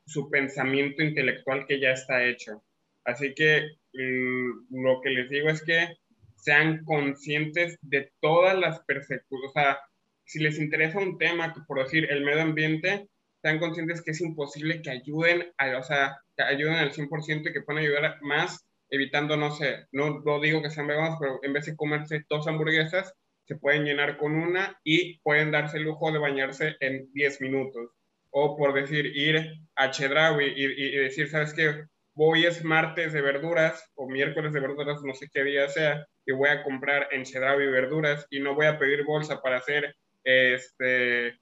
[0.06, 2.62] su pensamiento intelectual que ya está hecho.
[3.04, 5.96] Así que mm, lo que les digo es que
[6.36, 9.78] sean conscientes de todas las persecuciones, o sea,
[10.24, 13.08] si les interesa un tema, por decir el medio ambiente,
[13.42, 17.52] sean conscientes que es imposible que ayuden, a, o sea, que ayuden al 100% y
[17.52, 21.52] que puedan ayudar más, evitando, no sé, no, no digo que sean veganos, pero en
[21.52, 23.12] vez de comerse dos hamburguesas,
[23.44, 27.90] se pueden llenar con una y pueden darse el lujo de bañarse en 10 minutos.
[28.30, 31.84] O por decir, ir a Chedraui y, y, y decir, ¿sabes qué?
[32.14, 36.32] Hoy es martes de verduras o miércoles de verduras, no sé qué día sea, y
[36.32, 39.94] voy a comprar en Chedraui verduras y no voy a pedir bolsa para hacer
[40.24, 41.38] este,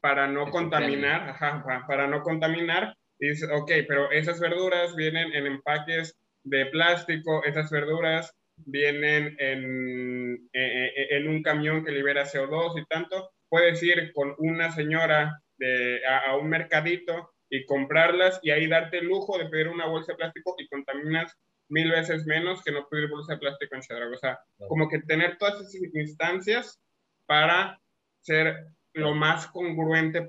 [0.00, 6.16] para no contaminar, ajá, para no contaminar, dice, ok, pero esas verduras vienen en empaques
[6.44, 12.80] de plástico, esas verduras vienen en, e, e, e, en, un camión que libera CO2
[12.80, 18.50] y tanto, puedes ir con una señora de, a, a, un mercadito y comprarlas y
[18.50, 21.36] ahí darte el lujo de pedir una bolsa de plástico y contaminas
[21.68, 24.14] mil veces menos que no pedir bolsa de plástico en Chedraui.
[24.14, 24.38] O sea,
[24.68, 26.80] como que tener todas esas instancias
[27.26, 27.80] para
[28.22, 28.66] ser
[28.96, 30.22] lo más congruente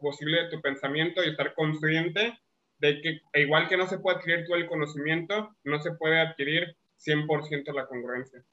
[0.00, 2.38] posible de tu pensamiento y estar consciente
[2.78, 6.76] de que, igual que no se puede adquirir todo el conocimiento, no se puede adquirir
[7.04, 8.44] 100% la congruencia.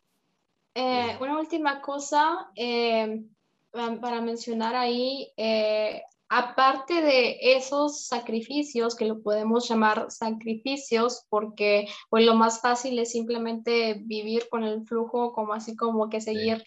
[0.73, 3.23] Eh, una última cosa eh,
[3.71, 6.01] para mencionar ahí, eh,
[6.37, 13.11] aparte de esos sacrificios, que lo podemos llamar sacrificios, porque pues, lo más fácil es
[13.11, 16.61] simplemente vivir con el flujo, como así como que seguir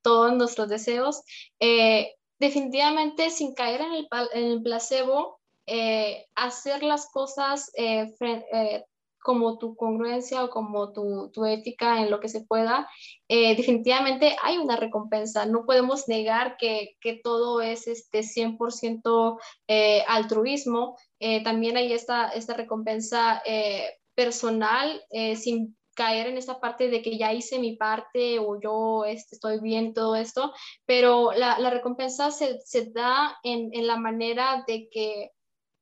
[0.00, 1.22] todos nuestros deseos,
[2.38, 5.40] definitivamente sin caer en el, en el placebo,
[6.34, 7.70] hacer las cosas
[9.26, 12.88] como tu congruencia o como tu, tu ética en lo que se pueda,
[13.26, 15.46] eh, definitivamente hay una recompensa.
[15.46, 19.36] No podemos negar que, que todo es este 100%
[19.66, 20.96] eh, altruismo.
[21.18, 23.42] Eh, también hay esta, esta recompensa
[24.14, 25.02] personal
[25.34, 29.60] sin caer en esta parte de que ya hice mi parte o yo este, estoy
[29.60, 30.52] bien, todo esto,
[30.84, 35.32] pero la, la recompensa se, se da en, en, la manera de que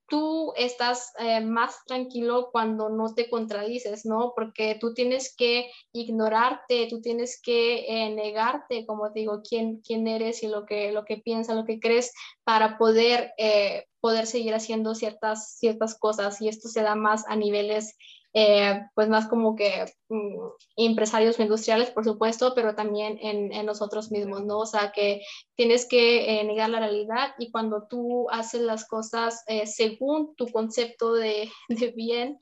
[0.09, 4.33] tú estás eh, más tranquilo cuando no te contradices, ¿no?
[4.35, 10.43] Porque tú tienes que ignorarte, tú tienes que eh, negarte, como digo, quién, quién eres
[10.43, 12.13] y lo que, lo que piensas, lo que crees,
[12.45, 16.41] para poder, eh, poder seguir haciendo ciertas, ciertas cosas.
[16.41, 17.97] Y esto se da más a niveles
[18.37, 20.39] eh, pues más como que mm,
[20.77, 24.59] empresarios industriales, por supuesto, pero también en, nosotros mismos, ¿no?
[24.59, 25.23] O sea, que
[25.55, 30.49] tienes que eh, negar la realidad y cuando tú haces las cosas eh, según tu
[30.49, 32.39] concepto de, de bien,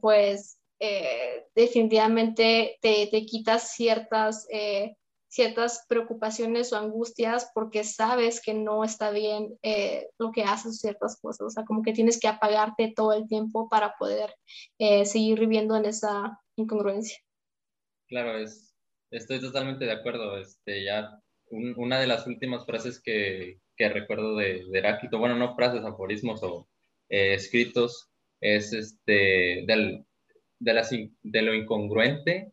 [0.00, 0.58] pues
[1.54, 4.46] definitivamente te, te, quitas ciertas
[5.38, 11.16] ciertas preocupaciones o angustias porque sabes que no está bien eh, lo que haces ciertas
[11.20, 14.34] cosas, o sea, como que tienes que apagarte todo el tiempo para poder
[14.80, 17.18] eh, seguir viviendo en esa incongruencia.
[18.08, 18.74] Claro, es,
[19.12, 20.38] estoy totalmente de acuerdo.
[20.38, 25.84] Este, ya una de las últimas frases que, recuerdo de, de, Heráclito, bueno, no frases,
[25.84, 26.68] aforismos o
[27.10, 28.10] eh, escritos,
[28.40, 30.04] es este, del,
[30.58, 32.52] de lo incongruente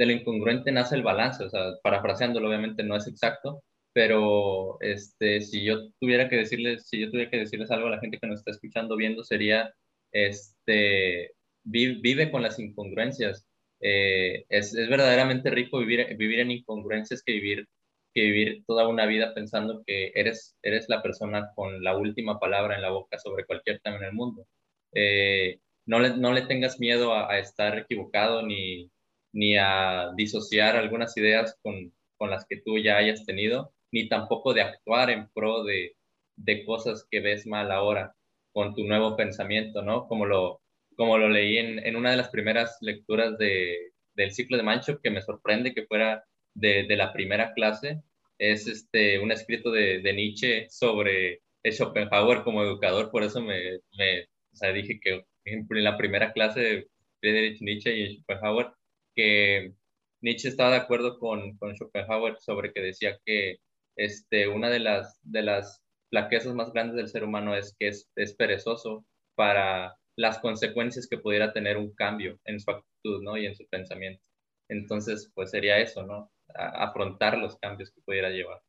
[0.00, 3.62] de lo incongruente nace el balance, o sea, parafraseándolo obviamente no es exacto,
[3.92, 8.00] pero este, si yo tuviera que decirles, si yo tuviera que decirles algo a la
[8.00, 9.74] gente que nos está escuchando, viendo, sería,
[10.10, 11.32] este,
[11.64, 13.46] vive, con las incongruencias.
[13.82, 17.68] Eh, es, es, verdaderamente rico vivir, vivir en incongruencias que vivir,
[18.14, 22.76] que vivir toda una vida pensando que eres, eres la persona con la última palabra
[22.76, 24.46] en la boca sobre cualquier tema en el mundo.
[24.94, 28.90] Eh, no, le, no le tengas miedo a estar equivocado ni,
[29.32, 34.54] ni a disociar algunas ideas con, con, las que tú ya hayas tenido, ni tampoco
[34.54, 35.96] de actuar en pro de,
[36.36, 38.14] de cosas que ves mal ahora
[38.52, 40.06] con tu nuevo pensamiento, ¿no?
[40.08, 40.60] Como lo,
[40.96, 45.00] como lo leí en, en una de las primeras lecturas de, del ciclo de Mancho,
[45.00, 46.24] que me sorprende que fuera
[46.54, 48.02] de, de la primera clase,
[48.38, 54.26] es este, un escrito de, de Nietzsche sobre Schopenhauer como educador, por eso me, me
[54.62, 56.88] o dije que en la primera clase
[57.20, 58.72] Friedrich Nietzsche y Schopenhauer
[59.20, 59.74] que
[60.22, 63.58] Nietzsche estaba de acuerdo con, con Schopenhauer sobre que decía que
[63.96, 68.10] este, una de las, de las flaquezas más grandes del ser humano es que es,
[68.16, 73.36] es perezoso para las consecuencias que pudiera tener un cambio en su actitud ¿no?
[73.36, 74.22] y en su pensamiento.
[74.68, 76.30] Entonces, pues sería eso, ¿no?
[76.54, 78.60] afrontar los cambios que pudiera llevar.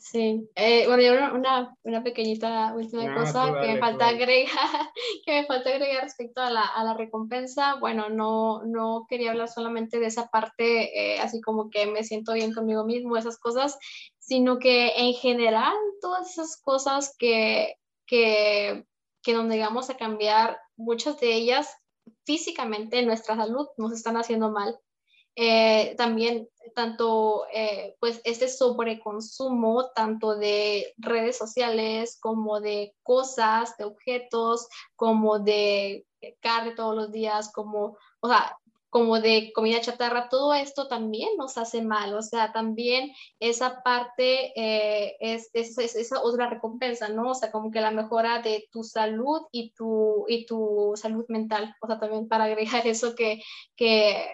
[0.00, 4.48] Sí, eh, bueno, yo una, una pequeñita última cosa que, me falta agregar,
[5.26, 7.76] que me falta agregar respecto a la, a la, recompensa.
[7.80, 12.32] Bueno, no, no quería hablar solamente de esa parte, eh, así como que me siento
[12.32, 13.78] bien conmigo mismo, esas cosas,
[14.18, 17.74] sino que en general todas esas cosas que,
[18.06, 18.84] que,
[19.22, 21.74] que nos negamos a cambiar, muchas de ellas
[22.24, 24.78] físicamente nuestra salud nos están haciendo mal.
[25.40, 33.84] Eh, también tanto eh, pues este sobreconsumo tanto de redes sociales como de cosas, de
[33.84, 36.06] objetos, como de
[36.40, 38.56] carne todos los días, como, o sea,
[38.90, 44.52] como de comida chatarra, todo esto también nos hace mal, o sea, también esa parte
[44.56, 47.30] eh, es, es, es, esa otra recompensa, ¿no?
[47.30, 51.74] O sea, como que la mejora de tu salud y tu, y tu salud mental,
[51.82, 53.42] o sea, también para agregar eso que,
[53.76, 54.26] que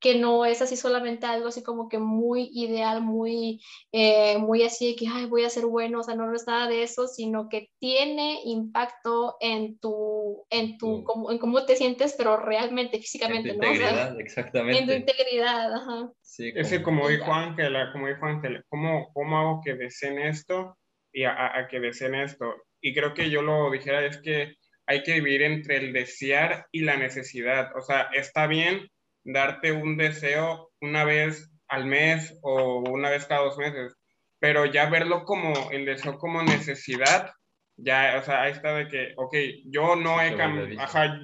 [0.00, 3.60] que no es así solamente algo así como que muy ideal, muy,
[3.92, 6.68] eh, muy así de que Ay, voy a ser bueno, o sea, no, es nada
[6.68, 12.14] de eso, sino que tiene impacto en tu, en tu, como, en cómo te sientes,
[12.16, 14.78] pero realmente, físicamente, en tu integridad, exactamente.
[14.78, 16.10] En tu integridad, ajá.
[16.22, 20.78] Sí, es que como dijo Ángela, como dijo Ángela, ¿cómo, ¿cómo hago que deseen esto
[21.12, 22.54] y a, a que deseen esto?
[22.80, 24.54] Y creo que yo lo dijera es que
[24.86, 27.76] hay que vivir entre el desear y la necesidad.
[27.76, 28.88] O sea, está bien
[29.24, 33.96] darte un deseo una vez al mes o una vez cada dos meses,
[34.38, 37.30] pero ya verlo como el deseo como necesidad,
[37.76, 39.34] ya, o sea, ahí está de que, ok,
[39.66, 40.36] yo no he,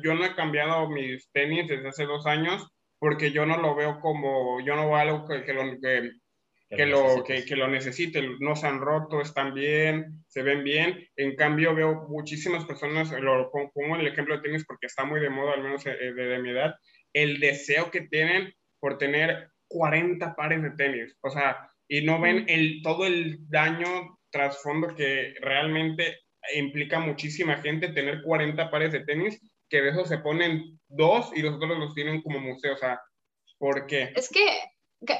[0.02, 2.66] yo no he cambiado mis tenis desde hace dos años
[2.98, 6.10] porque yo no lo veo como, yo no veo algo que, que lo, que,
[6.70, 11.06] que, lo, que, que, lo necesite, no se han roto, están bien, se ven bien.
[11.16, 15.30] En cambio, veo muchísimas personas, lo pongo el ejemplo de tenis porque está muy de
[15.30, 16.74] moda, al menos eh, de, de, mi edad,
[17.16, 22.44] el deseo que tienen por tener 40 pares de tenis, o sea, y no ven
[22.46, 26.18] el, todo el daño trasfondo que realmente
[26.54, 29.40] implica muchísima gente tener 40 pares de tenis,
[29.70, 33.00] que de eso se ponen dos y los otros los tienen como museo, o sea,
[33.58, 34.12] ¿por qué?
[34.14, 34.44] Es que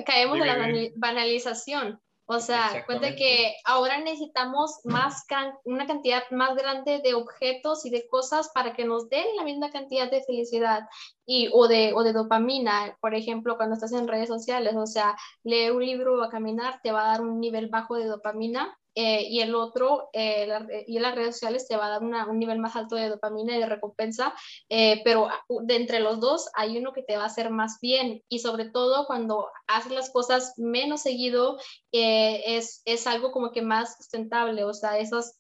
[0.05, 1.99] caemos en la banalización.
[2.29, 5.25] O sea, cuenta que ahora necesitamos más
[5.65, 9.71] una cantidad más grande de objetos y de cosas para que nos den la misma
[9.71, 10.89] cantidad de felicidad
[11.25, 12.99] y, o, de, o de dopamina.
[13.01, 16.91] Por ejemplo, cuando estás en redes sociales, o sea, leer un libro o caminar te
[16.91, 20.49] va a dar un nivel bajo de dopamina eh, y el otro, eh,
[20.87, 23.55] y en las redes sociales te va a dar un nivel más alto de dopamina
[23.55, 24.33] y de recompensa,
[24.71, 25.29] eh, pero
[25.65, 28.71] de entre los dos hay uno que te va a hacer más bien y sobre
[28.71, 31.59] todo cuando haces las cosas menos seguido,
[31.93, 35.35] es, es, algo como que más sustentable, o sea, esos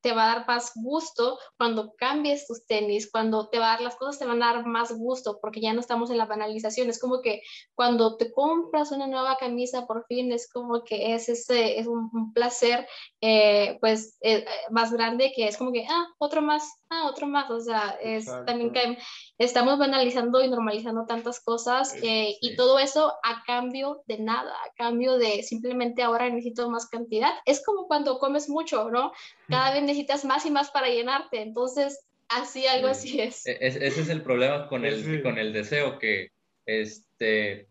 [0.00, 3.80] te va a dar más gusto cuando cambies tus tenis, cuando te va a dar
[3.82, 6.88] las cosas te van a dar más gusto porque ya no estamos en la banalización,
[6.90, 7.42] es como que
[7.74, 12.32] cuando te compras una nueva camisa por fin es como que es ese es un,
[12.32, 12.86] placer
[13.20, 17.50] eh, pues eh, más grande que es como que ah otro más ah otro más
[17.50, 18.98] o sea es también que
[19.38, 24.72] estamos banalizando y normalizando tantas cosas eh, y todo eso a cambio de nada a
[24.76, 29.12] cambio de simplemente ahora necesito más cantidad es como cuando comes mucho no
[29.48, 31.42] cada vez necesitas más y más para llenarte.
[31.42, 33.46] Entonces, así, algo así es.
[33.46, 33.76] E, es.
[33.76, 36.30] Ese es el problema con el, con el deseo, que
[36.66, 37.68] este,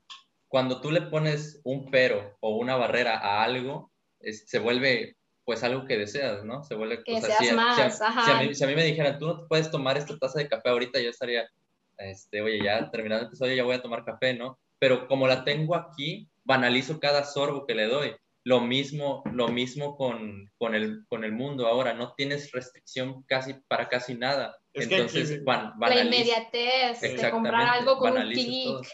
[0.47, 3.91] cuando tú le pones un pero o una barrera a algo,
[4.21, 6.63] se vuelve pues algo que deseas, ¿no?
[6.63, 7.03] Se vuelve...
[7.03, 10.17] Que seas más, si a, Si a, mí, me dijeran, tú no puedes tomar esta
[10.17, 11.47] taza de café ahorita, yo estaría,
[11.97, 14.59] este, oye, ya terminando el episodio ya voy a tomar café, ¿no?
[14.79, 18.15] Pero como la tengo aquí, banalizo cada sorbo que le doy.
[18.45, 23.53] Lo mismo, lo mismo con, con, el, con el mundo ahora, no tienes restricción casi
[23.67, 24.57] para casi nada.
[24.73, 28.85] Entonces, van, La inmediatez de comprar algo con un clic.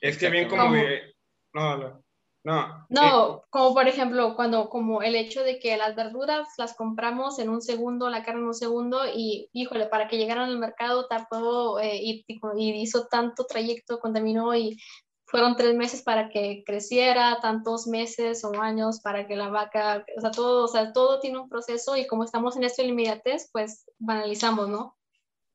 [0.00, 1.14] Es que bien como de...
[1.52, 1.99] No, no.
[2.42, 6.74] No, no eh, como por ejemplo, cuando como el hecho de que las verduras las
[6.74, 10.58] compramos en un segundo, la carne en un segundo y híjole, para que llegaran al
[10.58, 14.78] mercado tardó eh, y, y, hizo tanto trayecto, contaminó y
[15.26, 20.20] fueron tres meses para que creciera, tantos meses o años para que la vaca, o
[20.20, 23.50] sea, todo, o sea, todo tiene un proceso y como estamos en esto de inmediatez,
[23.52, 24.96] pues banalizamos, ¿no?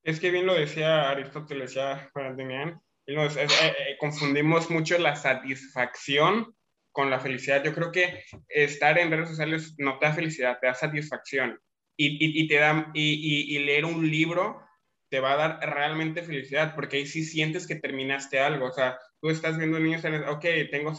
[0.04, 6.56] Es que bien lo decía Aristóteles ya, Demian, eh, eh, confundimos mucho la satisfacción
[6.96, 7.64] con la felicidad.
[7.64, 11.60] Yo creo que estar en redes sociales no te da felicidad, te da satisfacción.
[11.98, 14.66] Y, y, te da, y leer un libro
[15.10, 18.66] te va a dar realmente felicidad, porque ahí sí sientes que terminaste algo.
[18.68, 20.94] O sea, tú estás viendo niños, ok, tengo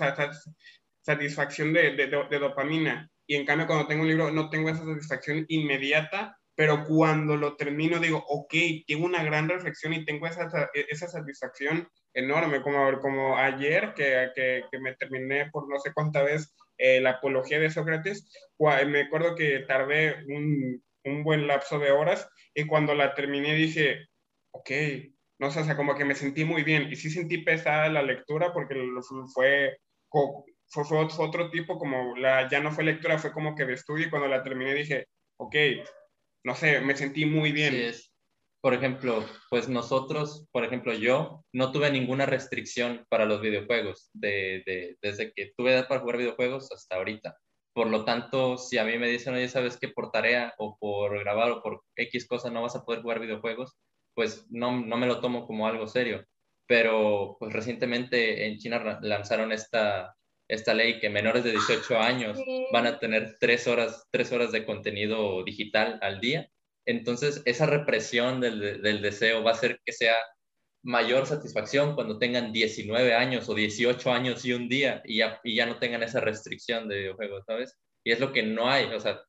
[1.03, 5.45] satisfacción de, de, dopamina, y en cambio cuando tengo un libro no tengo esa satisfacción
[5.49, 8.55] inmediata, pero cuando lo termino digo, ok,
[8.87, 14.65] tengo una gran reflexión y tengo esa, esa satisfacción enorme, como, como ayer que, que,
[14.71, 18.29] que me terminé por no sé cuánta vez eh, la apología de Sócrates,
[18.59, 24.09] me acuerdo que tardé un, un buen lapso de horas y cuando la terminé dije,
[24.51, 24.71] ok,
[25.39, 26.91] no sé, o sea, como que me sentí muy bien.
[26.91, 28.75] Y sí sentí pesada la lectura porque
[29.35, 29.79] fue,
[30.11, 34.07] fue, fue, otro tipo, como la, ya no fue lectura, fue como que de estudio
[34.07, 35.07] y cuando la terminé dije,
[35.39, 35.55] ok,
[36.47, 37.75] no sé, me sentí muy bien.
[37.75, 38.13] Es.
[38.61, 44.63] Por ejemplo, pues nosotros, por ejemplo, yo no tuve ninguna restricción para los videojuegos de,
[44.65, 47.37] de, desde que tuve edad para jugar videojuegos hasta ahorita.
[47.75, 51.19] Por lo tanto, si a mí me dicen, oye, sabes que por tarea o por
[51.19, 53.77] grabar o por X cosa no vas a poder jugar videojuegos,
[54.15, 56.25] pues no, no me lo tomo como algo serio.
[56.69, 60.15] Pero pues recientemente en China lanzaron esta,
[60.49, 62.39] esta ley que menores de 18 años
[62.73, 66.49] van a tener tres horas, tres horas de contenido digital al día.
[66.85, 70.15] Entonces, esa represión del, del deseo va a hacer que sea
[70.87, 75.57] mayor satisfacción cuando tengan 19 años o 18 años y un día y ya, y
[75.57, 77.77] ya no tengan esa restricción de videojuegos, ¿sabes?
[78.05, 79.21] Y es lo que no hay, o sea,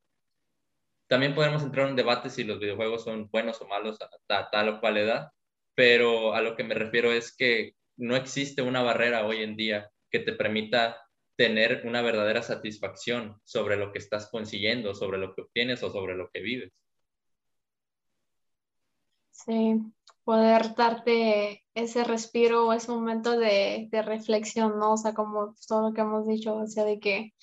[1.08, 4.70] también podemos entrar en un debate si los videojuegos son buenos o malos a, tal
[4.70, 5.30] o cual edad,
[5.74, 9.90] pero a lo que me refiero es que no existe una barrera hoy en día
[10.12, 11.02] que te permita
[11.38, 16.16] tener una verdadera satisfacción sobre lo que estás consiguiendo, sobre lo que obtienes o sobre
[16.16, 16.74] lo que vives.
[19.32, 19.80] Sí,
[20.24, 24.94] poder darte ese respiro o ese momento de, de reflexión, ¿no?
[24.94, 27.34] O sea, como todo lo que hemos dicho, o sea, de que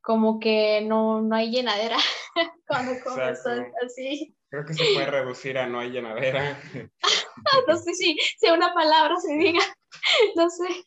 [0.00, 1.96] como que no, no hay llenadera
[2.68, 3.40] cuando comes
[3.84, 4.36] así.
[4.48, 6.60] Creo que se puede reducir a no hay llenadera.
[7.66, 9.62] no sé si, si una palabra se diga,
[10.36, 10.84] no sé.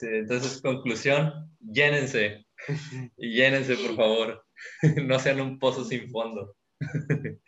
[0.00, 2.46] Sí, entonces, conclusión, llénense.
[3.18, 4.44] Y llénense, por favor.
[5.06, 6.54] No sean un pozo sin fondo.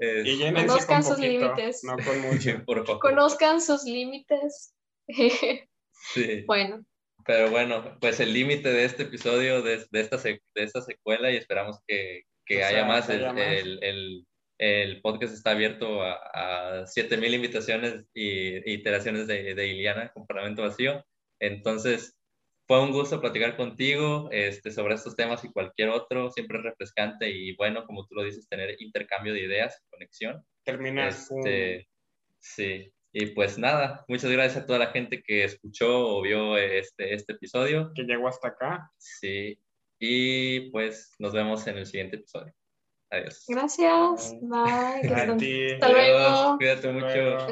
[0.00, 1.84] y llénense Conozcan con sus límites.
[1.84, 2.64] No con mucho.
[2.66, 3.00] Por favor.
[3.00, 4.74] Conozcan sus límites.
[5.06, 6.44] sí.
[6.46, 6.84] Bueno.
[7.26, 11.36] Pero bueno, pues el límite de este episodio, de, de, esta, de esta secuela, y
[11.36, 13.08] esperamos que, que haya, más.
[13.10, 14.26] El, el,
[14.58, 20.62] el, podcast está abierto a, a 7000 invitaciones y iteraciones de, de Iliana con Parlamento
[20.62, 21.04] Vacío.
[21.40, 22.16] Entonces,
[22.66, 26.30] fue un gusto platicar contigo este, sobre estos temas y cualquier otro.
[26.30, 30.44] Siempre es refrescante y bueno, como tú lo dices, tener intercambio de ideas, conexión.
[30.64, 31.08] Terminar.
[31.08, 31.88] Este,
[32.54, 37.12] Sí, y pues nada, muchas gracias a toda la gente que escuchó o vio este,
[37.12, 37.90] este episodio.
[37.94, 38.90] Que llegó hasta acá.
[38.98, 39.58] Sí,
[39.98, 42.52] y pues nos vemos en el siguiente episodio.
[43.10, 43.44] Adiós.
[43.48, 44.34] Gracias.
[44.42, 45.08] Bye.
[45.08, 46.56] Hasta luego.
[46.56, 47.46] Cuídate mucho.